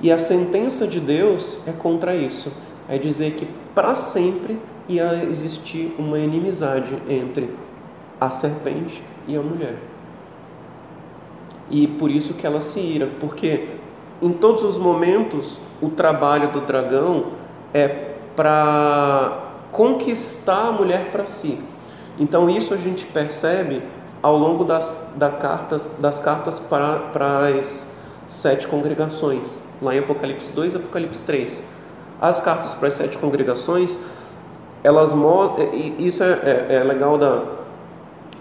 E 0.00 0.10
a 0.10 0.18
sentença 0.18 0.86
de 0.86 1.00
Deus 1.00 1.58
é 1.66 1.72
contra 1.72 2.14
isso. 2.14 2.52
É 2.88 2.96
dizer 2.96 3.32
que 3.32 3.46
para 3.74 3.94
sempre 3.94 4.58
ia 4.88 5.24
existir 5.24 5.94
uma 5.98 6.18
inimizade 6.18 6.96
entre 7.08 7.50
a 8.20 8.30
serpente 8.30 9.02
e 9.26 9.36
a 9.36 9.40
mulher. 9.40 9.76
E 11.70 11.86
por 11.86 12.10
isso 12.10 12.34
que 12.34 12.46
ela 12.46 12.60
se 12.60 12.80
ira, 12.80 13.08
porque 13.20 13.68
em 14.20 14.32
todos 14.32 14.62
os 14.62 14.78
momentos 14.78 15.58
o 15.80 15.90
trabalho 15.90 16.50
do 16.52 16.62
dragão 16.62 17.32
é 17.72 18.14
para 18.34 19.44
conquistar 19.70 20.68
a 20.68 20.72
mulher 20.72 21.10
para 21.10 21.26
si. 21.26 21.62
Então 22.18 22.48
isso 22.48 22.74
a 22.74 22.76
gente 22.76 23.06
percebe 23.06 23.82
ao 24.22 24.36
longo 24.36 24.64
das, 24.64 25.12
da 25.14 25.30
carta, 25.30 25.80
das 25.98 26.18
cartas 26.18 26.58
para, 26.58 27.48
as 27.58 27.94
sete 28.26 28.66
congregações, 28.66 29.56
lá 29.80 29.94
em 29.94 30.00
Apocalipse 30.00 30.50
2 30.52 30.74
e 30.74 30.76
Apocalipse 30.76 31.24
3. 31.24 31.62
As 32.20 32.40
cartas 32.40 32.74
para 32.74 32.88
as 32.88 32.94
sete 32.94 33.16
congregações, 33.18 33.98
elas 34.82 35.14
isso 35.98 36.24
é, 36.24 36.32
é, 36.32 36.74
é 36.76 36.84
legal 36.84 37.16
da, 37.16 37.57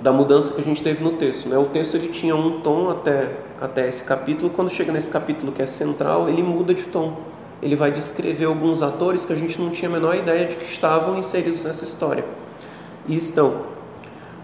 da 0.01 0.11
mudança 0.11 0.53
que 0.53 0.61
a 0.61 0.63
gente 0.63 0.81
teve 0.83 1.03
no 1.03 1.13
texto. 1.13 1.49
Né? 1.49 1.57
O 1.57 1.65
texto 1.65 1.95
ele 1.95 2.09
tinha 2.09 2.35
um 2.35 2.61
tom 2.61 2.89
até, 2.89 3.31
até 3.59 3.87
esse 3.87 4.03
capítulo, 4.03 4.49
quando 4.49 4.69
chega 4.69 4.91
nesse 4.91 5.09
capítulo 5.09 5.51
que 5.51 5.61
é 5.61 5.67
central, 5.67 6.29
ele 6.29 6.43
muda 6.43 6.73
de 6.73 6.83
tom. 6.83 7.17
Ele 7.61 7.75
vai 7.75 7.91
descrever 7.91 8.45
alguns 8.45 8.83
atores 8.83 9.25
que 9.25 9.33
a 9.33 9.35
gente 9.35 9.59
não 9.59 9.71
tinha 9.71 9.89
a 9.89 9.91
menor 9.91 10.15
ideia 10.15 10.45
de 10.45 10.55
que 10.55 10.65
estavam 10.65 11.17
inseridos 11.17 11.63
nessa 11.63 11.83
história. 11.83 12.23
E 13.07 13.15
estão. 13.15 13.77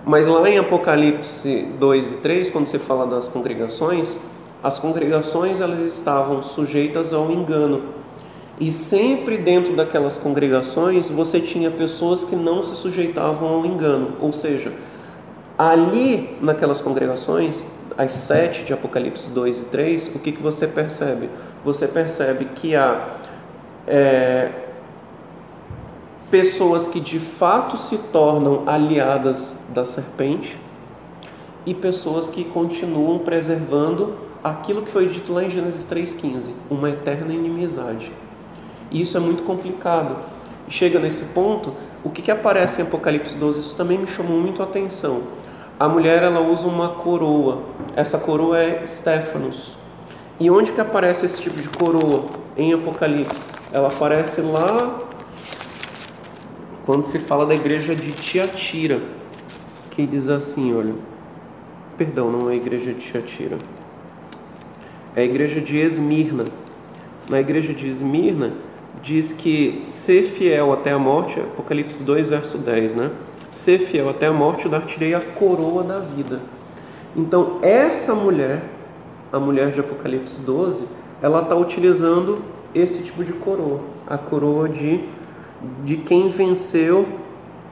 Mas 0.05 0.27
lá 0.27 0.49
em 0.49 0.57
Apocalipse 0.57 1.67
2 1.79 2.11
e 2.11 2.15
3, 2.15 2.49
quando 2.49 2.67
você 2.67 2.79
fala 2.79 3.05
das 3.05 3.27
congregações, 3.29 4.19
as 4.63 4.79
congregações 4.79 5.61
elas 5.61 5.81
estavam 5.81 6.41
sujeitas 6.41 7.13
ao 7.13 7.31
engano. 7.31 7.83
E 8.59 8.71
sempre 8.71 9.37
dentro 9.37 9.75
daquelas 9.75 10.17
congregações 10.17 11.09
você 11.09 11.39
tinha 11.39 11.71
pessoas 11.71 12.23
que 12.23 12.35
não 12.35 12.61
se 12.61 12.75
sujeitavam 12.75 13.47
ao 13.47 13.65
engano, 13.65 14.13
ou 14.19 14.31
seja, 14.31 14.71
ali 15.57 16.37
naquelas 16.41 16.81
congregações, 16.81 17.63
as 17.97 18.13
sete 18.13 18.63
de 18.63 18.73
Apocalipse 18.73 19.29
2 19.29 19.61
e 19.61 19.65
3, 19.65 20.07
o 20.15 20.19
que, 20.19 20.31
que 20.31 20.41
você 20.41 20.67
percebe? 20.67 21.29
Você 21.63 21.87
percebe 21.87 22.45
que 22.45 22.75
há 22.75 23.17
é, 23.87 24.49
pessoas 26.31 26.87
que 26.87 26.99
de 26.99 27.19
fato 27.19 27.77
se 27.77 27.97
tornam 27.97 28.63
aliadas 28.65 29.59
da 29.69 29.85
serpente 29.85 30.57
e 31.65 31.73
pessoas 31.73 32.27
que 32.27 32.43
continuam 32.43 33.19
preservando 33.19 34.15
aquilo 34.43 34.81
que 34.81 34.91
foi 34.91 35.07
dito 35.07 35.31
lá 35.31 35.43
em 35.43 35.49
Gênesis 35.49 35.85
3,15, 35.85 36.49
uma 36.69 36.89
eterna 36.89 37.33
inimizade. 37.33 38.11
E 38.91 38.99
isso 38.99 39.15
é 39.15 39.19
muito 39.19 39.43
complicado. 39.43 40.17
Chega 40.67 40.99
nesse 40.99 41.25
ponto, 41.25 41.73
o 42.03 42.09
que, 42.09 42.21
que 42.21 42.31
aparece 42.31 42.81
em 42.81 42.85
Apocalipse 42.85 43.37
12, 43.37 43.59
isso 43.61 43.77
também 43.77 43.97
me 43.97 44.07
chamou 44.07 44.39
muito 44.39 44.61
a 44.61 44.65
atenção. 44.65 45.21
A 45.79 45.87
mulher 45.87 46.21
ela 46.21 46.39
usa 46.39 46.67
uma 46.67 46.89
coroa, 46.89 47.63
essa 47.95 48.19
coroa 48.19 48.59
é 48.59 48.85
Stefanos. 48.85 49.75
E 50.39 50.49
onde 50.49 50.71
que 50.71 50.79
aparece 50.79 51.25
esse 51.25 51.41
tipo 51.41 51.59
de 51.59 51.67
coroa 51.69 52.25
em 52.55 52.73
Apocalipse? 52.73 53.49
Ela 53.71 53.87
aparece 53.87 54.41
lá 54.41 54.99
quando 56.85 57.05
se 57.05 57.17
fala 57.17 57.45
da 57.45 57.55
igreja 57.55 57.95
de 57.95 58.11
Tiatira, 58.11 59.01
que 59.89 60.05
diz 60.05 60.29
assim, 60.29 60.75
olha, 60.75 60.93
perdão, 61.97 62.31
não 62.31 62.49
é 62.49 62.53
a 62.53 62.55
igreja 62.55 62.93
de 62.93 62.99
Tiatira, 62.99 63.57
é 65.15 65.21
a 65.21 65.25
igreja 65.25 65.59
de 65.59 65.77
Esmirna. 65.79 66.43
Na 67.29 67.39
igreja 67.39 67.73
de 67.73 67.87
Esmirna 67.87 68.53
diz 69.01 69.33
que 69.33 69.79
ser 69.83 70.23
fiel 70.23 70.71
até 70.71 70.91
a 70.91 70.99
morte, 70.99 71.39
Apocalipse 71.39 72.03
2, 72.03 72.27
verso 72.27 72.57
10, 72.57 72.95
né? 72.95 73.11
Ser 73.53 73.77
fiel 73.77 74.09
até 74.09 74.25
a 74.25 74.33
morte, 74.33 74.65
eu 74.65 74.71
dar-te-ei 74.71 75.13
a 75.13 75.21
coroa 75.21 75.83
da 75.83 75.99
vida. 75.99 76.41
Então, 77.15 77.59
essa 77.61 78.15
mulher, 78.15 78.63
a 79.31 79.39
mulher 79.39 79.71
de 79.71 79.79
Apocalipse 79.79 80.41
12, 80.41 80.87
ela 81.21 81.43
está 81.43 81.55
utilizando 81.55 82.41
esse 82.73 83.03
tipo 83.03 83.23
de 83.23 83.31
coroa, 83.33 83.81
a 84.07 84.17
coroa 84.17 84.67
de 84.67 85.07
de 85.83 85.97
quem 85.97 86.29
venceu 86.29 87.07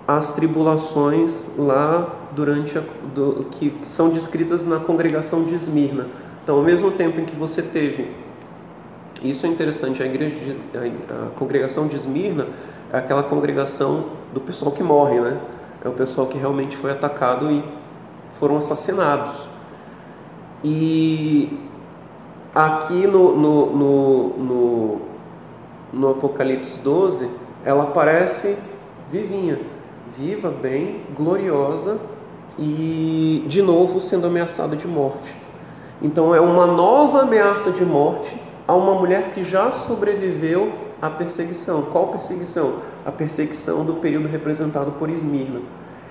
as 0.07 0.33
tribulações 0.33 1.45
lá 1.57 2.15
durante 2.31 2.77
a, 2.77 2.83
do, 3.15 3.47
que 3.51 3.73
são 3.83 4.09
descritas 4.09 4.65
na 4.67 4.79
congregação 4.79 5.43
de 5.43 5.55
Esmirna. 5.55 6.07
Então, 6.43 6.57
ao 6.57 6.63
mesmo 6.63 6.91
tempo 6.91 7.19
em 7.19 7.25
que 7.25 7.35
você 7.35 7.61
teve, 7.61 8.11
isso 9.23 9.47
é 9.47 9.49
interessante, 9.49 10.01
a 10.01 10.05
igreja, 10.05 10.39
de, 10.39 10.57
a, 10.77 11.27
a 11.27 11.29
congregação 11.31 11.87
de 11.87 11.95
Esmirna 11.95 12.47
é 12.93 12.97
aquela 12.97 13.23
congregação 13.23 14.05
do 14.31 14.39
pessoal 14.39 14.71
que 14.71 14.83
morre, 14.83 15.19
né? 15.19 15.39
É 15.83 15.89
o 15.89 15.91
pessoal 15.91 16.27
que 16.27 16.37
realmente 16.37 16.77
foi 16.77 16.91
atacado 16.91 17.51
e 17.51 17.63
foram 18.39 18.57
assassinados. 18.57 19.47
E 20.63 21.57
aqui 22.53 23.07
no, 23.07 23.35
no, 23.35 23.65
no, 23.75 24.27
no, 24.37 25.01
no 25.91 26.09
Apocalipse 26.11 26.79
12, 26.81 27.29
ela 27.65 27.87
parece 27.87 28.57
vivinha, 29.11 29.59
viva, 30.15 30.51
bem, 30.51 31.01
gloriosa 31.15 31.99
e 32.59 33.43
de 33.47 33.61
novo 33.61 33.99
sendo 33.99 34.27
ameaçada 34.27 34.75
de 34.75 34.87
morte. 34.87 35.35
Então 35.99 36.33
é 36.35 36.39
uma 36.39 36.67
nova 36.67 37.21
ameaça 37.21 37.71
de 37.71 37.83
morte 37.83 38.35
a 38.67 38.75
uma 38.75 38.93
mulher 38.93 39.33
que 39.33 39.43
já 39.43 39.71
sobreviveu 39.71 40.71
à 41.01 41.09
perseguição. 41.09 41.83
Qual 41.83 42.07
perseguição? 42.09 42.79
A 43.05 43.11
perseguição 43.11 43.83
do 43.83 43.95
período 43.95 44.27
representado 44.27 44.91
por 44.93 45.09
Esmirna. 45.09 45.61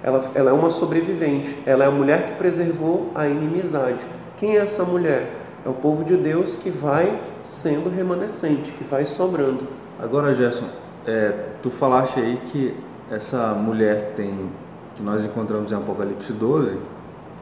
Ela, 0.02 0.24
ela 0.34 0.50
é 0.50 0.52
uma 0.52 0.70
sobrevivente, 0.70 1.56
ela 1.66 1.84
é 1.84 1.86
a 1.86 1.90
mulher 1.90 2.26
que 2.26 2.32
preservou 2.32 3.10
a 3.14 3.28
inimizade. 3.28 4.00
Quem 4.38 4.56
é 4.56 4.60
essa 4.60 4.82
mulher? 4.84 5.30
É 5.64 5.68
o 5.68 5.74
povo 5.74 6.02
de 6.04 6.16
Deus 6.16 6.56
que 6.56 6.70
vai 6.70 7.20
sendo 7.42 7.90
remanescente, 7.90 8.72
que 8.72 8.84
vai 8.84 9.04
sobrando. 9.04 9.66
Agora, 10.02 10.32
Gerson, 10.32 10.66
é, 11.06 11.34
tu 11.62 11.70
falaste 11.70 12.18
aí 12.18 12.40
que 12.46 12.74
essa 13.10 13.52
mulher 13.54 14.10
que 14.10 14.22
tem 14.22 14.50
que 14.94 15.02
nós 15.02 15.24
encontramos 15.24 15.70
em 15.72 15.74
Apocalipse 15.74 16.32
12, 16.32 16.76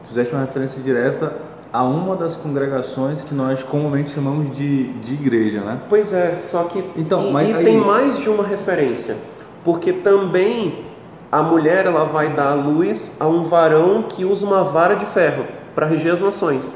tu 0.03 0.09
fizeste 0.09 0.33
uma 0.33 0.43
referência 0.43 0.81
direta 0.81 1.33
a 1.71 1.83
uma 1.83 2.15
das 2.15 2.35
congregações 2.35 3.23
que 3.23 3.33
nós 3.33 3.61
comumente 3.63 4.11
chamamos 4.11 4.51
de, 4.51 4.91
de 4.93 5.13
igreja, 5.13 5.61
né? 5.61 5.79
Pois 5.87 6.13
é, 6.13 6.37
só 6.37 6.63
que 6.63 6.83
então, 6.95 7.29
e, 7.29 7.31
mas, 7.31 7.49
e 7.49 7.53
aí... 7.53 7.63
tem 7.63 7.77
mais 7.77 8.19
de 8.19 8.29
uma 8.29 8.43
referência, 8.43 9.17
porque 9.63 9.93
também 9.93 10.85
a 11.31 11.43
mulher 11.43 11.85
ela 11.85 12.05
vai 12.05 12.33
dar 12.33 12.55
luz 12.55 13.15
a 13.19 13.27
um 13.27 13.43
varão 13.43 14.03
que 14.03 14.25
usa 14.25 14.45
uma 14.45 14.63
vara 14.63 14.95
de 14.95 15.05
ferro 15.05 15.45
para 15.75 15.85
reger 15.85 16.11
as 16.11 16.21
nações. 16.21 16.75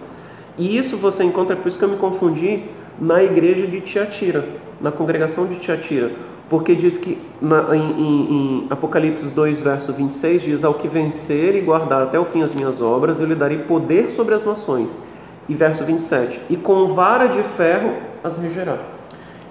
E 0.58 0.78
isso 0.78 0.96
você 0.98 1.24
encontra, 1.24 1.56
por 1.56 1.68
isso 1.68 1.80
que 1.80 1.86
eu 1.86 1.89
me 1.89 1.98
confundi, 1.98 2.66
na 3.00 3.24
igreja 3.24 3.66
de 3.66 3.82
Tiatira, 3.82 4.48
na 4.80 4.91
congregação 4.91 5.48
de 5.48 5.56
Tiatira 5.56 6.12
porque 6.50 6.76
diz 6.76 6.98
que 6.98 7.18
na, 7.41 7.76
em, 7.76 7.91
em, 7.91 8.32
em, 8.32 8.68
Apocalipse 8.70 9.32
2, 9.32 9.62
verso 9.62 9.94
26, 9.94 10.41
diz: 10.41 10.64
Ao 10.64 10.74
que 10.74 10.88
vencer 10.88 11.56
e 11.56 11.62
guardar 11.62 12.04
até 12.04 12.20
o 12.20 12.26
fim 12.26 12.44
as 12.44 12.54
minhas 12.54 12.82
obras, 12.82 13.20
eu 13.20 13.26
lhe 13.26 13.36
darei 13.36 13.60
poder 13.60 14.10
sobre 14.10 14.36
as 14.36 14.46
nações. 14.46 15.02
E 15.48 15.54
verso 15.54 15.84
27, 15.84 16.39
e 16.50 16.56
com 16.56 16.88
vara 16.88 17.28
de 17.28 17.44
ferro 17.44 17.96
as 18.24 18.38
regerá. 18.38 18.78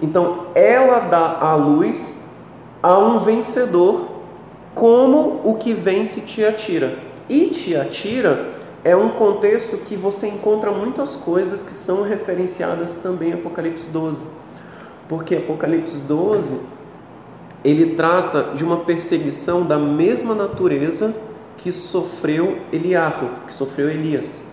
Então, 0.01 0.47
ela 0.55 0.99
dá 0.99 1.37
a 1.39 1.55
luz 1.55 2.23
a 2.81 2.97
um 2.97 3.19
vencedor, 3.19 4.07
como 4.73 5.41
o 5.43 5.55
que 5.55 5.73
vence 5.73 6.21
Tiatira. 6.21 6.97
E 7.29 7.47
Tiatira 7.47 8.53
é 8.83 8.95
um 8.95 9.09
contexto 9.09 9.77
que 9.77 9.95
você 9.95 10.27
encontra 10.27 10.71
muitas 10.71 11.15
coisas 11.15 11.61
que 11.61 11.71
são 11.71 12.01
referenciadas 12.01 12.97
também 12.97 13.29
em 13.29 13.33
Apocalipse 13.33 13.87
12. 13.89 14.25
Porque 15.07 15.35
Apocalipse 15.35 16.01
12 16.01 16.59
ele 17.63 17.95
trata 17.95 18.53
de 18.55 18.63
uma 18.63 18.81
perseguição 18.81 19.65
da 19.65 19.79
mesma 19.79 20.35
natureza 20.35 21.15
que 21.57 21.71
sofreu 21.71 22.57
Eliarro, 22.71 23.29
que 23.47 23.53
sofreu 23.53 23.89
Elias. 23.89 24.43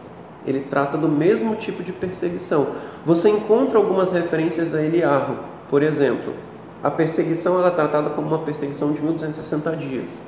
Ele 0.47 0.61
trata 0.61 0.97
do 0.97 1.09
mesmo 1.09 1.57
tipo 1.57 1.83
de 1.83 1.93
perseguição. 1.93 2.69
Você 3.05 3.29
encontra 3.29 3.79
algumas 3.79 4.13
referências 4.13 4.75
a 4.75 4.83
Eliarro. 4.83 5.39
Por 5.69 5.83
exemplo, 5.83 6.35
a 6.83 6.91
perseguição 6.91 7.59
ela 7.59 7.69
é 7.69 7.73
tratada 7.73 8.11
como 8.11 8.29
uma 8.29 8.39
perseguição 8.39 8.93
de 8.93 9.03
1260 9.03 9.77
dias. 9.77 10.21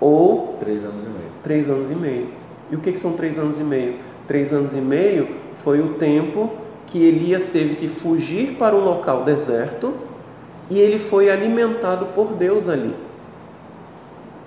Ou... 0.00 0.56
Três 0.58 0.84
anos 0.84 1.04
e 1.04 1.08
meio. 1.08 1.30
Três 1.42 1.68
anos 1.68 1.90
e 1.90 1.94
meio. 1.94 2.28
E 2.70 2.76
o 2.76 2.80
que, 2.80 2.92
que 2.92 2.98
são 2.98 3.12
três 3.12 3.38
anos 3.38 3.58
e 3.58 3.64
meio? 3.64 3.96
Três 4.26 4.52
anos 4.52 4.72
e 4.72 4.80
meio 4.80 5.28
foi 5.54 5.80
o 5.80 5.94
tempo 5.94 6.50
que 6.86 7.02
Elias 7.04 7.48
teve 7.48 7.76
que 7.76 7.88
fugir 7.88 8.56
para 8.56 8.74
um 8.74 8.84
local 8.84 9.24
deserto 9.24 9.94
e 10.70 10.78
ele 10.78 10.98
foi 10.98 11.30
alimentado 11.30 12.06
por 12.06 12.32
Deus 12.32 12.68
ali. 12.68 12.94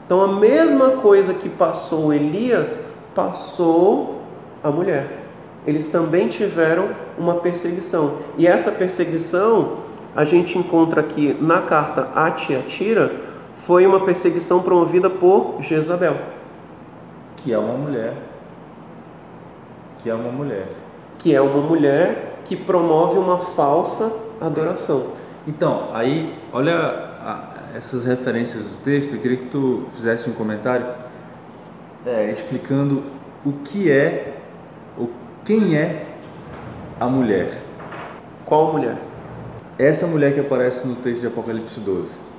Então 0.06 0.22
a 0.22 0.28
mesma 0.28 0.92
coisa 0.92 1.34
que 1.34 1.50
passou 1.50 2.14
Elias, 2.14 2.92
passou 3.16 4.22
a 4.64 4.70
mulher. 4.70 5.22
Eles 5.66 5.90
também 5.90 6.28
tiveram 6.28 6.90
uma 7.18 7.36
perseguição. 7.36 8.18
E 8.38 8.48
essa 8.48 8.72
perseguição, 8.72 9.78
a 10.16 10.26
gente 10.26 10.58
encontra 10.58 11.02
aqui 11.02 11.38
na 11.40 11.62
carta 11.62 12.10
a 12.16 12.32
Tiatira, 12.32 13.12
foi 13.56 13.86
uma 13.86 14.00
perseguição 14.00 14.62
promovida 14.62 15.10
por 15.10 15.62
Jezabel. 15.62 16.18
Que 17.38 17.54
é 17.54 17.58
uma 17.58 17.76
mulher. 17.76 18.14
Que 20.00 20.10
é 20.10 20.14
uma 20.14 20.32
mulher. 20.32 20.68
Que 21.18 21.36
é 21.36 21.42
uma 21.42 21.62
mulher 21.62 22.42
que 22.44 22.56
promove 22.56 23.20
uma 23.20 23.38
falsa 23.38 24.12
adoração. 24.40 25.21
Então, 25.48 25.90
aí, 25.94 26.38
olha 26.54 26.76
a, 26.76 27.76
essas 27.76 28.06
referências 28.06 28.64
do 28.66 28.76
texto, 28.84 29.16
eu 29.16 29.22
queria 29.22 29.38
que 29.38 29.48
tu 29.48 29.88
fizesse 29.96 30.30
um 30.30 30.34
comentário 30.34 30.86
é, 32.06 32.32
explicando 32.32 33.04
o 33.46 33.54
que 33.54 33.92
é, 33.92 34.38
o, 34.98 35.10
quem 35.44 35.76
é 35.76 36.06
a 37.00 37.08
mulher. 37.08 37.62
Qual 38.46 38.72
mulher? 38.72 38.98
Essa 39.80 40.06
mulher 40.06 40.34
que 40.34 40.40
aparece 40.40 40.88
no 40.88 40.96
texto 40.96 41.22
de 41.22 41.28
Apocalipse 41.28 41.80
12. 41.80 42.31